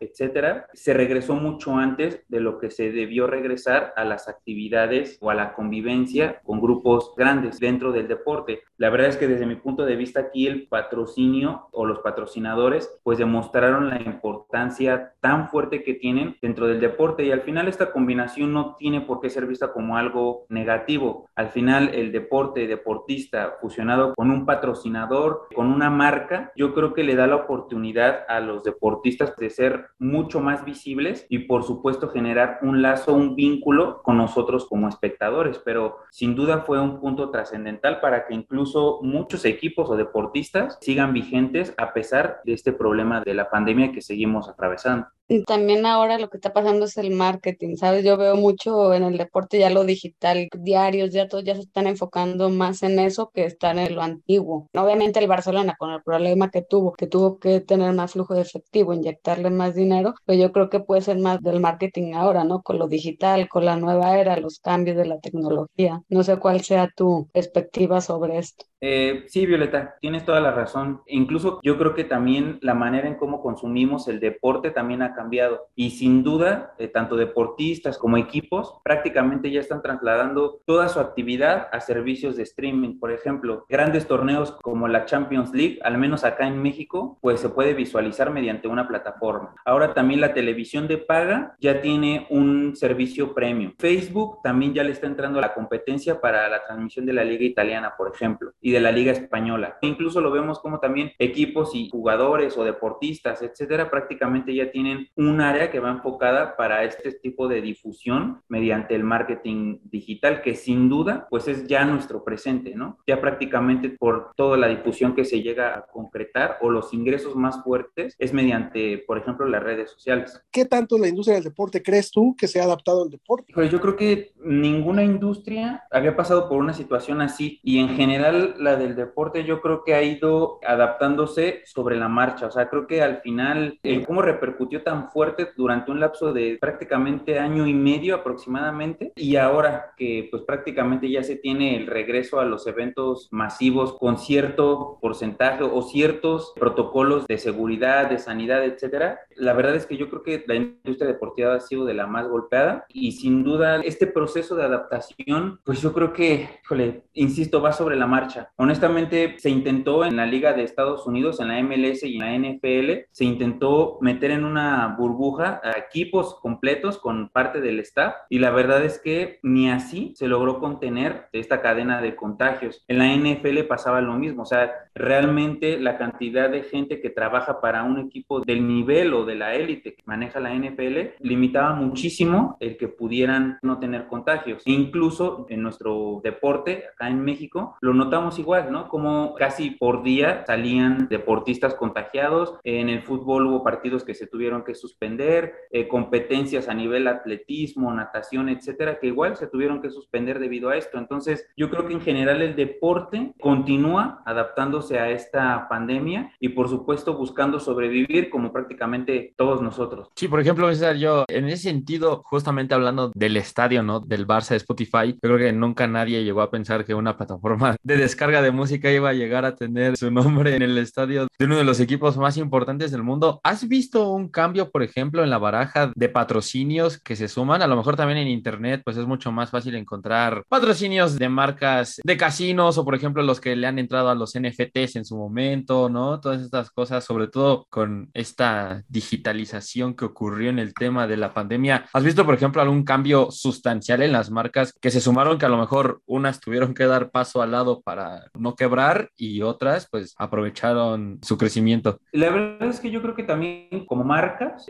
etcétera, 0.00 0.66
se 0.72 0.94
regresó 0.94 1.34
mucho 1.34 1.76
antes 1.76 2.24
de 2.28 2.40
lo 2.40 2.58
que 2.58 2.70
se 2.70 2.92
debió 2.92 3.26
regresar 3.26 3.92
a 3.96 4.04
las 4.04 4.28
actividades 4.28 5.18
o 5.20 5.30
a 5.30 5.34
la 5.34 5.54
convivencia 5.54 6.40
con 6.44 6.60
grupos 6.60 7.12
grandes 7.16 7.58
dentro 7.58 7.92
del 7.92 8.08
deporte. 8.08 8.62
La 8.76 8.90
verdad 8.90 9.08
es 9.08 9.16
que 9.16 9.28
desde 9.28 9.46
mi 9.46 9.56
punto 9.56 9.84
de 9.84 9.96
vista 9.96 10.20
aquí 10.20 10.46
el 10.46 10.68
patrocinio 10.68 11.68
o 11.72 11.86
los 11.86 12.00
patrocinadores 12.00 12.90
pues 13.02 13.18
demostraron 13.18 13.88
la 13.88 14.02
importancia 14.02 15.14
tan 15.20 15.48
fuerte 15.48 15.82
que 15.82 15.94
tienen 15.94 16.36
dentro 16.42 16.66
del 16.66 16.80
deporte 16.80 17.24
y 17.24 17.30
al 17.30 17.42
final 17.42 17.68
esta 17.68 17.92
combinación 17.92 18.52
no 18.52 18.76
tiene 18.76 19.00
por 19.00 19.20
qué 19.20 19.30
ser 19.30 19.46
vista 19.46 19.72
como 19.72 19.96
algo 19.96 20.46
negativo. 20.48 21.28
Al 21.34 21.48
final 21.48 21.90
el 21.94 22.12
deporte 22.12 22.66
deportista 22.66 23.54
fusionado 23.60 24.14
con 24.14 24.30
un 24.30 24.44
patrocinador, 24.44 25.48
con 25.54 25.68
una 25.68 25.90
marca, 25.90 26.52
yo 26.56 26.74
creo 26.74 26.94
que 26.94 27.04
le 27.04 27.14
da 27.14 27.26
la 27.26 27.36
oportunidad 27.36 28.24
a 28.28 28.40
los 28.40 28.64
deportistas 28.64 29.13
de 29.16 29.50
ser 29.50 29.86
mucho 29.98 30.40
más 30.40 30.64
visibles 30.64 31.26
y 31.28 31.40
por 31.40 31.64
supuesto 31.64 32.08
generar 32.08 32.58
un 32.62 32.82
lazo, 32.82 33.14
un 33.14 33.36
vínculo 33.36 34.02
con 34.02 34.16
nosotros 34.16 34.66
como 34.68 34.88
espectadores, 34.88 35.58
pero 35.64 35.98
sin 36.10 36.34
duda 36.34 36.60
fue 36.60 36.80
un 36.80 37.00
punto 37.00 37.30
trascendental 37.30 38.00
para 38.00 38.26
que 38.26 38.34
incluso 38.34 39.00
muchos 39.02 39.44
equipos 39.44 39.88
o 39.90 39.96
deportistas 39.96 40.78
sigan 40.80 41.12
vigentes 41.12 41.74
a 41.76 41.92
pesar 41.92 42.40
de 42.44 42.52
este 42.52 42.72
problema 42.72 43.20
de 43.20 43.34
la 43.34 43.50
pandemia 43.50 43.92
que 43.92 44.02
seguimos 44.02 44.48
atravesando. 44.48 45.06
Y 45.26 45.42
también 45.44 45.86
ahora 45.86 46.18
lo 46.18 46.28
que 46.28 46.36
está 46.36 46.52
pasando 46.52 46.84
es 46.84 46.98
el 46.98 47.10
marketing, 47.10 47.76
¿sabes? 47.76 48.04
Yo 48.04 48.16
veo 48.18 48.36
mucho 48.36 48.92
en 48.92 49.04
el 49.04 49.16
deporte 49.16 49.58
ya 49.58 49.70
lo 49.70 49.84
digital, 49.84 50.48
diarios, 50.58 51.12
ya 51.12 51.28
todos 51.28 51.44
ya 51.44 51.54
se 51.54 51.62
están 51.62 51.86
enfocando 51.86 52.50
más 52.50 52.82
en 52.82 52.98
eso 52.98 53.30
que 53.32 53.44
están 53.46 53.78
en 53.78 53.94
lo 53.94 54.02
antiguo. 54.02 54.68
Obviamente 54.74 55.20
el 55.20 55.26
Barcelona 55.26 55.76
con 55.78 55.90
el 55.92 56.02
problema 56.02 56.50
que 56.50 56.62
tuvo, 56.62 56.92
que 56.92 57.06
tuvo 57.06 57.38
que 57.38 57.60
tener 57.60 57.94
más 57.94 58.12
flujo 58.12 58.34
de 58.34 58.42
efectivo, 58.42 58.92
inyectarle 58.92 59.48
más 59.48 59.74
dinero, 59.74 60.14
pues 60.26 60.38
yo 60.38 60.52
creo 60.52 60.68
que 60.68 60.80
puede 60.80 61.00
ser 61.00 61.18
más 61.18 61.40
del 61.40 61.60
marketing 61.60 62.12
ahora, 62.12 62.44
¿no? 62.44 62.62
Con 62.62 62.78
lo 62.78 62.86
digital, 62.86 63.48
con 63.48 63.64
la 63.64 63.76
nueva 63.76 64.18
era, 64.18 64.36
los 64.36 64.58
cambios 64.58 64.96
de 64.96 65.06
la 65.06 65.20
tecnología. 65.20 66.02
No 66.08 66.22
sé 66.22 66.36
cuál 66.36 66.60
sea 66.60 66.90
tu 66.94 67.28
perspectiva 67.32 68.02
sobre 68.02 68.38
esto. 68.38 68.66
Eh, 68.86 69.24
sí, 69.28 69.46
Violeta, 69.46 69.96
tienes 69.98 70.26
toda 70.26 70.42
la 70.42 70.50
razón. 70.50 71.00
Incluso 71.06 71.58
yo 71.62 71.78
creo 71.78 71.94
que 71.94 72.04
también 72.04 72.58
la 72.60 72.74
manera 72.74 73.08
en 73.08 73.14
cómo 73.14 73.40
consumimos 73.40 74.08
el 74.08 74.20
deporte 74.20 74.70
también 74.70 75.00
ha 75.00 75.13
cambiado. 75.14 75.66
Y 75.74 75.90
sin 75.90 76.22
duda, 76.22 76.74
eh, 76.78 76.88
tanto 76.88 77.16
deportistas 77.16 77.98
como 77.98 78.16
equipos 78.16 78.80
prácticamente 78.82 79.50
ya 79.50 79.60
están 79.60 79.82
trasladando 79.82 80.60
toda 80.66 80.88
su 80.88 81.00
actividad 81.00 81.68
a 81.72 81.80
servicios 81.80 82.36
de 82.36 82.42
streaming. 82.42 82.98
Por 82.98 83.12
ejemplo, 83.12 83.66
grandes 83.68 84.06
torneos 84.06 84.52
como 84.62 84.88
la 84.88 85.04
Champions 85.04 85.52
League, 85.52 85.78
al 85.82 85.98
menos 85.98 86.24
acá 86.24 86.46
en 86.46 86.60
México, 86.62 87.18
pues 87.20 87.40
se 87.40 87.48
puede 87.48 87.74
visualizar 87.74 88.30
mediante 88.30 88.68
una 88.68 88.88
plataforma. 88.88 89.54
Ahora 89.64 89.94
también 89.94 90.20
la 90.20 90.34
televisión 90.34 90.88
de 90.88 90.98
paga 90.98 91.56
ya 91.60 91.80
tiene 91.80 92.26
un 92.30 92.76
servicio 92.76 93.34
premium. 93.34 93.72
Facebook 93.78 94.38
también 94.42 94.74
ya 94.74 94.84
le 94.84 94.92
está 94.92 95.06
entrando 95.06 95.38
a 95.38 95.42
la 95.42 95.54
competencia 95.54 96.20
para 96.20 96.48
la 96.48 96.64
transmisión 96.64 97.06
de 97.06 97.12
la 97.12 97.24
liga 97.24 97.44
italiana, 97.44 97.94
por 97.96 98.12
ejemplo, 98.14 98.52
y 98.60 98.70
de 98.70 98.80
la 98.80 98.92
liga 98.92 99.12
española. 99.12 99.78
Incluso 99.82 100.20
lo 100.20 100.30
vemos 100.30 100.58
como 100.60 100.80
también 100.80 101.12
equipos 101.18 101.74
y 101.74 101.88
jugadores 101.90 102.56
o 102.56 102.64
deportistas, 102.64 103.42
etcétera, 103.42 103.90
prácticamente 103.90 104.54
ya 104.54 104.70
tienen 104.70 105.03
un 105.16 105.40
área 105.40 105.70
que 105.70 105.80
va 105.80 105.90
enfocada 105.90 106.56
para 106.56 106.84
este 106.84 107.12
tipo 107.12 107.48
de 107.48 107.60
difusión 107.60 108.42
mediante 108.48 108.94
el 108.94 109.04
marketing 109.04 109.78
digital, 109.84 110.42
que 110.42 110.54
sin 110.54 110.88
duda, 110.88 111.26
pues 111.30 111.48
es 111.48 111.66
ya 111.66 111.84
nuestro 111.84 112.24
presente, 112.24 112.74
¿no? 112.74 112.98
Ya 113.06 113.20
prácticamente 113.20 113.90
por 113.90 114.32
toda 114.36 114.56
la 114.56 114.68
difusión 114.68 115.14
que 115.14 115.24
se 115.24 115.42
llega 115.42 115.76
a 115.76 115.86
concretar 115.86 116.58
o 116.60 116.70
los 116.70 116.92
ingresos 116.92 117.36
más 117.36 117.62
fuertes 117.62 118.14
es 118.18 118.32
mediante, 118.32 118.98
por 119.06 119.18
ejemplo, 119.18 119.46
las 119.46 119.62
redes 119.62 119.90
sociales. 119.90 120.40
¿Qué 120.50 120.64
tanto 120.64 120.98
la 120.98 121.08
industria 121.08 121.34
del 121.34 121.44
deporte 121.44 121.82
crees 121.82 122.10
tú 122.10 122.34
que 122.36 122.48
se 122.48 122.60
ha 122.60 122.64
adaptado 122.64 123.02
al 123.02 123.10
deporte? 123.10 123.52
Pues 123.54 123.70
yo 123.70 123.80
creo 123.80 123.96
que 123.96 124.32
ninguna 124.42 125.02
industria 125.02 125.84
había 125.90 126.16
pasado 126.16 126.48
por 126.48 126.58
una 126.58 126.72
situación 126.72 127.20
así 127.20 127.60
y 127.62 127.78
en 127.78 127.90
general 127.90 128.54
la 128.58 128.76
del 128.76 128.94
deporte 128.94 129.44
yo 129.44 129.60
creo 129.60 129.82
que 129.84 129.94
ha 129.94 130.02
ido 130.02 130.60
adaptándose 130.66 131.62
sobre 131.64 131.96
la 131.96 132.08
marcha. 132.08 132.46
O 132.46 132.50
sea, 132.50 132.68
creo 132.68 132.86
que 132.86 133.02
al 133.02 133.20
final 133.20 133.78
el 133.82 134.06
cómo 134.06 134.22
repercutió 134.22 134.82
tan 134.82 134.93
fuerte 135.02 135.48
durante 135.56 135.90
un 135.90 136.00
lapso 136.00 136.32
de 136.32 136.58
prácticamente 136.60 137.38
año 137.38 137.66
y 137.66 137.74
medio 137.74 138.14
aproximadamente 138.14 139.12
y 139.16 139.36
ahora 139.36 139.92
que 139.96 140.28
pues 140.30 140.42
prácticamente 140.42 141.10
ya 141.10 141.22
se 141.22 141.36
tiene 141.36 141.76
el 141.76 141.86
regreso 141.86 142.40
a 142.40 142.44
los 142.44 142.66
eventos 142.66 143.28
masivos 143.30 143.96
con 143.98 144.18
cierto 144.18 144.98
porcentaje 145.00 145.64
o 145.64 145.82
ciertos 145.82 146.52
protocolos 146.58 147.26
de 147.26 147.38
seguridad, 147.38 148.08
de 148.08 148.18
sanidad, 148.18 148.64
etcétera. 148.64 149.20
La 149.36 149.52
verdad 149.52 149.74
es 149.74 149.86
que 149.86 149.96
yo 149.96 150.08
creo 150.08 150.22
que 150.22 150.44
la 150.46 150.54
industria 150.54 151.08
deportiva 151.08 151.54
ha 151.54 151.60
sido 151.60 151.84
de 151.84 151.94
la 151.94 152.06
más 152.06 152.28
golpeada 152.28 152.86
y 152.88 153.12
sin 153.12 153.42
duda 153.42 153.80
este 153.82 154.06
proceso 154.06 154.54
de 154.54 154.64
adaptación, 154.64 155.60
pues 155.64 155.82
yo 155.82 155.92
creo 155.92 156.12
que, 156.12 156.48
híjole, 156.64 157.02
insisto, 157.12 157.60
va 157.60 157.72
sobre 157.72 157.96
la 157.96 158.06
marcha. 158.06 158.50
Honestamente, 158.56 159.36
se 159.38 159.50
intentó 159.50 160.04
en 160.04 160.16
la 160.16 160.26
Liga 160.26 160.52
de 160.52 160.62
Estados 160.62 161.06
Unidos, 161.06 161.40
en 161.40 161.48
la 161.48 161.62
MLS 161.62 162.02
y 162.04 162.16
en 162.16 162.20
la 162.20 162.50
NFL, 162.50 163.06
se 163.10 163.24
intentó 163.24 163.98
meter 164.00 164.30
en 164.30 164.44
una 164.44 164.83
burbuja 164.88 165.60
a 165.62 165.78
equipos 165.78 166.36
completos 166.40 166.98
con 166.98 167.28
parte 167.28 167.60
del 167.60 167.80
staff 167.80 168.14
y 168.28 168.38
la 168.38 168.50
verdad 168.50 168.84
es 168.84 168.98
que 168.98 169.38
ni 169.42 169.70
así 169.70 170.12
se 170.16 170.28
logró 170.28 170.58
contener 170.58 171.28
esta 171.32 171.60
cadena 171.60 172.00
de 172.00 172.16
contagios. 172.16 172.84
En 172.88 172.98
la 172.98 173.14
NFL 173.14 173.60
pasaba 173.68 174.00
lo 174.00 174.14
mismo, 174.14 174.42
o 174.42 174.46
sea, 174.46 174.72
realmente 174.94 175.78
la 175.78 175.98
cantidad 175.98 176.48
de 176.50 176.62
gente 176.62 177.00
que 177.00 177.10
trabaja 177.10 177.60
para 177.60 177.82
un 177.82 177.98
equipo 177.98 178.40
del 178.40 178.66
nivel 178.66 179.14
o 179.14 179.24
de 179.24 179.34
la 179.34 179.54
élite 179.54 179.94
que 179.94 180.02
maneja 180.06 180.40
la 180.40 180.54
NFL 180.54 181.14
limitaba 181.20 181.74
muchísimo 181.74 182.56
el 182.60 182.76
que 182.76 182.88
pudieran 182.88 183.58
no 183.62 183.78
tener 183.78 184.06
contagios. 184.06 184.62
E 184.66 184.72
incluso 184.72 185.46
en 185.48 185.62
nuestro 185.62 186.20
deporte, 186.22 186.84
acá 186.94 187.08
en 187.08 187.24
México, 187.24 187.76
lo 187.80 187.94
notamos 187.94 188.38
igual, 188.38 188.70
¿no? 188.70 188.88
Como 188.88 189.34
casi 189.34 189.70
por 189.70 190.02
día 190.02 190.44
salían 190.46 191.08
deportistas 191.08 191.74
contagiados. 191.74 192.58
En 192.64 192.88
el 192.88 193.02
fútbol 193.02 193.46
hubo 193.46 193.64
partidos 193.64 194.04
que 194.04 194.14
se 194.14 194.26
tuvieron 194.26 194.64
que 194.64 194.73
suspender, 194.74 195.54
eh, 195.70 195.88
competencias 195.88 196.68
a 196.68 196.74
nivel 196.74 197.06
atletismo, 197.08 197.92
natación, 197.92 198.48
etcétera, 198.48 198.98
que 198.98 199.08
igual 199.08 199.36
se 199.36 199.46
tuvieron 199.46 199.80
que 199.80 199.90
suspender 199.90 200.38
debido 200.38 200.70
a 200.70 200.76
esto. 200.76 200.98
Entonces, 200.98 201.46
yo 201.56 201.70
creo 201.70 201.86
que 201.86 201.94
en 201.94 202.00
general 202.00 202.42
el 202.42 202.56
deporte 202.56 203.34
continúa 203.40 204.22
adaptándose 204.26 204.98
a 204.98 205.10
esta 205.10 205.68
pandemia 205.68 206.32
y 206.40 206.50
por 206.50 206.68
supuesto 206.68 207.16
buscando 207.16 207.60
sobrevivir 207.60 208.30
como 208.30 208.52
prácticamente 208.52 209.34
todos 209.36 209.62
nosotros. 209.62 210.10
Sí, 210.16 210.28
por 210.28 210.40
ejemplo, 210.40 210.68
César, 210.68 210.96
yo 210.96 211.24
en 211.28 211.46
ese 211.46 211.64
sentido, 211.64 212.22
justamente 212.24 212.74
hablando 212.74 213.10
del 213.14 213.36
estadio, 213.36 213.82
¿no? 213.82 214.00
Del 214.00 214.26
Barça 214.26 214.50
de 214.50 214.56
Spotify, 214.56 215.12
yo 215.12 215.20
creo 215.20 215.38
que 215.38 215.52
nunca 215.52 215.86
nadie 215.86 216.24
llegó 216.24 216.42
a 216.42 216.50
pensar 216.50 216.84
que 216.84 216.94
una 216.94 217.16
plataforma 217.16 217.76
de 217.82 217.96
descarga 217.96 218.42
de 218.42 218.50
música 218.50 218.90
iba 218.90 219.10
a 219.10 219.14
llegar 219.14 219.44
a 219.44 219.54
tener 219.54 219.96
su 219.96 220.10
nombre 220.10 220.56
en 220.56 220.62
el 220.62 220.78
estadio 220.78 221.26
de 221.38 221.44
uno 221.44 221.56
de 221.56 221.64
los 221.64 221.80
equipos 221.80 222.16
más 222.16 222.36
importantes 222.36 222.90
del 222.90 223.02
mundo. 223.02 223.40
¿Has 223.42 223.68
visto 223.68 224.10
un 224.10 224.28
cambio, 224.28 224.63
por 224.70 224.82
ejemplo, 224.82 225.22
en 225.22 225.30
la 225.30 225.38
baraja 225.38 225.92
de 225.94 226.08
patrocinios 226.08 226.98
que 226.98 227.16
se 227.16 227.28
suman? 227.28 227.62
A 227.62 227.66
lo 227.66 227.76
mejor 227.76 227.96
también 227.96 228.18
en 228.18 228.28
Internet, 228.28 228.82
pues 228.84 228.96
es 228.96 229.06
mucho 229.06 229.32
más 229.32 229.50
fácil 229.50 229.74
encontrar 229.74 230.44
patrocinios 230.48 231.18
de 231.18 231.28
marcas 231.28 232.00
de 232.04 232.16
casinos 232.16 232.78
o, 232.78 232.84
por 232.84 232.94
ejemplo, 232.94 233.22
los 233.22 233.40
que 233.40 233.56
le 233.56 233.66
han 233.66 233.78
entrado 233.78 234.08
a 234.08 234.14
los 234.14 234.34
NFTs 234.38 234.96
en 234.96 235.04
su 235.04 235.16
momento, 235.16 235.88
¿no? 235.88 236.20
Todas 236.20 236.42
estas 236.42 236.70
cosas, 236.70 237.04
sobre 237.04 237.28
todo 237.28 237.66
con 237.70 238.10
esta 238.14 238.82
digitalización 238.88 239.94
que 239.94 240.04
ocurrió 240.04 240.50
en 240.50 240.58
el 240.58 240.74
tema 240.74 241.06
de 241.06 241.16
la 241.16 241.34
pandemia. 241.34 241.86
¿Has 241.92 242.04
visto, 242.04 242.24
por 242.24 242.34
ejemplo, 242.34 242.62
algún 242.62 242.84
cambio 242.84 243.30
sustancial 243.30 244.02
en 244.02 244.12
las 244.12 244.30
marcas 244.30 244.72
que 244.80 244.90
se 244.90 245.00
sumaron 245.00 245.38
que 245.38 245.46
a 245.46 245.50
lo 245.50 245.58
mejor 245.58 246.00
unas 246.06 246.40
tuvieron 246.40 246.74
que 246.74 246.84
dar 246.84 247.10
paso 247.10 247.42
al 247.42 247.52
lado 247.52 247.82
para 247.82 248.24
no 248.34 248.54
quebrar 248.54 249.10
y 249.16 249.42
otras 249.42 249.88
pues 249.90 250.14
aprovecharon 250.18 251.18
su 251.22 251.38
crecimiento? 251.38 251.98
La 252.12 252.30
verdad 252.30 252.68
es 252.68 252.80
que 252.80 252.90
yo 252.90 253.02
creo 253.02 253.14
que 253.14 253.24
también 253.24 253.86
como 253.86 254.04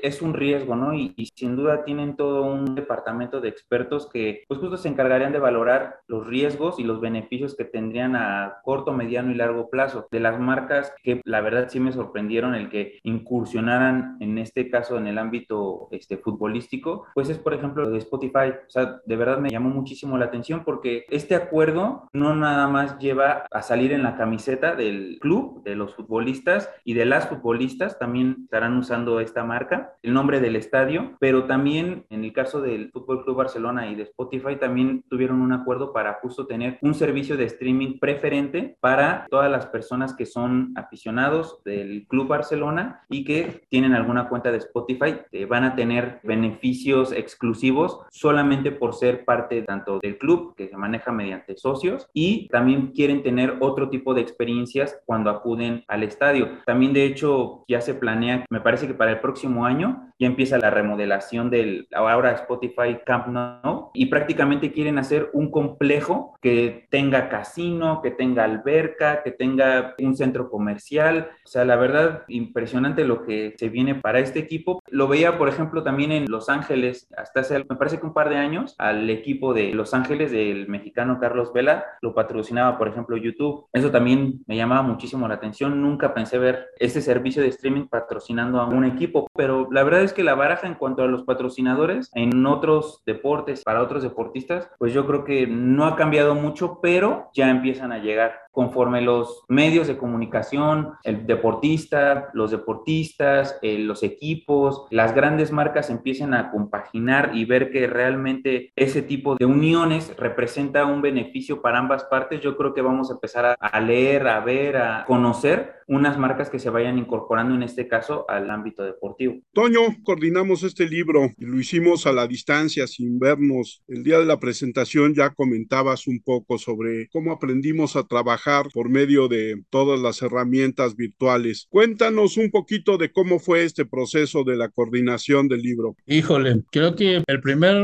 es 0.03 0.23
un 0.23 0.35
riesgo, 0.35 0.77
¿no? 0.77 0.95
Y, 0.95 1.13
y 1.17 1.27
sin 1.27 1.57
duda 1.57 1.85
tienen 1.85 2.17
todo 2.17 2.43
un 2.43 2.75
departamento 2.75 3.41
de 3.41 3.49
expertos 3.49 4.09
que 4.13 4.45
pues 4.49 4.61
justo 4.61 4.77
se 4.77 4.89
encargarían 4.89 5.33
de 5.33 5.39
valorar 5.39 6.01
los 6.07 6.27
riesgos 6.27 6.79
y 6.79 6.85
los 6.85 7.01
beneficios 7.01 7.57
que 7.57 7.65
tendrían 7.65 8.17
a 8.17 8.59
corto, 8.63 8.93
mediano 8.93 9.31
y 9.31 9.35
largo 9.35 9.69
plazo 9.71 10.07
de 10.11 10.21
las 10.21 10.39
marcas 10.39 10.93
que 11.03 11.21
la 11.25 11.41
verdad 11.41 11.69
sí 11.69 11.81
me 11.81 11.93
sorprendieron 11.93 12.55
el 12.55 12.69
que 12.69 12.99
incursionaran 13.03 14.17
en 14.21 14.39
este 14.39 14.71
caso 14.71 14.97
en 14.99 15.07
el 15.07 15.19
ámbito 15.19 15.89
este, 15.91 16.17
futbolístico, 16.17 17.07
pues 17.15 17.29
es 17.29 17.39
por 17.39 17.55
ejemplo 17.55 17.89
de 17.91 17.99
Spotify. 17.99 18.51
O 18.67 18.71
sea, 18.71 19.01
de 19.05 19.17
verdad 19.17 19.39
me 19.39 19.51
llamó 19.51 19.71
muchísimo 19.71 20.19
la 20.19 20.27
atención 20.27 20.65
porque 20.65 21.05
este 21.11 21.35
acuerdo 21.35 22.09
no 22.13 22.35
nada 22.35 22.69
más 22.69 22.99
lleva 22.99 23.47
a 23.51 23.63
salir 23.63 23.93
en 23.93 24.03
la 24.03 24.17
camiseta 24.17 24.75
del 24.75 25.19
club, 25.21 25.63
de 25.65 25.75
los 25.75 25.95
futbolistas 25.95 26.71
y 26.85 26.95
de 26.95 27.05
las 27.05 27.29
futbolistas, 27.29 27.99
también 27.99 28.37
estarán 28.45 28.77
usando 28.77 29.21
esta 29.21 29.45
marca, 29.45 29.64
el 30.03 30.13
nombre 30.13 30.41
del 30.41 30.57
estadio, 30.57 31.17
pero 31.21 31.45
también 31.45 32.05
en 32.11 32.25
el 32.25 32.33
caso 32.33 32.61
del 32.61 32.91
Fútbol 32.91 33.25
Club 33.25 33.37
Barcelona 33.37 33.89
y 33.89 33.95
de 33.95 34.05
Spotify 34.05 34.57
también 34.57 35.05
tuvieron 35.09 35.41
un 35.41 35.53
acuerdo 35.53 35.93
para 35.93 36.15
justo 36.15 36.47
tener 36.47 36.79
un 36.83 36.95
servicio 36.95 37.37
de 37.37 37.45
streaming 37.45 37.99
preferente 37.99 38.77
para 38.81 39.27
todas 39.31 39.51
las 39.51 39.67
personas 39.67 40.15
que 40.15 40.27
son 40.27 40.73
aficionados 40.77 41.63
del 41.65 42.07
Club 42.09 42.29
Barcelona 42.29 43.03
y 43.09 43.25
que 43.25 43.65
tienen 43.69 43.95
alguna 43.95 44.29
cuenta 44.29 44.51
de 44.51 44.59
Spotify, 44.59 45.17
eh, 45.33 45.47
van 45.47 45.65
a 45.65 45.75
tener 45.75 46.21
beneficios 46.23 47.13
exclusivos 47.13 48.01
solamente 48.11 48.73
por 48.73 48.95
ser 48.95 49.25
parte 49.25 49.63
tanto 49.63 49.99
del 50.01 50.19
club 50.19 50.55
que 50.57 50.69
se 50.69 50.77
maneja 50.77 51.13
mediante 51.13 51.57
socios 51.57 52.09
y 52.13 52.49
también 52.49 52.89
quieren 52.89 53.23
tener 53.23 53.57
otro 53.61 53.89
tipo 53.91 54.15
de 54.15 54.21
experiencias 54.21 55.01
cuando 55.07 55.31
acuden 55.31 55.85
al 55.89 56.03
estadio. 56.03 56.49
También 56.67 56.93
de 56.93 57.07
hecho 57.07 57.65
ya 57.69 57.81
se 57.81 57.95
planea, 57.95 58.45
me 58.51 58.61
parece 58.61 58.87
que 58.87 58.95
para 58.95 59.13
el 59.13 59.21
próximo 59.21 59.54
año 59.63 60.05
ya 60.19 60.27
empieza 60.27 60.59
la 60.59 60.71
remodelación 60.71 61.51
del 61.51 61.89
ahora 61.93 62.33
Spotify 62.33 62.99
Camp 63.05 63.27
Nou 63.29 63.91
y 63.95 64.07
prácticamente 64.07 64.73
quieren 64.73 64.99
hacer 64.99 65.31
un 65.33 65.51
complejo 65.51 66.37
que 66.41 66.87
tenga 66.91 67.29
casino, 67.29 68.01
que 68.03 68.11
tenga 68.11 68.45
alberca, 68.45 69.23
que 69.23 69.33
tenga 69.33 69.95
un 69.99 70.17
centro 70.17 70.51
comercial. 70.51 71.31
O 71.45 71.49
sea, 71.49 71.65
la 71.65 71.77
verdad, 71.77 72.25
impresionante 72.29 73.05
lo 73.05 73.25
que 73.25 73.55
se 73.59 73.69
viene 73.69 73.97
para 73.97 74.21
este 74.21 74.39
equipo. 74.39 74.83
Lo 74.89 75.09
veía, 75.09 75.37
por 75.39 75.49
ejemplo, 75.49 75.83
también 75.83 76.13
en 76.13 76.31
Los 76.31 76.49
Ángeles, 76.49 77.09
hasta 77.17 77.41
hace, 77.41 77.59
me 77.59 77.77
parece 77.77 77.99
que 77.99 78.07
un 78.07 78.15
par 78.15 78.29
de 78.29 78.37
años, 78.37 78.75
al 78.79 79.09
equipo 79.11 79.53
de 79.53 79.73
Los 79.73 79.95
Ángeles 79.95 80.31
del 80.31 80.69
mexicano 80.69 81.19
Carlos 81.21 81.53
Vela, 81.53 81.85
lo 82.01 82.15
patrocinaba, 82.15 82.79
por 82.79 82.89
ejemplo, 82.89 83.17
YouTube. 83.17 83.67
Eso 83.73 83.91
también 83.91 84.45
me 84.47 84.57
llamaba 84.57 84.83
muchísimo 84.83 85.27
la 85.27 85.35
atención. 85.35 85.81
Nunca 85.83 86.15
pensé 86.15 86.39
ver 86.39 86.69
este 86.79 87.01
servicio 87.01 87.43
de 87.43 87.49
streaming 87.49 87.87
patrocinando 87.87 88.61
a 88.61 88.67
un 88.67 88.85
equipo, 88.85 89.27
pero 89.35 89.44
la 89.49 89.83
verdad 89.85 90.03
es 90.03 90.13
que 90.13 90.25
la 90.25 90.35
baraja 90.35 90.67
en 90.67 90.75
cuanto 90.75 91.03
a 91.03 91.07
los 91.07 91.25
patrocinadores 91.25 92.11
en 92.15 92.47
otros 92.47 93.03
deportes, 93.07 93.63
para 93.63 93.83
otros 93.83 94.03
deportistas, 94.03 94.69
pues 94.79 94.93
yo 94.93 95.07
creo 95.07 95.25
que 95.25 95.47
no 95.47 95.87
ha 95.87 95.97
cambiado 95.97 96.35
mucho, 96.35 96.81
pero 96.83 97.31
ya 97.35 97.51
empiezan 97.51 97.93
a 97.93 97.99
llegar. 97.99 98.44
Conforme 98.55 99.03
los 99.03 99.43
medios 99.49 99.89
de 99.89 99.99
comunicación, 99.99 100.93
el 101.03 101.27
deportista, 101.27 102.31
los 102.35 102.53
deportistas, 102.53 103.59
eh, 103.63 103.79
los 103.79 104.05
equipos, 104.05 104.87
las 104.91 105.15
grandes 105.15 105.51
marcas 105.51 105.91
empiecen 105.91 106.35
a 106.35 106.53
compaginar 106.53 107.33
y 107.35 107.45
ver 107.45 107.73
que 107.73 107.89
realmente 107.89 108.73
ese 108.77 109.03
tipo 109.03 109.35
de 109.35 109.45
uniones 109.45 110.15
representa 110.17 110.87
un 110.87 111.03
beneficio 111.03 111.61
para 111.61 111.79
ambas 111.79 112.05
partes, 112.05 112.41
yo 112.41 112.57
creo 112.57 112.73
que 112.73 112.81
vamos 112.81 113.11
a 113.11 113.15
empezar 113.15 113.45
a, 113.45 113.53
a 113.55 113.81
leer, 113.81 114.29
a 114.29 114.41
ver, 114.41 114.77
a 114.77 115.05
conocer 115.05 115.75
unas 115.87 116.19
marcas 116.19 116.49
que 116.49 116.59
se 116.59 116.71
vayan 116.71 116.97
incorporando 116.97 117.55
en 117.55 117.63
este 117.63 117.89
caso 117.89 118.25
al 118.29 118.51
ámbito 118.51 118.83
deportivo. 118.85 119.35
Toño, 119.53 119.81
coordinamos 120.03 120.63
este 120.63 120.89
libro 120.89 121.31
y 121.37 121.45
lo 121.45 121.59
hicimos 121.59 122.07
a 122.07 122.13
la 122.13 122.27
distancia, 122.27 122.87
sin 122.87 123.19
vernos. 123.19 123.83
El 123.89 124.03
día 124.03 124.19
de 124.19 124.25
la 124.25 124.39
presentación 124.39 125.15
ya 125.15 125.31
comentabas 125.31 126.07
un 126.07 126.21
poco 126.23 126.57
sobre 126.57 127.09
cómo 127.09 127.33
aprendimos 127.33 127.97
a 127.97 128.05
trabajar 128.05 128.44
por 128.73 128.91
medio 128.91 129.29
de 129.29 129.63
todas 129.71 130.01
las 130.01 130.21
herramientas 130.21 130.97
virtuales. 130.97 131.67
Cuéntanos 131.71 132.37
un 132.37 132.51
poquito 132.51 132.99
de 132.99 133.11
cómo 133.11 133.39
fue 133.39 133.65
este 133.65 133.87
proceso 133.87 134.45
de 134.45 134.57
la 134.57 134.69
coordinación 134.69 135.49
del 135.49 135.63
libro. 135.63 135.97
Híjole, 136.07 136.63
creo 136.71 136.95
que 136.95 137.23
el 137.27 137.41
primer 137.41 137.77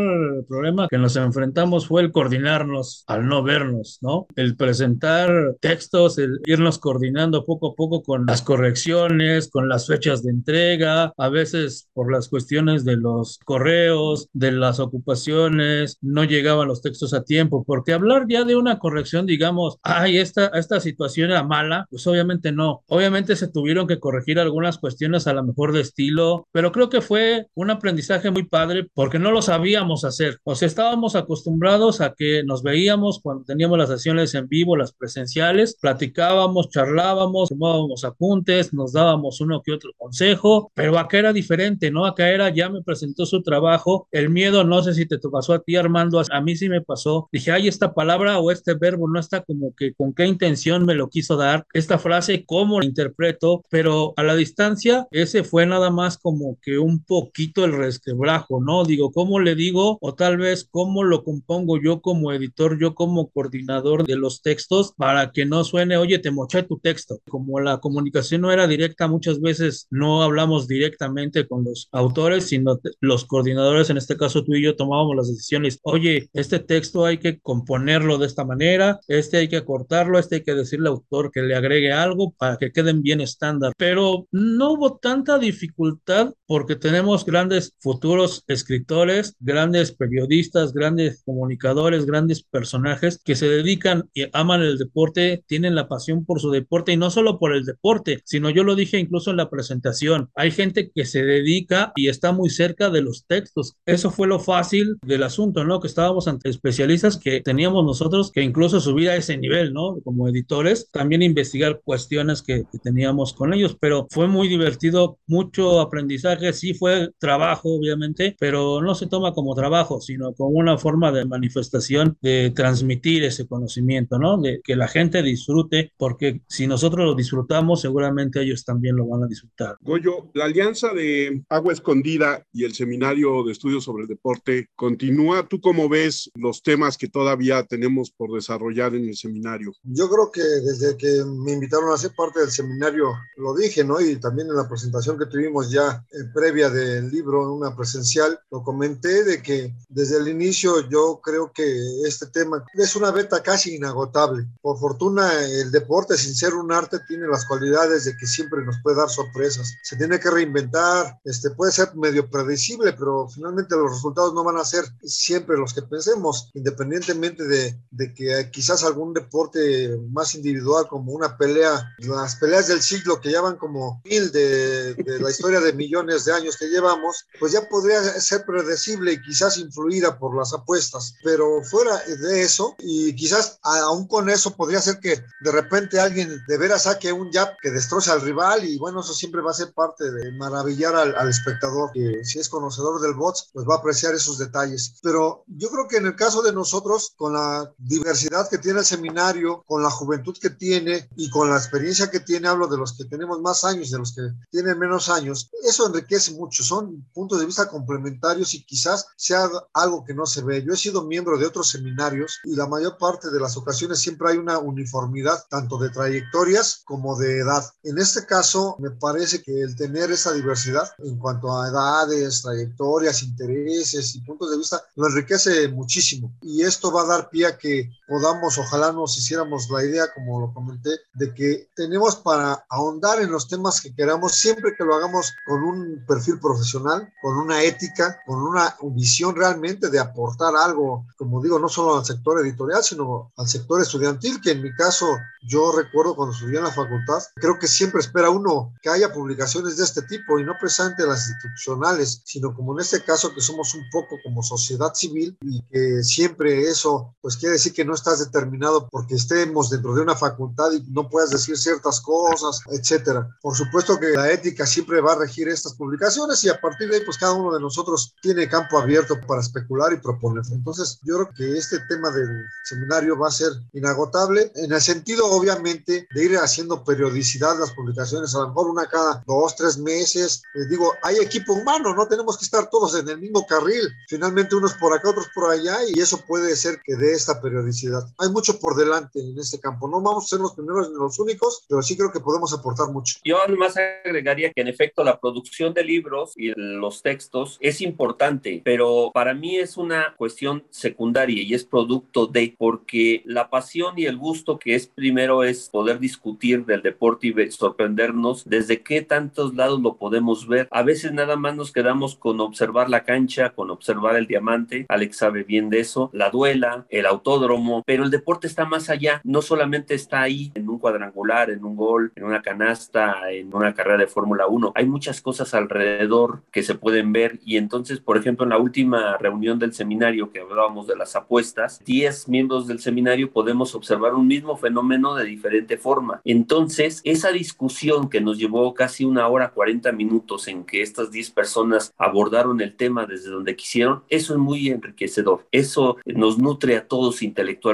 problema 0.49 0.89
que 0.89 0.99
nos 0.99 1.17
enfrentamos 1.17 1.87
fue 1.87 2.03
el 2.03 2.13
coordinarnos 2.13 3.05
al 3.07 3.27
no 3.27 3.43
vernos, 3.43 3.99
¿no? 4.03 4.27
El 4.37 4.57
presentar 4.57 5.57
textos, 5.61 6.19
el 6.19 6.41
irnos 6.45 6.79
coordinando 6.79 7.45
poco 7.45 7.73
a 7.73 7.75
poco 7.75 8.03
con 8.03 8.27
las 8.27 8.43
correcciones, 8.43 9.49
con 9.49 9.69
las 9.69 9.87
fechas 9.87 10.23
de 10.23 10.31
entrega, 10.31 11.13
a 11.17 11.29
veces 11.31 11.89
por 11.95 12.13
las 12.13 12.29
cuestiones 12.29 12.85
de 12.85 12.97
los 12.97 13.39
correos, 13.45 14.29
de 14.35 14.53
las 14.53 14.79
ocupaciones, 14.79 15.97
no 16.03 16.25
llegaban 16.25 16.69
los 16.69 16.83
textos 16.83 17.15
a 17.15 17.25
tiempo, 17.25 17.65
porque 17.67 17.95
hablar 17.95 18.27
ya 18.29 18.45
de 18.45 18.57
una 18.57 18.79
corrección, 18.79 19.25
digamos, 19.25 19.79
ay, 19.83 20.19
esta, 20.19 20.50
esta 20.55 20.81
situación 20.81 21.31
era 21.31 21.43
mala, 21.43 21.87
pues 21.91 22.07
obviamente 22.07 22.53
no. 22.53 22.83
Obviamente 22.89 23.37
se 23.37 23.49
tuvieron 23.49 23.87
que 23.87 23.99
corregir 23.99 24.39
algunas 24.39 24.79
cuestiones 24.79 25.27
a 25.27 25.33
lo 25.33 25.43
mejor 25.43 25.73
de 25.73 25.81
estilo, 25.81 26.47
pero 26.53 26.73
creo 26.73 26.89
que 26.89 27.01
fue 27.01 27.47
un 27.55 27.71
aprendizaje 27.71 28.31
muy 28.31 28.45
padre 28.45 28.87
porque 28.95 29.19
no 29.19 29.31
lo 29.31 29.43
sabíamos 29.43 30.05
hacer. 30.05 30.39
O 30.45 30.55
sea, 30.55 30.67
estábamos 30.67 31.17
acostumbrados 31.17 32.01
a 32.01 32.15
que 32.15 32.43
nos 32.45 32.63
veíamos 32.63 33.21
cuando 33.23 33.45
teníamos 33.45 33.79
las 33.79 33.89
sesiones 33.89 34.35
en 34.35 34.49
vivo, 34.49 34.77
las 34.77 34.93
presenciales, 34.93 35.77
platicábamos, 35.81 36.71
charlábamos, 36.71 37.49
tomábamos 37.49 38.05
apuntes, 38.05 38.73
nos 38.73 38.93
dábamos 38.93 39.41
uno 39.41 39.63
que 39.63 39.73
otro 39.73 39.93
consejo, 39.97 40.71
pero 40.75 40.99
acá 40.99 41.19
era 41.19 41.33
diferente, 41.33 41.91
¿no? 41.91 42.07
Acá 42.07 42.31
era, 42.31 42.51
ya 42.51 42.69
me 42.69 42.83
presentó 42.83 43.27
su 43.27 43.43
trabajo, 43.43 44.09
el 44.11 44.31
miedo, 44.31 44.65
no 44.65 44.83
sé 44.83 44.95
si 44.95 45.07
te 45.07 45.19
pasó 45.19 45.55
a 45.55 45.63
ti, 45.63 45.77
Armando, 45.77 46.23
a 46.31 46.41
mí 46.41 46.57
sí 46.57 46.69
me 46.69 46.81
pasó. 46.81 47.29
Dije, 47.33 47.53
ay, 47.53 47.69
esta 47.69 47.95
palabra 47.95 48.39
o 48.39 48.51
este 48.51 48.75
verbo 48.75 49.09
no 49.09 49.21
está 49.21 49.43
como 49.43 49.75
que 49.75 49.95
con 49.95 50.15
qué 50.15 50.25
intención 50.41 50.87
me 50.87 50.95
lo 50.95 51.11
quiso 51.11 51.37
dar, 51.37 51.67
esta 51.75 51.99
frase, 51.99 52.45
cómo 52.47 52.81
la 52.81 52.87
interpreto, 52.87 53.63
pero 53.69 54.15
a 54.17 54.23
la 54.23 54.35
distancia, 54.35 55.07
ese 55.11 55.45
fue 55.45 55.67
nada 55.67 55.91
más 55.91 56.17
como 56.17 56.59
que 56.63 56.79
un 56.79 57.05
poquito 57.05 57.67
el 57.67 57.77
resquebrajo, 57.77 58.63
¿no? 58.63 58.85
Digo, 58.85 59.13
¿cómo 59.13 59.39
le 59.39 59.55
digo? 59.55 59.99
O 60.01 60.15
tal 60.15 60.39
vez, 60.39 60.67
¿cómo 60.71 61.05
lo 61.05 61.25
compongo 61.25 61.79
yo 61.79 62.01
como 62.01 62.33
editor, 62.33 62.81
yo 62.81 62.95
como 62.95 63.29
coordinador 63.29 64.07
de 64.07 64.17
los 64.17 64.41
textos 64.41 64.95
para 64.97 65.31
que 65.31 65.45
no 65.45 65.63
suene, 65.63 65.99
oye, 65.99 66.19
te 66.19 66.31
moché 66.31 66.63
tu 66.63 66.79
texto? 66.79 67.21
Como 67.29 67.61
la 67.61 67.79
comunicación 67.79 68.41
no 68.41 68.51
era 68.51 68.67
directa, 68.67 69.09
muchas 69.09 69.41
veces 69.43 69.89
no 69.91 70.23
hablamos 70.23 70.67
directamente 70.67 71.47
con 71.47 71.65
los 71.65 71.89
autores, 71.93 72.45
sino 72.47 72.81
los 73.01 73.27
coordinadores, 73.27 73.91
en 73.91 73.99
este 73.99 74.17
caso 74.17 74.43
tú 74.43 74.55
y 74.55 74.63
yo 74.63 74.75
tomábamos 74.75 75.17
las 75.17 75.29
decisiones, 75.29 75.81
oye, 75.83 76.31
este 76.33 76.61
texto 76.61 77.05
hay 77.05 77.19
que 77.19 77.41
componerlo 77.41 78.17
de 78.17 78.27
esta 78.27 78.45
manera, 78.45 79.01
este 79.07 79.39
hay 79.39 79.49
que 79.49 79.65
cortarlo, 79.65 80.19
este 80.19 80.30
hay 80.37 80.43
que 80.43 80.55
decirle 80.55 80.89
al 80.89 80.95
autor 80.95 81.31
que 81.31 81.43
le 81.43 81.55
agregue 81.55 81.93
algo 81.93 82.33
para 82.33 82.57
que 82.57 82.73
queden 82.73 83.03
bien 83.03 83.21
estándar, 83.21 83.73
pero 83.77 84.27
no 84.31 84.73
hubo 84.73 84.99
tanta 84.99 85.39
dificultad 85.39 86.33
porque 86.47 86.77
tenemos 86.77 87.25
grandes 87.25 87.75
futuros 87.79 88.45
escritores, 88.49 89.37
grandes 89.41 89.93
periodistas, 89.93 90.73
grandes 90.73 91.23
comunicadores, 91.25 92.07
grandes 92.07 92.43
personajes 92.43 93.21
que 93.25 93.37
se 93.37 93.49
dedican 93.49 94.09
y 94.15 94.27
aman 94.33 94.63
el 94.63 94.79
deporte, 94.79 95.45
tienen 95.47 95.75
la 95.75 95.89
pasión 95.89 96.25
por 96.25 96.41
su 96.41 96.51
deporte 96.51 96.93
y 96.93 96.97
no 96.97 97.11
solo 97.11 97.39
por 97.39 97.55
el 97.55 97.65
deporte, 97.65 98.23
sino 98.25 98.51
yo 98.51 98.65
lo 98.65 98.75
dije 98.75 98.99
incluso 98.99 99.31
en 99.31 99.37
la 99.37 99.51
presentación, 99.51 100.31
hay 100.35 100.51
gente 100.51 100.91
que 100.95 101.05
se 101.05 101.25
dedica 101.25 101.93
y 101.97 102.09
está 102.09 102.33
muy 102.33 102.51
cerca 102.51 102.91
de 102.91 103.03
los 103.03 103.27
textos. 103.27 103.75
Eso 103.87 104.11
fue 104.11 104.27
lo 104.27 104.41
fácil 104.41 104.97
del 105.03 105.23
asunto, 105.23 105.65
¿no? 105.65 105.81
Que 105.81 105.89
estábamos 105.89 106.29
ante 106.29 106.49
especialistas 106.49 107.17
que 107.17 107.41
teníamos 107.41 107.85
nosotros 107.85 108.31
que 108.33 108.43
incluso 108.43 108.81
subir 108.81 109.11
a 109.11 109.17
ese 109.17 109.37
nivel, 109.37 109.73
¿no? 109.73 109.99
Como 110.11 110.27
editores, 110.27 110.91
también 110.91 111.23
investigar 111.23 111.83
cuestiones 111.85 112.43
que, 112.43 112.65
teníamos 112.83 113.33
con 113.33 113.55
ellos, 113.55 113.77
pero 113.81 114.09
fue 114.11 114.27
muy 114.27 114.49
divertido, 114.49 115.21
mucho 115.29 115.81
aprendizaje, 115.81 116.53
sí 116.53 116.75
fue 116.75 117.11
trabajo, 117.21 117.77
obviamente, 117.77 118.35
pero 118.41 118.83
no 118.83 118.97
se 118.97 119.07
toma 119.07 119.33
como 119.33 119.55
trabajo, 119.55 120.01
sino 120.01 120.35
como 120.35 120.59
una 120.59 120.79
forma 120.79 121.13
de 121.13 121.27
manifestación 121.27 122.19
de 122.23 122.51
transmitir 122.51 123.23
ese 123.23 123.47
conocimiento, 123.47 124.19
¿no? 124.19 124.41
De 124.41 124.61
que 124.65 124.75
la 124.75 124.89
gente 124.89 125.23
disfrute, 125.23 125.93
porque 125.97 126.41
si 126.49 126.67
nosotros 126.67 127.07
lo 127.07 127.15
disfrutamos, 127.15 127.81
seguramente 127.81 128.43
ellos 128.43 128.65
también 128.65 128.97
lo 128.97 129.07
van 129.07 129.23
a 129.23 129.29
disfrutar. 129.29 129.77
Goyo, 129.81 130.33
la 130.35 130.47
alianza 130.47 130.93
de 130.93 131.45
Agua 131.49 131.73
Escondida 131.73 132.45
y 132.53 132.65
el 132.65 132.75
Seminario 132.75 133.45
de 133.45 133.53
Estudios 133.53 133.85
sobre 133.85 134.03
el 134.03 134.09
Deporte 134.09 134.71
continúa. 134.75 135.47
¿Tú 135.47 135.61
cómo 135.61 135.89
ves 135.89 136.33
los 136.35 136.65
temas 136.65 136.99
que 136.99 137.07
todavía 137.07 137.63
tenemos 137.63 138.11
por 138.11 138.33
desarrollar 138.33 138.97
en 138.97 139.07
el 139.07 139.17
seminario? 139.17 139.73
Yo 140.01 140.09
creo 140.09 140.31
que 140.31 140.41
desde 140.41 140.97
que 140.97 141.23
me 141.27 141.53
invitaron 141.53 141.93
a 141.93 141.99
ser 141.99 142.15
parte 142.17 142.41
del 142.41 142.51
seminario, 142.51 143.13
lo 143.37 143.55
dije, 143.55 143.85
¿no? 143.85 144.01
Y 144.01 144.17
también 144.17 144.49
en 144.49 144.57
la 144.57 144.67
presentación 144.67 145.19
que 145.19 145.27
tuvimos 145.27 145.71
ya 145.71 146.03
eh, 146.11 146.25
previa 146.33 146.71
del 146.71 147.11
libro, 147.11 147.53
una 147.53 147.77
presencial, 147.77 148.41
lo 148.51 148.63
comenté 148.63 149.25
de 149.25 149.43
que 149.43 149.75
desde 149.91 150.17
el 150.17 150.29
inicio 150.29 150.89
yo 150.89 151.21
creo 151.23 151.53
que 151.53 151.63
este 152.07 152.25
tema 152.29 152.65
es 152.73 152.97
una 152.97 153.11
beta 153.11 153.43
casi 153.43 153.77
inagotable. 153.77 154.47
Por 154.63 154.79
fortuna, 154.79 155.31
el 155.45 155.71
deporte, 155.71 156.17
sin 156.17 156.35
ser 156.35 156.55
un 156.55 156.73
arte, 156.73 157.01
tiene 157.07 157.29
las 157.29 157.45
cualidades 157.45 158.07
de 158.07 158.17
que 158.17 158.27
siempre 158.27 158.65
nos 158.65 158.77
puede 158.83 158.97
dar 158.97 159.11
sorpresas. 159.11 159.75
Se 159.83 159.97
tiene 159.97 160.19
que 160.19 160.31
reinventar, 160.31 161.21
este, 161.25 161.51
puede 161.51 161.73
ser 161.73 161.95
medio 161.95 162.31
predecible, 162.31 162.95
pero 162.95 163.29
finalmente 163.29 163.77
los 163.77 163.93
resultados 163.93 164.33
no 164.33 164.45
van 164.45 164.57
a 164.57 164.65
ser 164.65 164.87
siempre 165.03 165.59
los 165.59 165.75
que 165.75 165.83
pensemos, 165.83 166.51
independientemente 166.55 167.45
de, 167.45 167.79
de 167.91 168.15
que 168.15 168.51
quizás 168.51 168.83
algún 168.83 169.13
deporte 169.13 169.90
más 170.11 170.35
individual 170.35 170.87
como 170.89 171.13
una 171.13 171.37
pelea, 171.37 171.95
las 171.99 172.37
peleas 172.37 172.69
del 172.69 172.83
siglo 172.83 173.21
que 173.21 173.31
ya 173.31 173.41
van 173.41 173.57
como 173.57 174.01
mil 174.05 174.31
de, 174.33 174.95
de 174.95 175.21
la 175.21 175.31
historia 175.31 175.61
de 175.61 175.73
millones 175.73 176.25
de 176.25 176.33
años 176.33 176.57
que 176.57 176.69
llevamos, 176.69 177.27
pues 177.39 177.53
ya 177.53 177.69
podría 177.69 178.03
ser 178.21 178.45
predecible 178.45 179.13
y 179.13 179.23
quizás 179.23 179.59
influida 179.59 180.19
por 180.19 180.37
las 180.37 180.53
apuestas, 180.53 181.15
pero 181.23 181.63
fuera 181.63 181.97
de 182.05 182.43
eso 182.43 182.75
y 182.79 183.15
quizás 183.15 183.59
aún 183.63 184.07
con 184.07 184.29
eso 184.31 184.57
podría 184.57 184.81
ser 184.81 184.99
que 185.01 185.23
de 185.41 185.53
repente 185.53 186.01
alguien 186.01 186.41
de 186.47 186.59
veras 186.59 186.85
saque 186.85 187.13
un 187.13 187.31
jab 187.33 187.57
que 187.63 187.71
destroce 187.71 188.11
al 188.11 188.21
rival 188.21 188.65
y 188.65 188.79
bueno, 188.79 189.01
eso 189.01 189.15
siempre 189.15 189.41
va 189.41 189.51
a 189.51 189.55
ser 189.55 189.73
parte 189.73 190.11
de 190.11 190.33
maravillar 190.33 190.95
al, 190.95 191.15
al 191.17 191.29
espectador, 191.29 191.91
que 191.93 192.25
si 192.25 192.39
es 192.39 192.49
conocedor 192.49 193.01
del 193.01 193.15
box, 193.15 193.51
pues 193.53 193.67
va 193.67 193.77
a 193.77 193.79
apreciar 193.79 194.15
esos 194.15 194.39
detalles. 194.39 194.99
Pero 195.03 195.45
yo 195.47 195.71
creo 195.71 195.89
que 195.89 195.97
en 195.97 196.07
el 196.07 196.17
caso 196.17 196.43
de 196.43 196.53
nosotros, 196.53 197.13
con 197.17 197.35
la 197.35 197.73
diversidad 197.79 198.49
que 198.49 198.59
tiene 198.59 198.81
el 198.81 198.85
seminario, 198.85 199.63
con 199.67 199.80
la 199.83 199.91
juventud 199.91 200.37
que 200.41 200.51
tiene 200.51 201.09
y 201.17 201.31
con 201.31 201.51
la 201.51 201.57
experiencia 201.57 202.11
que 202.11 202.21
tiene, 202.21 202.49
hablo 202.49 202.67
de 202.67 202.77
los 202.77 202.97
que 202.97 203.05
tenemos 203.05 203.41
más 203.41 203.65
años, 203.65 203.91
de 203.91 203.99
los 203.99 204.15
que 204.15 204.23
tienen 204.51 204.79
menos 204.79 205.09
años, 205.09 205.51
eso 205.63 205.87
enriquece 205.87 206.33
mucho, 206.33 206.63
son 206.63 207.07
puntos 207.13 207.41
de 207.41 207.47
vista 207.47 207.69
complementarios 207.69 208.55
y 208.55 208.65
quizás 208.65 209.07
sea 209.17 209.49
algo 209.73 210.05
que 210.05 210.15
no 210.15 210.27
se 210.27 210.43
ve. 210.43 210.65
Yo 210.65 210.73
he 210.73 210.77
sido 210.77 211.05
miembro 211.05 211.39
de 211.39 211.47
otros 211.47 211.71
seminarios 211.71 212.39
y 212.45 212.55
la 212.55 212.67
mayor 212.67 212.99
parte 212.99 213.31
de 213.31 213.41
las 213.41 213.57
ocasiones 213.57 214.01
siempre 214.01 214.31
hay 214.31 214.39
una 214.39 214.59
uniformidad, 214.59 215.45
tanto 215.49 215.79
de 215.79 215.91
trayectorias 215.91 216.83
como 216.85 217.19
de 217.19 217.39
edad. 217.39 217.65
En 217.83 217.99
este 217.99 218.27
caso, 218.27 218.77
me 218.79 218.91
parece 218.91 219.43
que 219.43 219.61
el 219.61 219.77
tener 219.77 220.11
esa 220.11 220.33
diversidad 220.33 220.91
en 220.99 221.19
cuanto 221.19 221.57
a 221.57 221.69
edades, 221.69 222.43
trayectorias, 222.43 223.23
intereses 223.23 224.15
y 224.15 224.21
puntos 224.21 224.51
de 224.51 224.59
vista, 224.59 224.83
lo 224.97 225.09
enriquece 225.09 225.69
muchísimo. 225.69 226.35
Y 226.43 226.63
esto 226.63 226.93
va 226.93 227.03
a 227.03 227.07
dar 227.07 227.31
pie 227.31 227.47
a 227.47 227.59
que 227.59 227.91
podamos, 228.11 228.59
ojalá 228.59 228.91
nos 228.91 229.17
hiciéramos 229.17 229.71
la 229.71 229.85
idea, 229.85 230.13
como 230.13 230.41
lo 230.41 230.53
comenté, 230.53 230.91
de 231.15 231.33
que 231.33 231.71
tenemos 231.77 232.17
para 232.17 232.67
ahondar 232.69 233.23
en 233.23 233.31
los 233.31 233.47
temas 233.47 233.81
que 233.81 233.95
queramos, 233.95 234.35
siempre 234.35 234.75
que 234.77 234.85
lo 234.85 234.97
hagamos 234.97 235.33
con 235.47 235.63
un 235.63 236.05
perfil 236.09 236.41
profesional, 236.41 237.09
con 237.23 237.39
una 237.39 237.63
ética, 237.63 238.19
con 238.27 238.43
una 238.43 238.75
visión 238.83 239.37
realmente 239.37 239.91
de 239.91 240.01
aportar 240.01 240.57
algo, 240.57 241.07
como 241.17 241.41
digo, 241.41 241.61
no 241.61 241.69
solo 241.69 241.99
al 241.99 242.05
sector 242.05 242.41
editorial, 242.41 242.83
sino 242.83 243.33
al 243.37 243.47
sector 243.47 243.81
estudiantil, 243.81 244.41
que 244.41 244.51
en 244.51 244.63
mi 244.63 244.75
caso, 244.75 245.07
yo 245.43 245.71
recuerdo 245.71 246.17
cuando 246.17 246.35
estudié 246.35 246.59
en 246.59 246.65
la 246.65 246.73
facultad, 246.73 247.23
creo 247.37 247.61
que 247.61 247.69
siempre 247.69 248.01
espera 248.01 248.29
uno 248.29 248.75
que 248.83 248.91
haya 248.91 249.13
publicaciones 249.13 249.77
de 249.77 249.85
este 249.85 250.03
tipo 250.03 250.41
y 250.41 250.45
no 250.45 250.55
precisamente 250.61 251.07
las 251.07 251.29
institucionales, 251.29 252.23
sino 252.25 252.53
como 252.57 252.73
en 252.73 252.81
este 252.81 253.05
caso 253.05 253.33
que 253.33 253.41
somos 253.41 253.73
un 253.75 253.85
poco 253.93 254.17
como 254.25 254.43
sociedad 254.43 254.95
civil 254.95 255.39
y 255.43 255.63
que 255.71 256.03
siempre 256.03 256.63
eso, 256.63 257.15
pues 257.21 257.37
quiere 257.37 257.53
decir 257.53 257.73
que 257.73 257.85
no 257.85 258.00
estás 258.01 258.19
determinado 258.19 258.89
porque 258.91 259.15
estemos 259.15 259.71
dentro 259.71 259.95
de 259.95 260.03
una 260.03 260.17
facultad 260.17 260.73
y 260.73 260.83
no 260.91 261.09
puedas 261.09 261.31
decir 261.31 261.57
ciertas 261.57 262.01
cosas, 262.01 262.61
etcétera. 262.71 263.29
Por 263.41 263.57
supuesto 263.57 263.99
que 263.99 264.11
la 264.11 264.31
ética 264.31 264.67
siempre 264.67 265.01
va 265.01 265.13
a 265.13 265.19
regir 265.19 265.49
estas 265.49 265.75
publicaciones 265.75 266.43
y 266.45 266.49
a 266.49 266.61
partir 266.61 266.89
de 266.89 266.97
ahí, 266.97 267.03
pues 267.05 267.19
cada 267.19 267.33
uno 267.33 267.55
de 267.55 267.61
nosotros 267.61 268.15
tiene 268.21 268.49
campo 268.49 268.79
abierto 268.79 269.21
para 269.27 269.41
especular 269.41 269.93
y 269.93 269.99
proponer. 269.99 270.45
Entonces, 270.51 270.99
yo 271.03 271.17
creo 271.17 271.31
que 271.35 271.59
este 271.59 271.79
tema 271.89 272.11
del 272.11 272.45
seminario 272.65 273.19
va 273.19 273.29
a 273.29 273.33
ser 273.33 273.53
inagotable 273.73 274.53
en 274.55 274.73
el 274.73 274.81
sentido, 274.81 275.27
obviamente, 275.27 276.07
de 276.13 276.25
ir 276.25 276.37
haciendo 276.37 276.85
periodicidad 276.85 277.59
las 277.59 277.73
publicaciones, 277.73 278.35
a 278.35 278.41
lo 278.41 278.49
mejor 278.49 278.71
una 278.71 278.87
cada 278.87 279.23
dos, 279.27 279.57
tres 279.57 279.79
meses. 279.79 280.43
Les 280.55 280.69
digo, 280.69 280.93
hay 281.03 281.17
equipo 281.17 281.53
humano, 281.53 281.95
no 281.95 282.07
tenemos 282.07 282.39
que 282.39 282.45
estar 282.45 282.69
todos 282.71 282.95
en 282.95 283.09
el 283.09 283.19
mismo 283.19 283.47
carril. 283.47 283.89
Finalmente, 284.09 284.55
unos 284.55 284.75
por 284.75 284.93
acá, 284.93 285.11
otros 285.11 285.29
por 285.35 285.51
allá, 285.51 285.77
y 285.89 286.01
eso 286.01 286.19
puede 286.27 286.57
ser 286.57 286.81
que 286.85 286.97
dé 286.97 287.13
esta 287.13 287.41
periodicidad. 287.41 287.90
Hay 288.19 288.29
mucho 288.31 288.59
por 288.59 288.77
delante 288.77 289.21
en 289.21 289.39
este 289.39 289.61
campo. 289.61 289.89
No 289.89 290.01
vamos 290.01 290.25
a 290.25 290.29
ser 290.29 290.41
los 290.41 290.55
primeros 290.55 290.91
ni 290.91 290.97
los 290.97 291.19
únicos, 291.19 291.65
pero 291.69 291.83
sí 291.83 291.97
creo 291.97 292.13
que 292.13 292.21
podemos 292.21 292.53
aportar 292.53 292.91
mucho. 292.91 293.19
Yo 293.25 293.39
además 293.41 293.77
agregaría 294.05 294.53
que 294.53 294.61
en 294.61 294.69
efecto 294.69 295.05
la 295.05 295.21
producción 295.21 295.75
de 295.75 295.85
libros 295.85 296.33
y 296.37 296.53
los 296.57 297.03
textos 297.03 297.59
es 297.61 297.81
importante, 297.81 298.63
pero 298.65 299.11
para 299.13 299.35
mí 299.35 299.57
es 299.57 299.77
una 299.77 300.15
cuestión 300.17 300.65
secundaria 300.71 301.43
y 301.43 301.55
es 301.55 301.65
producto 301.65 302.27
de, 302.27 302.55
porque 302.59 303.23
la 303.25 303.51
pasión 303.51 303.99
y 303.99 304.07
el 304.07 304.17
gusto 304.17 304.59
que 304.59 304.75
es 304.75 304.87
primero 304.87 305.45
es 305.45 305.69
poder 305.69 305.99
discutir 305.99 306.65
del 306.65 306.83
deporte 306.83 307.29
y 307.29 307.51
sorprendernos 307.51 308.45
desde 308.47 308.83
qué 308.83 309.03
tantos 309.03 309.55
lados 309.55 309.81
lo 309.81 309.97
podemos 309.97 310.47
ver. 310.47 310.69
A 310.71 310.83
veces 310.83 311.13
nada 311.13 311.37
más 311.37 311.57
nos 311.57 311.73
quedamos 311.73 312.17
con 312.17 312.41
observar 312.41 312.91
la 312.91 313.05
cancha, 313.05 313.51
con 313.51 313.71
observar 313.71 314.17
el 314.17 314.27
diamante, 314.27 314.87
Alex 314.89 315.17
sabe 315.17 315.45
bien 315.45 315.71
de 315.71 315.81
eso, 315.81 316.11
la 316.13 316.31
duela, 316.31 316.87
el 316.89 317.07
autódromo, 317.07 317.80
pero 317.87 318.05
el 318.05 318.11
deporte 318.11 318.47
está 318.47 318.65
más 318.65 318.91
allá, 318.91 319.21
no 319.25 319.43
solamente 319.43 319.95
está 319.95 320.23
ahí 320.23 320.51
en 320.55 320.69
un 320.69 320.79
cuadrangular, 320.79 321.51
en 321.51 321.65
un 321.65 321.77
gol, 321.77 322.13
en 322.17 322.25
una 322.25 322.43
canasta, 322.43 323.31
en 323.31 323.55
una 323.55 323.75
carrera 323.75 323.99
de 323.99 324.07
Fórmula 324.07 324.47
1, 324.47 324.73
hay 324.75 324.87
muchas 324.87 325.21
cosas 325.21 325.55
alrededor 325.55 326.43
que 326.51 326.63
se 326.63 326.75
pueden 326.75 327.13
ver 327.13 327.39
y 327.45 327.57
entonces, 327.57 328.01
por 328.01 328.17
ejemplo, 328.17 328.45
en 328.45 328.51
la 328.51 328.59
última 328.59 329.17
reunión 329.19 329.59
del 329.59 329.73
seminario 329.73 330.31
que 330.33 330.41
hablábamos 330.41 330.87
de 330.87 330.97
las 330.97 331.17
apuestas, 331.17 331.81
10 331.85 332.29
miembros 332.29 332.67
del 332.67 332.81
seminario 332.81 333.31
podemos 333.31 333.75
observar 333.75 334.15
un 334.15 334.27
mismo 334.27 334.57
fenómeno 334.57 335.15
de 335.15 335.25
diferente 335.25 335.77
forma. 335.77 336.21
Entonces, 336.25 337.01
esa 337.05 337.33
discusión 337.33 338.09
que 338.09 338.21
nos 338.21 338.39
llevó 338.39 338.75
casi 338.75 339.05
una 339.05 339.29
hora 339.29 339.51
40 339.51 339.93
minutos 339.93 340.49
en 340.49 340.65
que 340.65 340.83
estas 340.83 341.11
10 341.11 341.31
personas 341.31 341.93
abordaron 341.99 342.61
el 342.61 342.77
tema 342.77 343.07
desde 343.07 343.31
donde 343.31 343.57
quisieron, 343.57 344.03
eso 344.09 344.35
es 344.35 344.39
muy 344.39 344.69
enriquecedor. 344.69 345.47
Eso 345.51 345.97
nos 346.05 346.39
nutre 346.39 346.77
a 346.77 346.87
todos 346.87 347.23
intelectualmente 347.23 347.70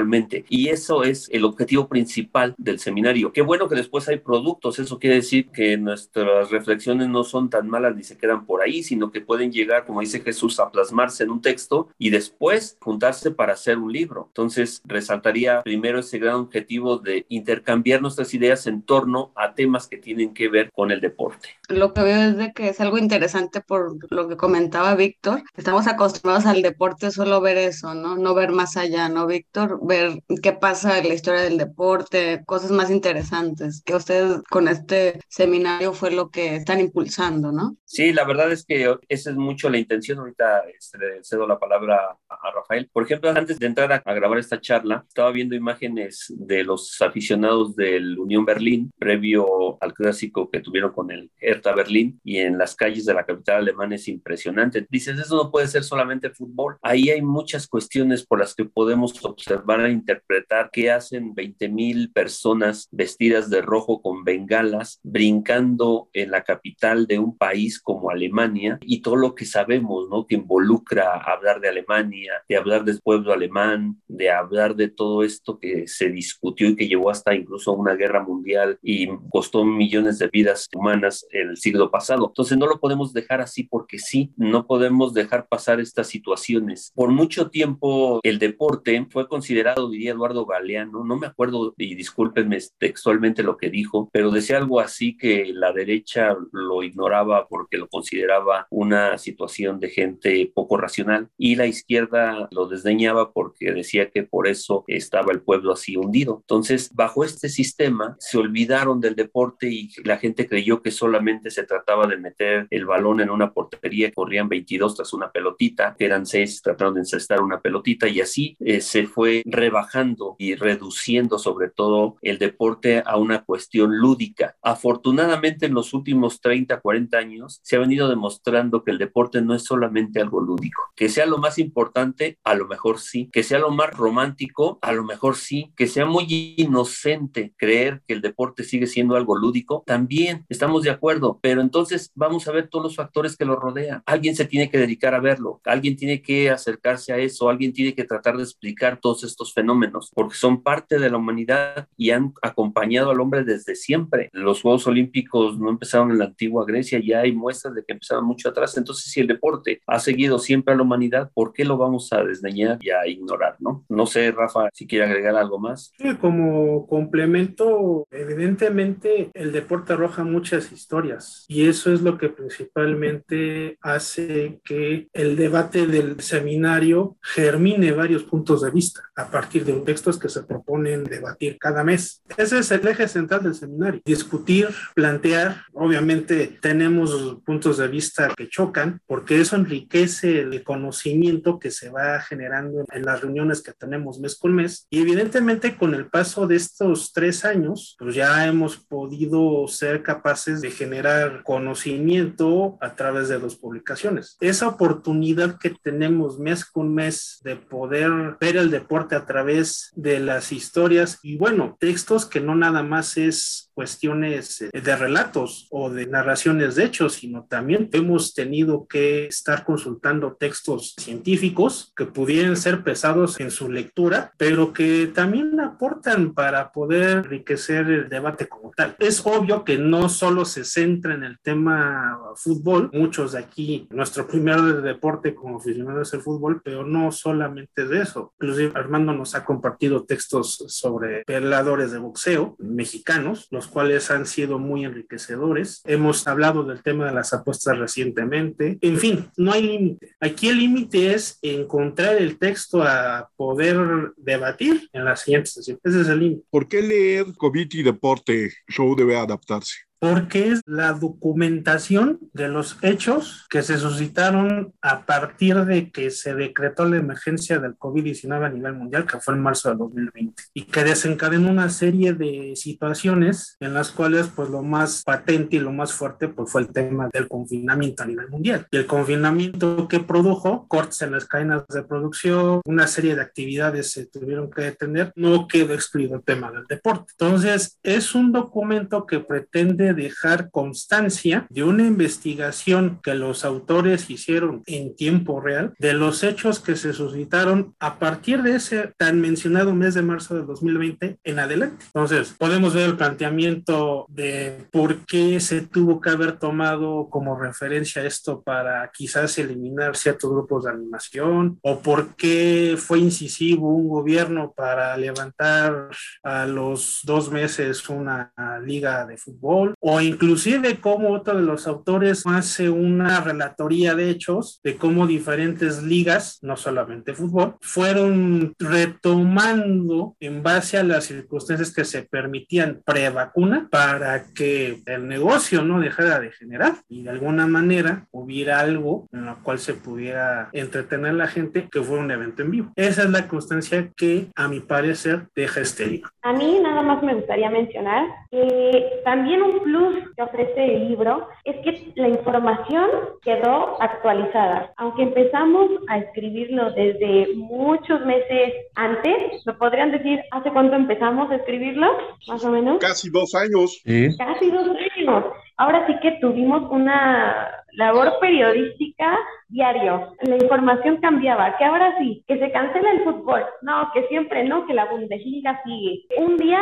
y 0.49 0.69
eso 0.69 1.03
es 1.03 1.29
el 1.31 1.45
objetivo 1.45 1.87
principal 1.87 2.55
del 2.57 2.79
seminario. 2.79 3.31
Qué 3.31 3.41
bueno 3.41 3.67
que 3.67 3.75
después 3.75 4.07
hay 4.07 4.17
productos, 4.17 4.79
eso 4.79 4.99
quiere 4.99 5.17
decir 5.17 5.49
que 5.49 5.77
nuestras 5.77 6.49
reflexiones 6.49 7.07
no 7.07 7.23
son 7.23 7.49
tan 7.49 7.69
malas 7.69 7.95
ni 7.95 8.03
se 8.03 8.17
quedan 8.17 8.45
por 8.45 8.61
ahí, 8.61 8.83
sino 8.83 9.11
que 9.11 9.21
pueden 9.21 9.51
llegar, 9.51 9.85
como 9.85 10.01
dice 10.01 10.21
Jesús, 10.21 10.59
a 10.59 10.71
plasmarse 10.71 11.23
en 11.23 11.31
un 11.31 11.41
texto 11.41 11.89
y 11.97 12.09
después 12.09 12.77
juntarse 12.81 13.31
para 13.31 13.53
hacer 13.53 13.77
un 13.77 13.91
libro. 13.91 14.25
Entonces, 14.27 14.81
resaltaría 14.85 15.61
primero 15.63 15.99
ese 15.99 16.19
gran 16.19 16.35
objetivo 16.35 16.97
de 16.97 17.25
intercambiar 17.29 18.01
nuestras 18.01 18.33
ideas 18.33 18.67
en 18.67 18.81
torno 18.81 19.31
a 19.35 19.53
temas 19.53 19.87
que 19.87 19.97
tienen 19.97 20.33
que 20.33 20.49
ver 20.49 20.71
con 20.73 20.91
el 20.91 21.01
deporte. 21.01 21.49
Lo 21.69 21.93
que 21.93 22.01
veo 22.01 22.21
es 22.21 22.37
de 22.37 22.53
que 22.53 22.69
es 22.69 22.79
algo 22.79 22.97
interesante 22.97 23.61
por 23.61 23.97
lo 24.11 24.27
que 24.27 24.37
comentaba 24.37 24.95
Víctor. 24.95 25.43
Estamos 25.55 25.87
acostumbrados 25.87 26.45
al 26.45 26.61
deporte 26.61 27.11
solo 27.11 27.41
ver 27.41 27.57
eso, 27.57 27.93
¿no? 27.93 28.15
No 28.15 28.33
ver 28.33 28.51
más 28.51 28.77
allá, 28.77 29.09
¿no, 29.09 29.27
Víctor? 29.27 29.76
Ver 29.81 30.23
qué 30.41 30.53
pasa 30.53 30.99
en 30.99 31.07
la 31.07 31.13
historia 31.13 31.41
del 31.41 31.57
deporte, 31.57 32.43
cosas 32.45 32.71
más 32.71 32.89
interesantes 32.89 33.81
que 33.83 33.95
ustedes 33.95 34.41
con 34.49 34.67
este 34.67 35.19
seminario 35.27 35.93
fue 35.93 36.11
lo 36.11 36.29
que 36.29 36.55
están 36.55 36.79
impulsando, 36.79 37.51
¿no? 37.51 37.77
Sí, 37.85 38.13
la 38.13 38.25
verdad 38.25 38.51
es 38.51 38.65
que 38.65 38.95
esa 39.07 39.29
es 39.29 39.35
mucho 39.35 39.69
la 39.69 39.77
intención. 39.77 40.19
Ahorita 40.19 40.63
este, 40.77 40.97
le 40.97 41.23
cedo 41.23 41.47
la 41.47 41.59
palabra 41.59 42.17
a 42.27 42.51
Rafael. 42.51 42.89
Por 42.91 43.03
ejemplo, 43.03 43.29
antes 43.29 43.59
de 43.59 43.65
entrar 43.65 43.91
a, 43.91 44.01
a 44.03 44.13
grabar 44.13 44.39
esta 44.39 44.59
charla, 44.59 45.05
estaba 45.07 45.31
viendo 45.31 45.55
imágenes 45.55 46.33
de 46.35 46.63
los 46.63 47.01
aficionados 47.01 47.75
del 47.75 48.17
Unión 48.19 48.45
Berlín 48.45 48.91
previo 48.97 49.77
al 49.81 49.93
clásico 49.93 50.49
que 50.49 50.61
tuvieron 50.61 50.91
con 50.91 51.11
el 51.11 51.31
Hertha 51.39 51.73
Berlín 51.73 52.19
y 52.23 52.37
en 52.37 52.57
las 52.57 52.75
calles 52.75 53.05
de 53.05 53.13
la 53.13 53.25
capital 53.25 53.57
alemana 53.57 53.95
es 53.95 54.07
impresionante. 54.07 54.85
Dices, 54.89 55.19
eso 55.19 55.35
no 55.35 55.51
puede 55.51 55.67
ser 55.67 55.83
solamente 55.83 56.29
fútbol. 56.29 56.77
Ahí 56.81 57.09
hay 57.09 57.21
muchas 57.21 57.67
cuestiones 57.67 58.25
por 58.25 58.39
las 58.39 58.55
que 58.55 58.65
podemos 58.65 59.23
observar 59.23 59.66
e 59.75 59.91
interpretar 59.91 60.69
qué 60.71 60.91
hacen 60.91 61.35
20 61.35 61.69
mil 61.69 62.11
personas 62.11 62.87
vestidas 62.91 63.49
de 63.49 63.61
rojo 63.61 64.01
con 64.01 64.23
bengalas 64.23 64.99
brincando 65.03 66.09
en 66.13 66.31
la 66.31 66.43
capital 66.43 67.05
de 67.05 67.19
un 67.19 67.37
país 67.37 67.79
como 67.79 68.09
Alemania 68.09 68.79
y 68.81 69.01
todo 69.01 69.17
lo 69.17 69.35
que 69.35 69.45
sabemos, 69.45 70.07
¿no? 70.09 70.25
Que 70.25 70.35
involucra 70.35 71.17
hablar 71.17 71.59
de 71.59 71.69
Alemania, 71.69 72.43
de 72.47 72.55
hablar 72.55 72.85
del 72.85 73.01
pueblo 73.01 73.33
alemán, 73.33 74.01
de 74.07 74.31
hablar 74.31 74.75
de 74.75 74.87
todo 74.87 75.23
esto 75.23 75.59
que 75.59 75.87
se 75.87 76.09
discutió 76.09 76.69
y 76.69 76.75
que 76.75 76.87
llevó 76.87 77.09
hasta 77.09 77.35
incluso 77.35 77.71
a 77.71 77.75
una 77.75 77.95
guerra 77.95 78.23
mundial 78.23 78.79
y 78.81 79.07
costó 79.29 79.65
millones 79.65 80.17
de 80.19 80.29
vidas 80.29 80.69
humanas 80.73 81.27
el 81.31 81.57
siglo 81.57 81.91
pasado. 81.91 82.27
Entonces 82.27 82.57
no 82.57 82.67
lo 82.67 82.79
podemos 82.79 83.11
dejar 83.13 83.41
así 83.41 83.63
porque 83.63 83.99
sí, 83.99 84.31
no 84.37 84.65
podemos 84.65 85.13
dejar 85.13 85.47
pasar 85.47 85.79
estas 85.81 86.07
situaciones. 86.07 86.91
Por 86.95 87.09
mucho 87.09 87.49
tiempo 87.49 88.21
el 88.23 88.39
deporte 88.39 89.05
fue 89.09 89.27
considerado, 89.27 89.56
diría 89.89 90.11
Eduardo 90.11 90.45
Galeano, 90.45 91.03
no 91.03 91.17
me 91.17 91.27
acuerdo 91.27 91.73
y 91.77 91.95
discúlpenme 91.95 92.57
textualmente 92.77 93.43
lo 93.43 93.57
que 93.57 93.69
dijo, 93.69 94.09
pero 94.11 94.31
decía 94.31 94.57
algo 94.57 94.79
así 94.79 95.17
que 95.17 95.51
la 95.53 95.73
derecha 95.73 96.35
lo 96.51 96.83
ignoraba 96.83 97.47
porque 97.47 97.77
lo 97.77 97.87
consideraba 97.87 98.67
una 98.69 99.17
situación 99.17 99.79
de 99.79 99.89
gente 99.89 100.51
poco 100.53 100.77
racional 100.77 101.29
y 101.37 101.55
la 101.55 101.67
izquierda 101.67 102.47
lo 102.51 102.67
desdeñaba 102.67 103.31
porque 103.31 103.71
decía 103.71 104.09
que 104.09 104.23
por 104.23 104.47
eso 104.47 104.83
estaba 104.87 105.31
el 105.31 105.41
pueblo 105.41 105.73
así 105.73 105.95
hundido. 105.97 106.39
Entonces, 106.41 106.91
bajo 106.93 107.23
este 107.23 107.49
sistema 107.49 108.15
se 108.19 108.37
olvidaron 108.37 108.99
del 109.01 109.15
deporte 109.15 109.69
y 109.69 109.89
la 110.03 110.17
gente 110.17 110.47
creyó 110.47 110.81
que 110.81 110.91
solamente 110.91 111.49
se 111.51 111.63
trataba 111.63 112.07
de 112.07 112.17
meter 112.17 112.67
el 112.69 112.85
balón 112.85 113.21
en 113.21 113.29
una 113.29 113.53
portería, 113.53 114.11
corrían 114.11 114.49
22 114.49 114.95
tras 114.95 115.13
una 115.13 115.31
pelotita, 115.31 115.95
eran 115.99 116.25
seis, 116.25 116.61
trataron 116.61 116.95
de 116.95 117.01
encestar 117.01 117.41
una 117.41 117.59
pelotita 117.59 118.07
y 118.07 118.21
así 118.21 118.55
eh, 118.59 118.81
se 118.81 119.07
fue 119.07 119.41
rebajando 119.47 120.35
y 120.37 120.55
reduciendo 120.55 121.39
sobre 121.39 121.69
todo 121.69 122.17
el 122.21 122.37
deporte 122.37 123.01
a 123.05 123.17
una 123.17 123.43
cuestión 123.43 123.97
lúdica. 123.97 124.57
Afortunadamente 124.61 125.65
en 125.65 125.73
los 125.73 125.93
últimos 125.93 126.41
30, 126.41 126.79
40 126.81 127.17
años 127.17 127.59
se 127.63 127.77
ha 127.77 127.79
venido 127.79 128.09
demostrando 128.09 128.83
que 128.83 128.91
el 128.91 128.97
deporte 128.97 129.41
no 129.41 129.55
es 129.55 129.63
solamente 129.63 130.21
algo 130.21 130.41
lúdico, 130.41 130.83
que 130.95 131.09
sea 131.09 131.25
lo 131.25 131.37
más 131.37 131.57
importante, 131.57 132.37
a 132.43 132.55
lo 132.55 132.67
mejor 132.67 132.99
sí, 132.99 133.29
que 133.31 133.43
sea 133.43 133.59
lo 133.59 133.71
más 133.71 133.91
romántico, 133.91 134.79
a 134.81 134.91
lo 134.91 135.03
mejor 135.03 135.35
sí, 135.35 135.71
que 135.75 135.87
sea 135.87 136.05
muy 136.05 136.55
inocente 136.57 137.53
creer 137.57 138.01
que 138.05 138.13
el 138.13 138.21
deporte 138.21 138.63
sigue 138.63 138.87
siendo 138.87 139.15
algo 139.15 139.37
lúdico, 139.37 139.83
también 139.85 140.45
estamos 140.49 140.83
de 140.83 140.89
acuerdo, 140.89 141.39
pero 141.41 141.61
entonces 141.61 142.11
vamos 142.15 142.47
a 142.47 142.51
ver 142.51 142.67
todos 142.67 142.83
los 142.83 142.95
factores 142.95 143.37
que 143.37 143.45
lo 143.45 143.55
rodean. 143.55 144.03
Alguien 144.05 144.35
se 144.35 144.45
tiene 144.45 144.69
que 144.69 144.77
dedicar 144.77 145.13
a 145.13 145.21
verlo, 145.21 145.61
alguien 145.63 145.95
tiene 145.95 146.21
que 146.21 146.49
acercarse 146.49 147.13
a 147.13 147.17
eso, 147.17 147.49
alguien 147.49 147.71
tiene 147.71 147.95
que 147.95 148.03
tratar 148.03 148.35
de 148.35 148.43
explicar 148.43 148.99
todos 148.99 149.23
estos 149.23 149.36
fenómenos, 149.53 150.11
porque 150.13 150.35
son 150.35 150.63
parte 150.63 150.99
de 150.99 151.09
la 151.09 151.17
humanidad 151.17 151.87
y 151.97 152.11
han 152.11 152.33
acompañado 152.41 153.11
al 153.11 153.19
hombre 153.19 153.43
desde 153.43 153.75
siempre. 153.75 154.29
Los 154.33 154.61
Juegos 154.61 154.87
Olímpicos 154.87 155.59
no 155.59 155.69
empezaron 155.69 156.11
en 156.11 156.19
la 156.19 156.25
antigua 156.25 156.65
Grecia, 156.65 156.99
ya 157.03 157.21
hay 157.21 157.31
muestras 157.31 157.75
de 157.75 157.83
que 157.85 157.93
empezaron 157.93 158.25
mucho 158.25 158.49
atrás, 158.49 158.77
entonces 158.77 159.11
si 159.11 159.19
el 159.19 159.27
deporte 159.27 159.81
ha 159.87 159.99
seguido 159.99 160.39
siempre 160.39 160.73
a 160.73 160.77
la 160.77 160.83
humanidad, 160.83 161.31
¿por 161.33 161.53
qué 161.53 161.65
lo 161.65 161.77
vamos 161.77 162.11
a 162.13 162.23
desdeñar 162.23 162.79
y 162.81 162.89
a 162.89 163.07
ignorar, 163.07 163.55
no? 163.59 163.85
No 163.89 164.05
sé, 164.05 164.31
Rafa, 164.31 164.69
si 164.73 164.87
quiere 164.87 165.05
agregar 165.05 165.35
algo 165.35 165.59
más. 165.59 165.91
Sí, 165.97 166.15
como 166.15 166.87
complemento, 166.87 168.07
evidentemente 168.11 169.31
el 169.33 169.51
deporte 169.51 169.93
arroja 169.93 170.23
muchas 170.23 170.71
historias 170.71 171.45
y 171.47 171.67
eso 171.67 171.93
es 171.93 172.01
lo 172.01 172.17
que 172.17 172.29
principalmente 172.29 173.77
hace 173.81 174.59
que 174.63 175.07
el 175.13 175.35
debate 175.35 175.87
del 175.87 176.19
seminario 176.21 177.17
germine 177.21 177.91
varios 177.91 178.23
puntos 178.23 178.61
de 178.61 178.71
vista 178.71 179.01
a 179.15 179.26
partir 179.29 179.65
de 179.65 179.73
textos 179.73 180.19
que 180.19 180.29
se 180.29 180.43
proponen 180.43 181.03
debatir 181.03 181.57
cada 181.59 181.83
mes. 181.83 182.23
Ese 182.35 182.59
es 182.59 182.71
el 182.71 182.87
eje 182.87 183.07
central 183.07 183.43
del 183.43 183.55
seminario, 183.55 184.01
discutir, 184.05 184.69
plantear, 184.95 185.63
obviamente 185.73 186.57
tenemos 186.61 187.37
puntos 187.45 187.77
de 187.77 187.87
vista 187.87 188.33
que 188.35 188.49
chocan 188.49 189.01
porque 189.05 189.39
eso 189.39 189.55
enriquece 189.55 190.41
el 190.41 190.63
conocimiento 190.63 191.59
que 191.59 191.71
se 191.71 191.89
va 191.89 192.19
generando 192.21 192.85
en 192.91 193.05
las 193.05 193.21
reuniones 193.21 193.61
que 193.61 193.73
tenemos 193.73 194.19
mes 194.19 194.35
con 194.35 194.53
mes 194.53 194.87
y 194.89 195.01
evidentemente 195.01 195.77
con 195.77 195.93
el 195.93 196.07
paso 196.07 196.47
de 196.47 196.55
estos 196.55 197.13
tres 197.13 197.45
años 197.45 197.95
pues 197.99 198.15
ya 198.15 198.47
hemos 198.47 198.77
podido 198.77 199.67
ser 199.67 200.03
capaces 200.03 200.61
de 200.61 200.71
generar 200.71 201.43
conocimiento 201.43 202.77
a 202.81 202.95
través 202.95 203.29
de 203.29 203.39
dos 203.39 203.55
publicaciones. 203.55 204.37
Esa 204.39 204.67
oportunidad 204.67 205.57
que 205.59 205.69
tenemos 205.69 206.39
mes 206.39 206.65
con 206.65 206.93
mes 206.93 207.39
de 207.43 207.55
poder 207.55 208.37
ver 208.39 208.57
el 208.57 208.71
deporte 208.71 209.15
a 209.17 209.25
través 209.25 209.91
de 209.95 210.19
las 210.19 210.51
historias 210.51 211.19
y 211.21 211.37
bueno, 211.37 211.75
textos 211.79 212.25
que 212.25 212.39
no 212.39 212.55
nada 212.55 212.83
más 212.83 213.17
es 213.17 213.66
cuestiones 213.77 214.61
eh, 214.61 214.71
de 214.73 214.95
relatos 214.95 215.67
o 215.69 215.91
de 215.91 216.07
narraciones 216.07 216.73
de 216.73 216.85
hechos, 216.85 217.13
sino 217.13 217.45
también 217.47 217.89
hemos 217.93 218.33
tenido 218.33 218.87
que 218.87 219.27
estar 219.27 219.63
consultando 219.65 220.33
textos 220.33 220.95
científicos 220.97 221.93
que 221.95 222.07
pudieran 222.07 222.57
ser 222.57 222.83
pesados 222.83 223.39
en 223.39 223.51
su 223.51 223.71
lectura, 223.71 224.33
pero 224.37 224.73
que 224.73 225.11
también 225.13 225.59
aportan 225.59 226.33
para 226.33 226.71
poder 226.71 227.17
enriquecer 227.17 227.85
el 227.85 228.09
debate 228.09 228.47
como 228.47 228.71
tal. 228.75 228.95
Es 228.97 229.23
obvio 229.23 229.63
que 229.63 229.77
no 229.77 230.09
solo 230.09 230.43
se 230.43 230.63
centra 230.63 231.13
en 231.13 231.23
el 231.23 231.37
tema 231.37 232.17
fútbol, 232.35 232.89
muchos 232.93 233.33
de 233.33 233.39
aquí, 233.39 233.87
nuestro 233.91 234.25
primer 234.25 234.81
deporte 234.81 235.35
como 235.35 235.57
aficionados 235.57 236.07
es 236.07 236.15
el 236.15 236.21
fútbol, 236.21 236.61
pero 236.63 236.83
no 236.83 237.11
solamente 237.11 237.85
de 237.85 238.01
eso. 238.01 238.33
Inclusive 238.41 238.71
Armando 238.73 239.13
nos 239.13 239.35
ha 239.35 239.45
compartido 239.45 240.03
textos 240.03 240.63
sobre 240.67 241.23
peleadores 241.25 241.91
de 241.91 241.99
boxeo 241.99 242.55
mexicanos, 242.57 243.47
los 243.51 243.66
cuales 243.67 244.09
han 244.11 244.25
sido 244.25 244.59
muy 244.59 244.85
enriquecedores. 244.85 245.81
Hemos 245.85 246.27
hablado 246.27 246.63
del 246.63 246.81
tema 246.81 247.05
de 247.05 247.13
las 247.13 247.33
apuestas 247.33 247.77
recientemente. 247.77 248.77
En 248.81 248.97
fin, 248.97 249.29
no 249.37 249.51
hay 249.51 249.63
límite. 249.63 250.15
Aquí 250.19 250.49
el 250.49 250.59
límite 250.59 251.13
es 251.13 251.39
encontrar 251.41 252.15
el 252.17 252.37
texto 252.37 252.83
a 252.83 253.29
poder 253.35 253.77
debatir 254.17 254.89
en 254.93 255.05
la 255.05 255.15
siguiente 255.15 255.49
sesión. 255.49 255.79
Ese 255.83 256.01
es 256.01 256.07
el 256.07 256.19
límite. 256.19 256.43
¿Por 256.49 256.67
qué 256.67 256.81
leer 256.81 257.25
COVID 257.37 257.67
y 257.71 257.83
deporte 257.83 258.53
show 258.67 258.95
debe 258.95 259.17
adaptarse? 259.17 259.86
Porque 259.99 260.51
es 260.51 260.61
la 260.65 260.93
documentación 260.93 262.19
de 262.33 262.47
los 262.47 262.77
hechos 262.81 263.45
que 263.49 263.63
se 263.63 263.77
suscitaron 263.77 264.73
a 264.81 265.05
partir 265.05 265.65
de 265.65 265.91
que 265.91 266.11
se 266.11 266.35
decretó 266.35 266.85
la 266.85 266.97
emergencia 266.97 267.59
del 267.59 267.77
COVID-19 267.77 268.45
a 268.45 268.49
nivel 268.49 268.73
mundial, 268.73 269.05
que 269.05 269.19
fue 269.19 269.33
en 269.33 269.41
marzo 269.41 269.69
de 269.69 269.75
2020, 269.75 270.43
y 270.53 270.63
que 270.63 270.83
desencadenó 270.83 271.49
una 271.49 271.69
serie 271.69 272.13
de 272.13 272.53
situaciones 272.55 273.57
en 273.59 273.73
las 273.73 273.91
cuales 273.91 274.27
pues 274.35 274.49
lo 274.49 274.61
más 274.61 275.03
patente 275.03 275.57
y 275.57 275.59
lo 275.59 275.71
más 275.71 275.93
fuerte 275.93 276.27
pues 276.27 276.51
fue 276.51 276.61
el 276.61 276.69
tema 276.69 277.09
del 277.11 277.27
confinamiento 277.27 278.03
a 278.03 278.07
nivel 278.07 278.29
mundial. 278.29 278.67
Y 278.71 278.77
el 278.77 278.85
confinamiento 278.85 279.87
que 279.87 279.99
produjo 279.99 280.67
cortes 280.67 281.01
en 281.01 281.11
las 281.11 281.25
cadenas 281.25 281.65
de 281.67 281.83
producción, 281.83 282.61
una 282.65 282.87
serie 282.87 283.15
de 283.15 283.21
actividades 283.21 283.91
se 283.91 284.05
tuvieron 284.05 284.51
que 284.51 284.63
detener, 284.63 285.11
no 285.15 285.47
quedó 285.47 285.73
excluido 285.73 286.15
el 286.15 286.23
tema 286.23 286.51
del 286.51 286.65
deporte. 286.67 287.13
Entonces, 287.19 287.77
es 287.83 288.15
un 288.15 288.31
documento 288.31 289.05
que 289.05 289.19
pretende 289.19 289.86
dejar 289.93 290.49
constancia 290.51 291.47
de 291.49 291.63
una 291.63 291.85
investigación 291.85 292.99
que 293.03 293.15
los 293.15 293.45
autores 293.45 294.09
hicieron 294.09 294.63
en 294.65 294.95
tiempo 294.95 295.41
real 295.41 295.73
de 295.79 295.93
los 295.93 296.23
hechos 296.23 296.59
que 296.59 296.75
se 296.75 296.93
suscitaron 296.93 297.75
a 297.79 297.99
partir 297.99 298.43
de 298.43 298.55
ese 298.55 298.93
tan 298.97 299.19
mencionado 299.21 299.73
mes 299.73 299.93
de 299.93 300.01
marzo 300.01 300.35
del 300.35 300.45
2020 300.45 301.19
en 301.23 301.39
adelante. 301.39 301.85
Entonces, 301.85 302.35
podemos 302.37 302.73
ver 302.73 302.89
el 302.89 302.97
planteamiento 302.97 304.05
de 304.09 304.67
por 304.71 305.05
qué 305.05 305.39
se 305.39 305.61
tuvo 305.61 306.01
que 306.01 306.09
haber 306.09 306.39
tomado 306.39 307.09
como 307.09 307.39
referencia 307.39 308.03
esto 308.03 308.41
para 308.41 308.89
quizás 308.93 309.37
eliminar 309.37 309.95
ciertos 309.95 310.31
grupos 310.31 310.65
de 310.65 310.71
animación 310.71 311.59
o 311.61 311.79
por 311.79 312.15
qué 312.15 312.75
fue 312.77 312.99
incisivo 312.99 313.69
un 313.69 313.87
gobierno 313.87 314.53
para 314.55 314.95
levantar 314.97 315.89
a 316.23 316.45
los 316.45 317.01
dos 317.03 317.31
meses 317.31 317.87
una 317.89 318.33
liga 318.63 319.05
de 319.05 319.17
fútbol 319.17 319.73
o 319.79 320.01
inclusive 320.01 320.79
como 320.79 321.11
otro 321.11 321.37
de 321.37 321.43
los 321.43 321.67
autores 321.67 322.23
hace 322.25 322.69
una 322.69 323.21
relatoría 323.21 323.95
de 323.95 324.09
hechos 324.09 324.59
de 324.63 324.75
cómo 324.75 325.07
diferentes 325.07 325.83
ligas, 325.83 326.39
no 326.41 326.57
solamente 326.57 327.13
fútbol, 327.13 327.55
fueron 327.61 328.53
retomando 328.59 330.15
en 330.19 330.43
base 330.43 330.77
a 330.77 330.83
las 330.83 331.05
circunstancias 331.05 331.73
que 331.73 331.85
se 331.85 332.03
permitían 332.03 332.81
pre-vacuna 332.85 333.67
para 333.69 334.25
que 334.33 334.81
el 334.85 335.07
negocio 335.07 335.61
no 335.63 335.79
dejara 335.79 336.19
de 336.19 336.31
generar 336.31 336.75
y 336.89 337.03
de 337.03 337.09
alguna 337.09 337.47
manera 337.47 338.07
hubiera 338.11 338.59
algo 338.59 339.07
en 339.11 339.25
lo 339.25 339.43
cual 339.43 339.59
se 339.59 339.73
pudiera 339.73 340.49
entretener 340.53 341.13
la 341.13 341.27
gente 341.27 341.67
que 341.71 341.81
fuera 341.81 342.03
un 342.03 342.11
evento 342.11 342.41
en 342.41 342.51
vivo. 342.51 342.71
Esa 342.75 343.03
es 343.03 343.09
la 343.09 343.27
constancia 343.27 343.91
que 343.95 344.27
a 344.35 344.47
mi 344.47 344.59
parecer 344.59 345.27
deja 345.35 345.61
este 345.61 345.85
libro. 345.85 346.09
A 346.21 346.33
mí 346.33 346.59
nada 346.61 346.81
más 346.81 347.01
me 347.03 347.13
gustaría 347.15 347.49
mencionar 347.49 348.05
que 348.31 349.01
también 349.05 349.41
un 349.41 349.66
plus 349.67 350.15
que 350.15 350.21
ofrece 350.21 350.65
el 350.75 350.87
libro 350.87 351.27
es 351.43 351.55
que 351.63 351.91
la 351.95 352.07
información 352.07 352.89
quedó 353.21 353.81
actualizada. 353.81 354.71
Aunque 354.77 355.03
empezamos 355.03 355.69
a 355.89 355.97
escribirlo 355.99 356.71
desde 356.71 357.35
muchos 357.35 358.05
meses 358.05 358.53
antes, 358.75 359.45
¿me 359.45 359.53
podrían 359.53 359.91
decir 359.91 360.21
hace 360.31 360.51
cuánto 360.51 360.75
empezamos 360.75 361.29
a 361.29 361.35
escribirlo? 361.35 361.87
Más 362.27 362.43
o 362.45 362.49
menos. 362.49 362.77
Casi 362.79 363.09
dos 363.09 363.35
años. 363.35 363.81
Casi 364.17 364.51
dos 364.51 364.67
años. 364.67 365.25
Ahora 365.57 365.85
sí 365.87 365.95
que 366.01 366.11
tuvimos 366.21 366.69
una 366.69 367.49
labor 367.73 368.13
periodística 368.19 369.17
diario. 369.49 370.13
La 370.21 370.35
información 370.35 370.97
cambiaba, 370.97 371.57
que 371.57 371.65
ahora 371.65 371.97
sí, 371.99 372.23
que 372.27 372.37
se 372.37 372.51
cancela 372.51 372.91
el 372.91 373.03
fútbol, 373.03 373.43
no, 373.61 373.89
que 373.93 374.07
siempre 374.07 374.43
no, 374.43 374.65
que 374.65 374.73
la 374.73 374.85
Bundesliga 374.85 375.61
sigue. 375.63 376.03
Un 376.17 376.37
día 376.37 376.61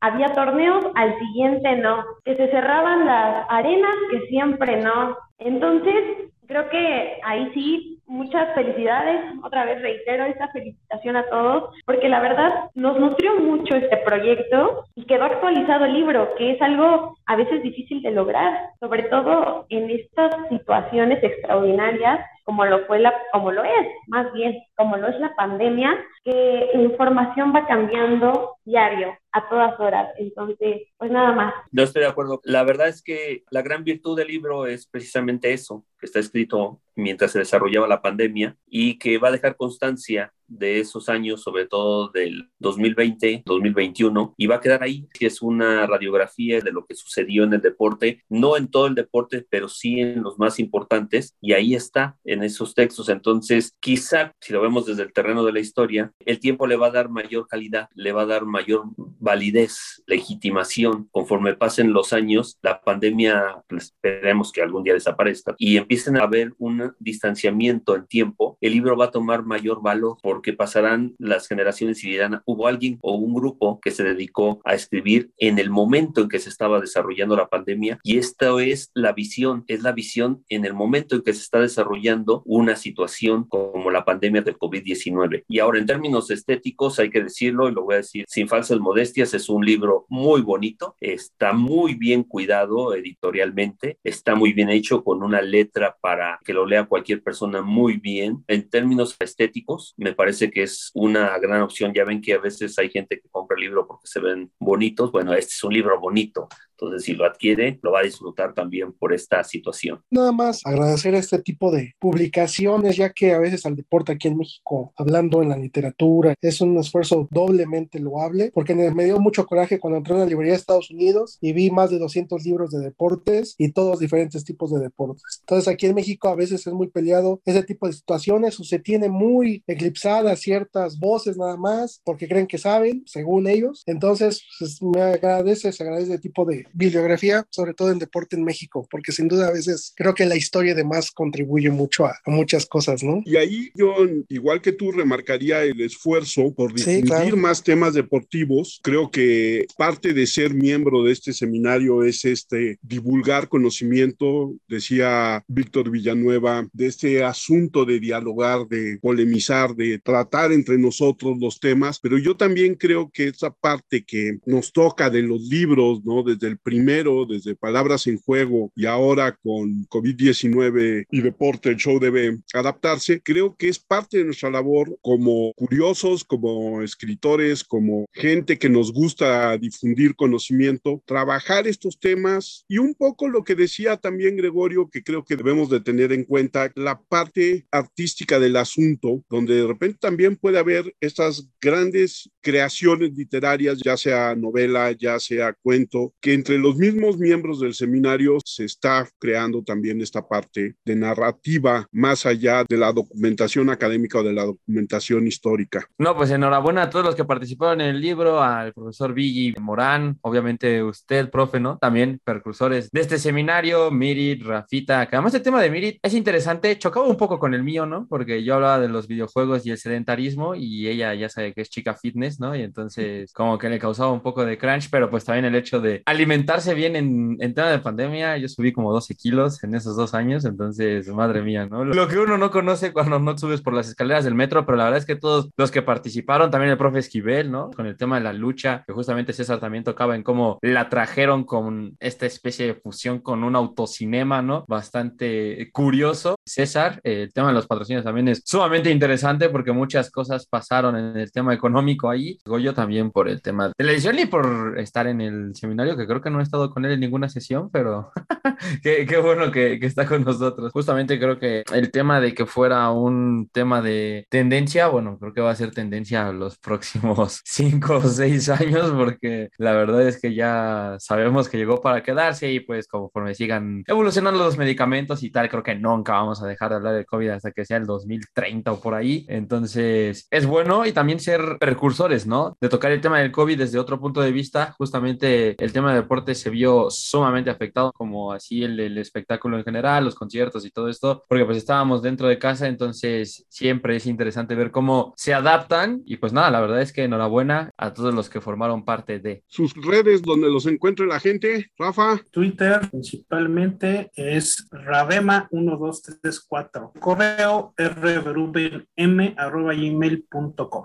había 0.00 0.28
torneos, 0.28 0.84
al 0.94 1.18
siguiente 1.18 1.76
no, 1.76 2.04
que 2.24 2.36
se 2.36 2.48
cerraban 2.50 3.06
las 3.06 3.46
arenas, 3.48 3.94
que 4.10 4.20
siempre 4.28 4.82
no. 4.82 5.16
Entonces, 5.38 6.30
creo 6.46 6.68
que 6.68 7.18
ahí 7.24 7.50
sí 7.54 7.95
muchas 8.06 8.54
felicidades. 8.54 9.20
Otra 9.42 9.64
vez 9.64 9.80
reitero 9.82 10.24
esta 10.24 10.48
felicitación 10.48 11.16
a 11.16 11.26
todos, 11.26 11.74
porque 11.84 12.08
la 12.08 12.20
verdad 12.20 12.70
nos 12.74 12.98
nutrió 12.98 13.38
mucho 13.40 13.76
este 13.76 13.96
proyecto 13.98 14.84
y 14.94 15.04
quedó 15.04 15.24
actualizado 15.24 15.84
el 15.84 15.94
libro, 15.94 16.34
que 16.36 16.52
es 16.52 16.62
algo 16.62 17.16
a 17.26 17.36
veces 17.36 17.62
difícil 17.62 18.02
de 18.02 18.12
lograr, 18.12 18.70
sobre 18.80 19.04
todo 19.04 19.66
en 19.68 19.90
estas 19.90 20.48
situaciones 20.48 21.22
extraordinarias 21.22 22.20
como 22.46 22.64
lo 22.64 22.86
fue 22.86 23.00
la, 23.00 23.12
como 23.32 23.50
lo 23.50 23.64
es, 23.64 23.88
más 24.06 24.32
bien, 24.32 24.62
como 24.76 24.96
lo 24.96 25.08
es 25.08 25.18
la 25.18 25.34
pandemia, 25.34 25.98
que 26.22 26.70
la 26.72 26.80
información 26.80 27.52
va 27.52 27.66
cambiando 27.66 28.56
diario, 28.64 29.18
a 29.32 29.48
todas 29.48 29.78
horas. 29.80 30.14
Entonces, 30.16 30.82
pues 30.96 31.10
nada 31.10 31.32
más. 31.32 31.54
No 31.72 31.82
estoy 31.82 32.02
de 32.02 32.08
acuerdo. 32.08 32.40
La 32.44 32.62
verdad 32.62 32.86
es 32.86 33.02
que 33.02 33.42
la 33.50 33.62
gran 33.62 33.82
virtud 33.82 34.16
del 34.16 34.28
libro 34.28 34.66
es 34.66 34.86
precisamente 34.86 35.52
eso, 35.52 35.84
que 35.98 36.06
está 36.06 36.20
escrito 36.20 36.80
mientras 36.94 37.32
se 37.32 37.40
desarrollaba 37.40 37.88
la 37.88 38.00
pandemia 38.00 38.56
y 38.64 38.96
que 38.96 39.18
va 39.18 39.28
a 39.28 39.32
dejar 39.32 39.56
constancia 39.56 40.32
de 40.48 40.80
esos 40.80 41.08
años, 41.08 41.42
sobre 41.42 41.66
todo 41.66 42.08
del 42.08 42.50
2020, 42.58 43.42
2021, 43.46 44.34
y 44.36 44.46
va 44.46 44.56
a 44.56 44.60
quedar 44.60 44.82
ahí, 44.82 45.08
que 45.12 45.26
es 45.26 45.42
una 45.42 45.86
radiografía 45.86 46.60
de 46.60 46.72
lo 46.72 46.86
que 46.86 46.94
sucedió 46.94 47.44
en 47.44 47.54
el 47.54 47.60
deporte, 47.60 48.22
no 48.28 48.56
en 48.56 48.68
todo 48.68 48.86
el 48.86 48.94
deporte, 48.94 49.46
pero 49.48 49.68
sí 49.68 50.00
en 50.00 50.22
los 50.22 50.38
más 50.38 50.58
importantes, 50.58 51.36
y 51.40 51.52
ahí 51.52 51.74
está 51.74 52.16
en 52.24 52.42
esos 52.42 52.74
textos. 52.74 53.08
Entonces, 53.08 53.74
quizá, 53.80 54.32
si 54.40 54.52
lo 54.52 54.60
vemos 54.60 54.86
desde 54.86 55.02
el 55.02 55.12
terreno 55.12 55.44
de 55.44 55.52
la 55.52 55.60
historia, 55.60 56.12
el 56.20 56.40
tiempo 56.40 56.66
le 56.66 56.76
va 56.76 56.88
a 56.88 56.92
dar 56.92 57.08
mayor 57.08 57.46
calidad, 57.46 57.88
le 57.94 58.12
va 58.12 58.22
a 58.22 58.26
dar 58.26 58.44
mayor 58.44 58.84
validez, 58.96 60.02
legitimación, 60.06 61.08
conforme 61.10 61.54
pasen 61.54 61.92
los 61.92 62.12
años, 62.12 62.58
la 62.62 62.80
pandemia, 62.80 63.62
pues, 63.68 63.84
esperemos 63.84 64.52
que 64.52 64.62
algún 64.62 64.84
día 64.84 64.94
desaparezca, 64.94 65.54
y 65.58 65.76
empiecen 65.76 66.16
a 66.16 66.24
haber 66.24 66.52
un 66.58 66.94
distanciamiento 66.98 67.96
en 67.96 68.06
tiempo, 68.06 68.58
el 68.60 68.72
libro 68.72 68.96
va 68.96 69.06
a 69.06 69.10
tomar 69.10 69.44
mayor 69.44 69.82
valor 69.82 70.16
por 70.22 70.35
porque 70.36 70.52
pasarán 70.52 71.14
las 71.18 71.48
generaciones 71.48 72.04
y 72.04 72.10
dirán, 72.10 72.42
hubo 72.44 72.66
alguien 72.66 72.98
o 73.00 73.14
un 73.14 73.32
grupo 73.32 73.80
que 73.80 73.90
se 73.90 74.04
dedicó 74.04 74.60
a 74.66 74.74
escribir 74.74 75.30
en 75.38 75.58
el 75.58 75.70
momento 75.70 76.20
en 76.20 76.28
que 76.28 76.38
se 76.38 76.50
estaba 76.50 76.78
desarrollando 76.78 77.36
la 77.36 77.48
pandemia 77.48 77.98
y 78.02 78.18
esta 78.18 78.50
es 78.62 78.90
la 78.92 79.14
visión, 79.14 79.64
es 79.66 79.82
la 79.82 79.92
visión 79.92 80.44
en 80.50 80.66
el 80.66 80.74
momento 80.74 81.16
en 81.16 81.22
que 81.22 81.32
se 81.32 81.40
está 81.40 81.58
desarrollando 81.58 82.42
una 82.44 82.76
situación 82.76 83.44
como 83.44 83.90
la 83.90 84.04
pandemia 84.04 84.42
del 84.42 84.58
COVID-19. 84.58 85.44
Y 85.48 85.58
ahora 85.60 85.78
en 85.78 85.86
términos 85.86 86.30
estéticos 86.30 86.98
hay 86.98 87.08
que 87.08 87.22
decirlo 87.22 87.70
y 87.70 87.72
lo 87.72 87.84
voy 87.84 87.94
a 87.94 87.98
decir 87.98 88.26
sin 88.28 88.46
falsas 88.46 88.78
modestias, 88.78 89.32
es 89.32 89.48
un 89.48 89.64
libro 89.64 90.04
muy 90.10 90.42
bonito, 90.42 90.96
está 91.00 91.54
muy 91.54 91.94
bien 91.94 92.24
cuidado 92.24 92.94
editorialmente, 92.94 93.98
está 94.04 94.34
muy 94.34 94.52
bien 94.52 94.68
hecho 94.68 95.02
con 95.02 95.22
una 95.22 95.40
letra 95.40 95.96
para 95.98 96.38
que 96.44 96.52
lo 96.52 96.66
lea 96.66 96.84
cualquier 96.84 97.22
persona 97.22 97.62
muy 97.62 97.96
bien. 97.96 98.44
En 98.48 98.68
términos 98.68 99.16
estéticos, 99.18 99.94
me 99.96 100.12
parece 100.12 100.25
parece 100.26 100.50
que 100.50 100.64
es 100.64 100.90
una 100.94 101.38
gran 101.38 101.62
opción. 101.62 101.92
Ya 101.94 102.04
ven 102.04 102.20
que 102.20 102.34
a 102.34 102.38
veces 102.38 102.76
hay 102.80 102.90
gente 102.90 103.20
que 103.20 103.28
compra 103.30 103.54
el 103.56 103.62
libro 103.62 103.86
porque 103.86 104.08
se 104.08 104.18
ven 104.18 104.50
bonitos. 104.58 105.12
Bueno, 105.12 105.32
este 105.34 105.52
es 105.52 105.62
un 105.62 105.72
libro 105.72 106.00
bonito, 106.00 106.48
Entonces, 106.78 107.04
si 107.04 107.14
lo 107.14 107.24
adquiere, 107.24 107.78
lo 107.82 107.92
va 107.92 108.00
a 108.00 108.04
disfrutar 108.04 108.54
también 108.54 108.92
por 108.92 109.12
esta 109.12 109.42
situación. 109.44 110.02
Nada 110.10 110.32
más 110.32 110.60
agradecer 110.64 111.14
este 111.14 111.38
tipo 111.40 111.70
de 111.70 111.94
publicaciones, 111.98 112.96
ya 112.96 113.10
que 113.10 113.32
a 113.32 113.38
veces 113.38 113.64
al 113.66 113.76
deporte 113.76 114.12
aquí 114.12 114.28
en 114.28 114.36
México, 114.36 114.92
hablando 114.96 115.42
en 115.42 115.48
la 115.48 115.56
literatura, 115.56 116.34
es 116.40 116.60
un 116.60 116.76
esfuerzo 116.78 117.28
doblemente 117.30 117.98
loable, 117.98 118.50
porque 118.52 118.74
me 118.74 119.04
dio 119.04 119.18
mucho 119.18 119.46
coraje 119.46 119.78
cuando 119.78 119.98
entré 119.98 120.14
en 120.14 120.20
la 120.20 120.26
librería 120.26 120.52
de 120.52 120.58
Estados 120.58 120.90
Unidos 120.90 121.38
y 121.40 121.52
vi 121.52 121.70
más 121.70 121.90
de 121.90 121.98
200 121.98 122.44
libros 122.44 122.70
de 122.70 122.80
deportes 122.80 123.54
y 123.58 123.72
todos 123.72 123.98
diferentes 123.98 124.44
tipos 124.44 124.72
de 124.72 124.80
deportes. 124.80 125.40
Entonces, 125.40 125.68
aquí 125.68 125.86
en 125.86 125.94
México 125.94 126.28
a 126.28 126.36
veces 126.36 126.66
es 126.66 126.72
muy 126.72 126.88
peleado 126.88 127.40
ese 127.44 127.62
tipo 127.62 127.86
de 127.86 127.94
situaciones 127.94 128.58
o 128.60 128.64
se 128.64 128.78
tiene 128.78 129.08
muy 129.08 129.62
eclipsadas 129.66 130.40
ciertas 130.40 130.98
voces 130.98 131.36
nada 131.36 131.56
más 131.56 132.00
porque 132.04 132.28
creen 132.28 132.46
que 132.46 132.58
saben, 132.58 133.02
según 133.06 133.46
ellos. 133.46 133.82
Entonces, 133.86 134.42
pues, 134.58 134.82
me 134.82 135.00
agradece, 135.00 135.72
se 135.72 135.82
agradece 135.82 136.12
ese 136.12 136.20
tipo 136.20 136.44
de 136.44 136.65
bibliografía, 136.72 137.46
sobre 137.50 137.74
todo 137.74 137.90
en 137.90 137.98
deporte 137.98 138.36
en 138.36 138.44
México, 138.44 138.86
porque 138.90 139.12
sin 139.12 139.28
duda 139.28 139.48
a 139.48 139.52
veces 139.52 139.92
creo 139.96 140.14
que 140.14 140.26
la 140.26 140.36
historia 140.36 140.74
de 140.74 140.84
más 140.84 141.10
contribuye 141.10 141.70
mucho 141.70 142.06
a, 142.06 142.16
muchas 142.26 142.66
cosas, 142.66 143.02
¿no? 143.02 143.22
Y 143.24 143.36
ahí 143.36 143.70
yo, 143.74 143.94
igual 144.28 144.60
que 144.60 144.72
tú, 144.72 144.92
remarcaría 144.92 145.62
el 145.62 145.80
esfuerzo 145.80 146.52
por 146.54 146.72
difundir 146.72 147.36
más 147.36 147.62
temas 147.62 147.94
deportivos. 147.94 148.80
Creo 148.82 149.10
que 149.10 149.66
parte 149.76 150.12
de 150.12 150.26
ser 150.26 150.54
miembro 150.54 151.02
de 151.02 151.12
este 151.12 151.32
seminario 151.32 152.02
es 152.02 152.24
este 152.24 152.78
divulgar 152.82 153.48
conocimiento, 153.48 154.54
decía 154.68 155.44
Víctor 155.48 155.90
Villanueva, 155.90 156.68
de 156.72 156.86
este 156.86 157.24
asunto 157.24 157.84
de 157.84 158.00
dialogar, 158.00 158.66
de 158.68 158.98
polemizar, 159.00 159.74
de 159.74 159.98
tratar 159.98 160.52
entre 160.52 160.78
nosotros 160.78 161.36
los 161.40 161.60
temas, 161.60 161.98
pero 162.00 162.18
yo 162.18 162.36
también 162.36 162.74
creo 162.74 163.10
que 163.10 163.28
esa 163.28 163.50
parte 163.50 164.04
que 164.04 164.38
nos 164.46 164.72
toca 164.72 165.10
de 165.10 165.22
los 165.22 165.42
libros, 165.42 166.04
¿no? 166.04 166.22
Desde 166.22 166.48
el 166.48 166.55
primero, 166.62 167.26
desde 167.26 167.54
Palabras 167.54 168.06
en 168.06 168.18
Juego 168.18 168.72
y 168.74 168.86
ahora 168.86 169.36
con 169.42 169.86
COVID-19 169.86 171.06
y 171.10 171.20
deporte, 171.20 171.70
el 171.70 171.76
show 171.76 171.98
debe 171.98 172.38
adaptarse, 172.52 173.20
creo 173.20 173.56
que 173.56 173.68
es 173.68 173.78
parte 173.78 174.18
de 174.18 174.24
nuestra 174.24 174.50
labor 174.50 174.96
como 175.02 175.52
curiosos, 175.54 176.24
como 176.24 176.82
escritores, 176.82 177.64
como 177.64 178.06
gente 178.12 178.58
que 178.58 178.68
nos 178.68 178.92
gusta 178.92 179.56
difundir 179.58 180.16
conocimiento, 180.16 181.02
trabajar 181.06 181.66
estos 181.66 181.98
temas 181.98 182.64
y 182.68 182.78
un 182.78 182.94
poco 182.94 183.28
lo 183.28 183.44
que 183.44 183.54
decía 183.54 183.96
también 183.96 184.36
Gregorio, 184.36 184.88
que 184.90 185.02
creo 185.02 185.24
que 185.24 185.36
debemos 185.36 185.70
de 185.70 185.80
tener 185.80 186.12
en 186.12 186.24
cuenta, 186.24 186.70
la 186.74 187.00
parte 187.00 187.66
artística 187.70 188.38
del 188.38 188.56
asunto, 188.56 189.24
donde 189.28 189.54
de 189.54 189.66
repente 189.66 189.98
también 190.00 190.36
puede 190.36 190.58
haber 190.58 190.94
estas 191.00 191.48
grandes 191.60 192.30
creaciones 192.40 193.12
literarias, 193.16 193.78
ya 193.84 193.96
sea 193.96 194.34
novela, 194.34 194.92
ya 194.92 195.18
sea 195.18 195.52
cuento, 195.62 196.14
que 196.20 196.32
entre 196.46 196.58
los 196.58 196.76
mismos 196.76 197.18
miembros 197.18 197.58
del 197.58 197.74
seminario 197.74 198.38
se 198.44 198.66
está 198.66 199.04
creando 199.18 199.64
también 199.64 200.00
esta 200.00 200.28
parte 200.28 200.76
de 200.84 200.94
narrativa 200.94 201.88
más 201.90 202.24
allá 202.24 202.64
de 202.68 202.76
la 202.76 202.92
documentación 202.92 203.68
académica 203.68 204.20
o 204.20 204.22
de 204.22 204.32
la 204.32 204.44
documentación 204.44 205.26
histórica. 205.26 205.88
No, 205.98 206.14
pues 206.14 206.30
enhorabuena 206.30 206.82
a 206.82 206.90
todos 206.90 207.04
los 207.04 207.16
que 207.16 207.24
participaron 207.24 207.80
en 207.80 207.88
el 207.88 208.00
libro, 208.00 208.40
al 208.40 208.72
profesor 208.72 209.12
Viggy 209.12 209.56
Morán, 209.60 210.18
obviamente 210.20 210.84
usted, 210.84 211.30
profe, 211.30 211.58
¿no? 211.58 211.78
También 211.78 212.20
precursores 212.22 212.90
de 212.92 213.00
este 213.00 213.18
seminario, 213.18 213.90
Mirit, 213.90 214.44
Rafita, 214.44 215.06
que 215.06 215.16
además 215.16 215.34
el 215.34 215.42
tema 215.42 215.60
de 215.60 215.68
Mirit 215.68 215.98
es 216.00 216.14
interesante, 216.14 216.78
chocaba 216.78 217.08
un 217.08 217.16
poco 217.16 217.40
con 217.40 217.54
el 217.54 217.64
mío, 217.64 217.86
¿no? 217.86 218.06
Porque 218.08 218.44
yo 218.44 218.54
hablaba 218.54 218.78
de 218.78 218.88
los 218.88 219.08
videojuegos 219.08 219.66
y 219.66 219.72
el 219.72 219.78
sedentarismo 219.78 220.54
y 220.54 220.86
ella 220.86 221.12
ya 221.14 221.28
sabe 221.28 221.52
que 221.52 221.62
es 221.62 221.70
chica 221.70 221.94
fitness, 221.94 222.38
¿no? 222.38 222.54
Y 222.54 222.62
entonces 222.62 223.32
como 223.32 223.58
que 223.58 223.68
le 223.68 223.80
causaba 223.80 224.12
un 224.12 224.22
poco 224.22 224.44
de 224.44 224.56
crunch, 224.56 224.90
pero 224.90 225.10
pues 225.10 225.24
también 225.24 225.46
el 225.46 225.56
hecho 225.56 225.80
de 225.80 226.04
alimentarse 226.36 226.74
bien 226.74 226.96
en, 226.96 227.54
tema 227.54 227.70
de 227.70 227.78
pandemia, 227.78 228.36
yo 228.36 228.48
subí 228.48 228.72
como 228.72 228.92
12 228.92 229.14
kilos 229.14 229.64
en 229.64 229.74
esos 229.74 229.96
dos 229.96 230.12
años, 230.12 230.44
entonces, 230.44 231.08
madre 231.08 231.40
mía, 231.40 231.66
¿no? 231.66 231.84
Lo 231.84 232.08
que 232.08 232.18
uno 232.18 232.36
no 232.36 232.50
conoce 232.50 232.92
cuando 232.92 233.18
no 233.18 233.38
subes 233.38 233.62
por 233.62 233.72
las 233.72 233.88
escaleras 233.88 234.24
del 234.24 234.34
metro, 234.34 234.66
pero 234.66 234.76
la 234.76 234.84
verdad 234.84 234.98
es 234.98 235.06
que 235.06 235.16
todos 235.16 235.48
los 235.56 235.70
que 235.70 235.80
participaron, 235.80 236.50
también 236.50 236.70
el 236.70 236.76
profe 236.76 236.98
Esquivel, 236.98 237.50
¿no? 237.50 237.70
Con 237.70 237.86
el 237.86 237.96
tema 237.96 238.18
de 238.18 238.24
la 238.24 238.34
lucha, 238.34 238.84
que 238.86 238.92
justamente 238.92 239.32
César 239.32 239.60
también 239.60 239.84
tocaba 239.84 240.14
en 240.14 240.22
cómo 240.22 240.58
la 240.60 240.90
trajeron 240.90 241.44
con 241.44 241.96
esta 242.00 242.26
especie 242.26 242.66
de 242.66 242.74
fusión 242.74 243.20
con 243.20 243.42
un 243.42 243.56
autocinema, 243.56 244.42
¿no? 244.42 244.66
Bastante 244.68 245.70
curioso. 245.72 246.36
César, 246.44 247.00
eh, 247.02 247.22
el 247.22 247.32
tema 247.32 247.48
de 247.48 247.54
los 247.54 247.66
patrocinios 247.66 248.04
también 248.04 248.28
es 248.28 248.42
sumamente 248.44 248.90
interesante 248.90 249.48
porque 249.48 249.72
muchas 249.72 250.10
cosas 250.10 250.46
pasaron 250.46 250.96
en 250.96 251.16
el 251.16 251.32
tema 251.32 251.54
económico 251.54 252.10
ahí. 252.10 252.38
Goyo 252.44 252.74
también 252.74 253.10
por 253.10 253.28
el 253.28 253.40
tema 253.40 253.68
de 253.68 253.84
la 253.84 253.92
edición 253.92 254.18
y 254.18 254.26
por 254.26 254.78
estar 254.78 255.06
en 255.06 255.22
el 255.22 255.54
seminario, 255.54 255.96
que 255.96 256.06
creo 256.06 256.20
que 256.20 256.25
no 256.30 256.40
he 256.40 256.42
estado 256.42 256.70
con 256.70 256.84
él 256.84 256.92
en 256.92 257.00
ninguna 257.00 257.28
sesión, 257.28 257.70
pero 257.70 258.12
qué, 258.82 259.06
qué, 259.06 259.16
bueno 259.18 259.50
que, 259.50 259.78
que, 259.80 259.86
está 259.86 260.06
con 260.06 260.24
nosotros. 260.24 260.72
Justamente 260.72 261.18
creo 261.18 261.38
que 261.38 261.64
el 261.72 261.90
tema 261.90 262.20
de 262.20 262.34
que 262.34 262.46
fuera 262.46 262.90
un 262.90 263.48
tema 263.52 263.82
de 263.82 264.26
tendencia, 264.30 264.88
bueno, 264.88 265.18
creo 265.18 265.32
que 265.32 265.40
va 265.40 265.50
a 265.50 265.56
ser 265.56 265.72
tendencia 265.72 266.32
los 266.32 266.58
próximos 266.58 267.40
cinco 267.44 267.96
o 267.96 268.08
seis 268.08 268.48
años, 268.48 268.90
porque 268.92 269.48
la 269.58 269.72
verdad 269.72 270.06
es 270.06 270.20
que 270.20 270.34
ya 270.34 270.96
sabemos 270.98 271.48
que 271.48 271.58
llegó 271.58 271.80
para 271.80 272.02
quedarse 272.02 272.50
y 272.50 272.60
pues 272.60 272.86
conforme 272.86 273.34
sigan 273.34 273.84
evolucionando 273.86 274.42
los 274.42 274.58
medicamentos 274.58 275.22
y 275.22 275.30
tal, 275.30 275.48
creo 275.48 275.62
que 275.62 275.74
nunca 275.74 276.12
vamos 276.12 276.42
a 276.42 276.46
dejar 276.46 276.70
de 276.70 276.76
hablar 276.76 276.94
del 276.94 277.06
COVID 277.06 277.30
hasta 277.30 277.52
que 277.52 277.64
sea 277.64 277.76
el 277.76 277.86
2030 277.86 278.72
o 278.72 278.80
por 278.80 278.94
ahí. 278.94 279.26
Entonces, 279.28 280.26
es 280.30 280.46
bueno 280.46 280.86
y 280.86 280.92
también 280.92 281.20
ser 281.20 281.56
precursores, 281.60 282.26
¿no? 282.26 282.56
De 282.60 282.68
tocar 282.68 282.92
el 282.92 283.00
tema 283.00 283.20
del 283.20 283.32
COVID 283.32 283.58
desde 283.58 283.78
otro 283.78 284.00
punto 284.00 284.20
de 284.20 284.32
vista. 284.32 284.74
Justamente 284.78 285.62
el 285.62 285.72
tema 285.72 285.92
del 285.92 286.02
deporte 286.02 286.15
se 286.34 286.50
vio 286.50 286.90
sumamente 286.90 287.50
afectado, 287.50 287.92
como 287.92 288.32
así 288.32 288.62
el, 288.62 288.78
el 288.80 288.98
espectáculo 288.98 289.58
en 289.58 289.64
general, 289.64 290.04
los 290.04 290.14
conciertos 290.14 290.64
y 290.64 290.70
todo 290.70 290.88
esto, 290.88 291.24
porque 291.28 291.44
pues 291.44 291.58
estábamos 291.58 292.02
dentro 292.02 292.28
de 292.28 292.38
casa, 292.38 292.66
entonces 292.66 293.44
siempre 293.48 293.96
es 293.96 294.06
interesante 294.06 294.54
ver 294.54 294.70
cómo 294.70 295.12
se 295.16 295.34
adaptan 295.34 296.02
y 296.04 296.16
pues 296.16 296.32
nada, 296.32 296.50
la 296.50 296.60
verdad 296.60 296.82
es 296.82 296.92
que 296.92 297.04
enhorabuena 297.04 297.70
a 297.76 297.92
todos 297.92 298.14
los 298.14 298.28
que 298.28 298.40
formaron 298.40 298.84
parte 298.84 299.18
de. 299.18 299.42
Sus 299.46 299.74
redes 299.74 300.22
donde 300.22 300.48
los 300.48 300.66
encuentre 300.66 301.06
la 301.06 301.20
gente, 301.20 301.70
Rafa. 301.78 302.20
Twitter 302.30 302.88
principalmente 302.90 304.10
es 304.14 304.68
Ravema1234. 304.70 306.92
Correo 307.00 307.74
rbrubem.com. 307.76 308.76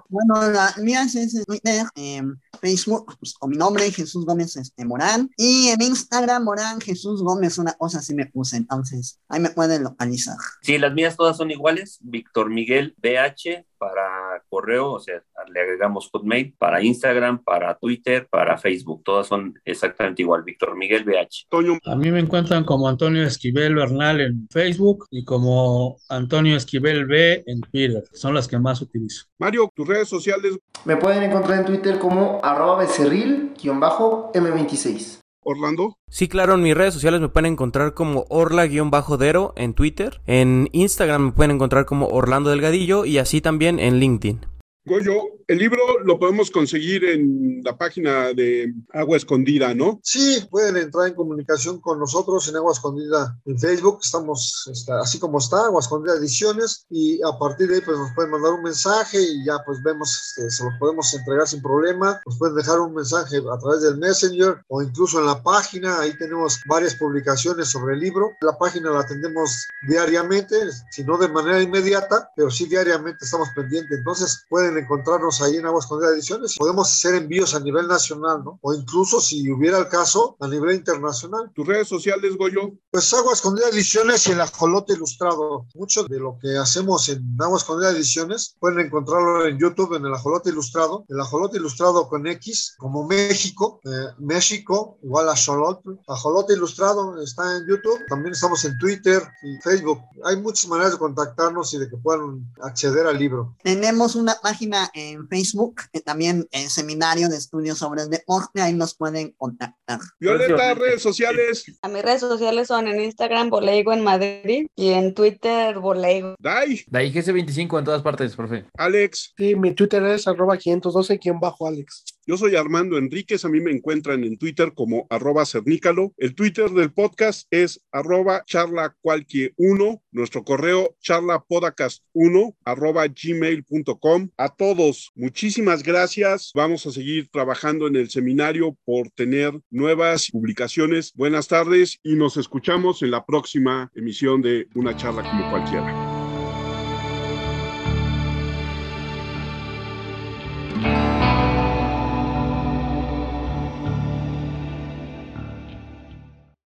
Bueno, 0.10 0.52
la 0.52 0.74
mía 0.82 1.04
es 1.04 1.44
Twitter, 1.46 1.86
eh, 1.96 2.24
Facebook, 2.60 3.16
pues, 3.20 3.34
con 3.34 3.52
mi 3.52 3.58
nombre, 3.58 3.92
Jesús 3.92 4.26
Gómez 4.26 4.56
este, 4.56 4.86
Morán. 4.86 5.20
Y 5.38 5.69
en 5.69 5.82
Instagram, 5.82 6.43
Morán 6.43 6.80
Jesús 6.82 7.22
Gómez, 7.22 7.57
una 7.57 7.74
cosa 7.74 7.99
así 7.99 8.13
me 8.13 8.26
puse, 8.26 8.57
entonces 8.57 9.19
ahí 9.30 9.39
me 9.39 9.49
pueden 9.49 9.84
localizar. 9.84 10.38
Sí, 10.61 10.78
las 10.78 10.93
mías 10.93 11.17
todas 11.17 11.38
son 11.38 11.51
iguales. 11.51 11.99
Víctor 12.01 12.49
Miguel 12.49 12.95
BH 12.97 13.65
para 13.78 14.31
correo, 14.52 14.91
o 14.91 14.99
sea, 14.99 15.24
le 15.52 15.62
agregamos 15.62 16.10
Hotmail, 16.12 16.54
para 16.58 16.84
Instagram, 16.84 17.41
para 17.43 17.74
Twitter, 17.76 18.28
para 18.30 18.58
Facebook, 18.58 19.02
todas 19.04 19.28
son 19.28 19.54
exactamente 19.64 20.22
igual, 20.22 20.43
Víctor 20.43 20.76
Miguel 20.76 21.06
BH. 21.06 21.47
A 21.86 21.95
mí 21.95 22.12
me 22.12 22.20
encuentran 22.20 22.66
como 22.66 22.89
Antonio 22.89 23.24
Esquivel 23.24 23.76
Bernal 23.76 24.20
en 24.20 24.49
Facebook 24.52 25.06
y 25.10 25.24
como 25.24 25.95
Antonio 26.10 26.58
Esquivel 26.58 27.06
B 27.06 27.43
en 27.45 27.62
Twitter, 27.62 28.04
son 28.12 28.34
las 28.34 28.49
que 28.49 28.60
más 28.60 28.82
utilizo. 28.82 29.28
Mario, 29.39 29.72
tus 29.74 29.88
redes 29.88 30.10
sociales. 30.10 30.60
Me 30.84 30.97
pueden 30.97 31.24
encontrar 31.24 31.60
en 31.60 31.66
Twitter 31.66 31.97
como 31.97 32.41
arroba 32.43 32.84
becerril-m26. 32.84 35.20
Orlando. 35.44 35.98
Sí, 36.10 36.28
claro, 36.28 36.56
en 36.56 36.62
mis 36.62 36.76
redes 36.76 36.94
sociales 36.94 37.22
me 37.22 37.30
pueden 37.30 37.54
encontrar 37.54 37.94
como 37.94 38.26
Orla-Dero 38.30 39.54
en 39.56 39.74
Twitter. 39.74 40.22
En 40.28 40.70
Instagram 40.72 41.26
me 41.26 41.32
pueden 41.32 41.52
encontrar 41.52 41.86
como 41.86 42.08
Orlando 42.08 42.50
Delgadillo 42.50 43.06
y 43.06 43.18
así 43.18 43.42
también 43.42 43.80
en 43.80 44.00
LinkedIn. 44.00 44.46
Goyo, 44.86 45.22
el 45.52 45.58
libro 45.58 45.99
lo 46.06 46.18
podemos 46.18 46.49
conseguir 46.49 47.04
en 47.04 47.62
la 47.66 47.78
página 47.78 48.32
de 48.32 48.74
Agua 48.93 49.18
Escondida, 49.18 49.74
¿no? 49.74 49.99
Sí, 50.02 50.47
pueden 50.49 50.78
entrar 50.78 51.10
en 51.10 51.14
comunicación 51.14 51.82
con 51.82 51.99
nosotros 51.99 52.47
en 52.47 52.56
Agua 52.56 52.72
Escondida 52.72 53.38
en 53.45 53.60
Facebook. 53.60 53.99
Estamos 54.02 54.70
está, 54.72 55.02
así 55.02 55.20
como 55.20 55.39
está, 55.39 55.66
Agua 55.66 55.82
Escondida 55.82 56.16
Ediciones, 56.16 56.86
y 56.89 57.20
a 57.22 57.38
partir 57.38 57.68
de 57.68 57.76
ahí 57.76 57.82
pues 57.82 57.97
nos 57.97 58.12
pueden 58.16 58.32
mandar 58.32 58.54
un 58.54 58.64
mensaje 58.64 59.22
y 59.22 59.45
ya 59.45 59.58
pues 59.66 59.84
vemos, 59.84 60.38
este, 60.38 60.49
se 60.49 60.64
los 60.64 60.74
podemos 60.80 61.14
entregar 61.14 61.45
sin 61.45 61.62
problema. 61.62 62.22
Nos 62.26 62.38
pueden 62.38 62.56
dejar 62.56 62.80
un 62.80 62.93
mensaje 62.93 63.39
a 63.39 63.60
través 63.60 63.82
del 63.82 63.97
Messenger 63.97 64.64
o 64.70 64.82
incluso 64.82 65.20
en 65.20 65.26
la 65.26 65.43
página. 65.43 65.99
Ahí 65.99 66.18
tenemos 66.18 66.62
varias 66.66 66.95
publicaciones 66.95 67.68
sobre 67.68 67.95
el 67.95 67.99
libro. 67.99 68.32
La 68.39 68.58
página 68.58 68.91
la 68.91 69.02
atendemos 69.02 69.68
diariamente, 69.86 70.56
si 70.91 71.04
no 71.04 71.18
de 71.18 71.28
manera 71.28 71.62
inmediata, 71.62 72.32
pero 72.38 72.49
sí 72.49 72.68
diariamente 72.68 73.26
estamos 73.26 73.49
pendientes. 73.54 73.97
Entonces 73.97 74.45
pueden 74.49 74.78
encontrarnos 74.78 75.41
ahí 75.42 75.58
en 75.58 75.66
Agua 75.66 75.80
Escondida 75.80 76.12
Ediciones. 76.12 76.56
Podemos 76.58 76.92
hacer 76.92 77.16
envíos 77.16 77.56
a 77.56 77.60
nivel 77.60 77.88
nacional, 77.88 78.44
¿no? 78.44 78.60
O 78.62 78.74
incluso, 78.74 79.20
si 79.20 79.50
hubiera 79.52 79.78
el 79.80 79.88
caso, 79.88 80.38
a 80.39 80.48
nivel 80.48 80.76
internacional. 80.76 81.52
¿Tus 81.56 81.68
redes 81.68 81.88
sociales, 81.88 82.38
Goyo? 82.38 82.72
Pues 82.89 83.14
Agua 83.14 83.34
Escondida 83.34 83.70
Ediciones 83.70 84.28
y 84.28 84.32
el 84.32 84.42
Ajolote 84.42 84.94
Ilustrado. 84.94 85.66
Mucho 85.76 86.04
de 86.04 86.20
lo 86.20 86.38
que 86.42 86.58
hacemos 86.58 87.10
en 87.10 87.36
Agua 87.39 87.58
Escondida 87.58 87.92
Ediciones 87.92 88.56
pueden 88.60 88.80
encontrarlo 88.80 89.46
en 89.46 89.58
YouTube, 89.58 89.96
en 89.96 90.06
el 90.06 90.14
Ajolote 90.14 90.50
Ilustrado. 90.50 91.06
El 91.08 91.20
Ajolote 91.20 91.58
Ilustrado 91.58 92.08
con 92.08 92.28
X, 92.28 92.76
como 92.78 93.08
México, 93.08 93.80
eh, 93.86 93.89
México, 94.20 94.98
igual 95.04 95.30
a 95.30 95.34
Ajolote. 95.34 95.89
Ajolote 96.08 96.54
Ilustrado 96.54 97.22
está 97.22 97.58
en 97.58 97.68
YouTube. 97.68 98.00
También 98.08 98.34
estamos 98.34 98.64
en 98.66 98.78
Twitter 98.78 99.22
y 99.44 99.62
Facebook. 99.62 100.00
Hay 100.26 100.38
muchas 100.38 100.68
maneras 100.68 100.94
de 100.94 100.98
contactarnos 100.98 101.74
y 101.74 101.78
de 101.78 101.89
que 101.89 101.98
puedan 101.98 102.46
acceder 102.62 103.08
al 103.08 103.18
libro. 103.18 103.56
Tenemos 103.64 104.16
una 104.16 104.36
página 104.42 104.89
en 104.94 105.28
Facebook, 105.32 105.84
que 105.94 106.02
también 106.02 106.46
el 106.52 106.70
seminario 106.70 107.30
de 107.30 107.38
estudios 107.38 107.78
sobre 107.78 108.02
el 108.02 108.10
deporte, 108.10 108.62
ahí 108.62 108.74
nos 108.74 108.96
pueden 108.96 109.32
contactar. 109.38 110.00
Violeta, 110.20 110.74
redes 110.74 111.02
sociales. 111.02 111.64
A 111.82 111.88
mis 111.88 112.04
redes 112.04 112.20
sociales 112.20 112.68
son 112.68 112.90
en 112.90 113.00
Instagram, 113.00 113.50
Boleigo 113.50 113.94
en 113.94 114.04
Madrid, 114.04 114.68
y 114.76 114.90
en 114.90 115.14
Twitter, 115.14 115.80
Boleigo. 115.80 116.36
Dai. 116.38 116.82
Dai 116.88 117.14
GC25 117.14 117.80
en 117.80 117.86
todas 117.86 118.02
partes, 118.02 118.36
profe. 118.36 118.66
Alex. 118.78 119.34
Sí, 119.38 119.56
mi 119.56 119.74
Twitter 119.74 120.04
es 120.08 120.28
arroba 120.28 120.58
512, 120.58 121.18
quien 121.18 121.40
bajo 121.40 121.66
Alex. 121.66 122.04
Yo 122.28 122.38
soy 122.38 122.55
Armando 122.55 122.99
Enríquez, 122.99 123.45
a 123.45 123.49
mí 123.49 123.59
me 123.59 123.72
encuentran 123.72 124.24
en 124.24 124.38
Twitter 124.38 124.74
como 124.76 125.07
arroba 125.09 125.43
cernícalo. 125.45 126.13
El 126.17 126.36
Twitter 126.36 126.69
del 126.69 126.93
podcast 126.93 127.47
es 127.49 127.82
arroba 127.91 128.43
charlacualquier1, 128.45 130.01
nuestro 130.11 130.43
correo 130.43 130.95
charlapodcast1 131.03 132.55
arroba 132.63 133.07
gmail.com. 133.07 134.30
A 134.38 134.49
todos, 134.49 135.11
muchísimas 135.15 135.82
gracias. 135.82 136.51
Vamos 136.53 136.86
a 136.86 136.91
seguir 136.91 137.28
trabajando 137.32 137.88
en 137.88 137.95
el 137.95 138.11
seminario 138.11 138.78
por 138.86 139.09
tener 139.09 139.59
nuevas 139.72 140.30
publicaciones. 140.32 141.13
Buenas 141.15 141.47
tardes 141.47 141.97
y 142.03 142.13
nos 142.13 142.38
escuchamos 142.38 143.01
en 143.01 143.11
la 143.11 143.26
próxima 143.26 143.91
emisión 143.95 144.43
de 144.43 144.67
Una 144.76 144.95
charla 144.95 145.24
como 145.24 145.49
cualquiera. 145.49 146.20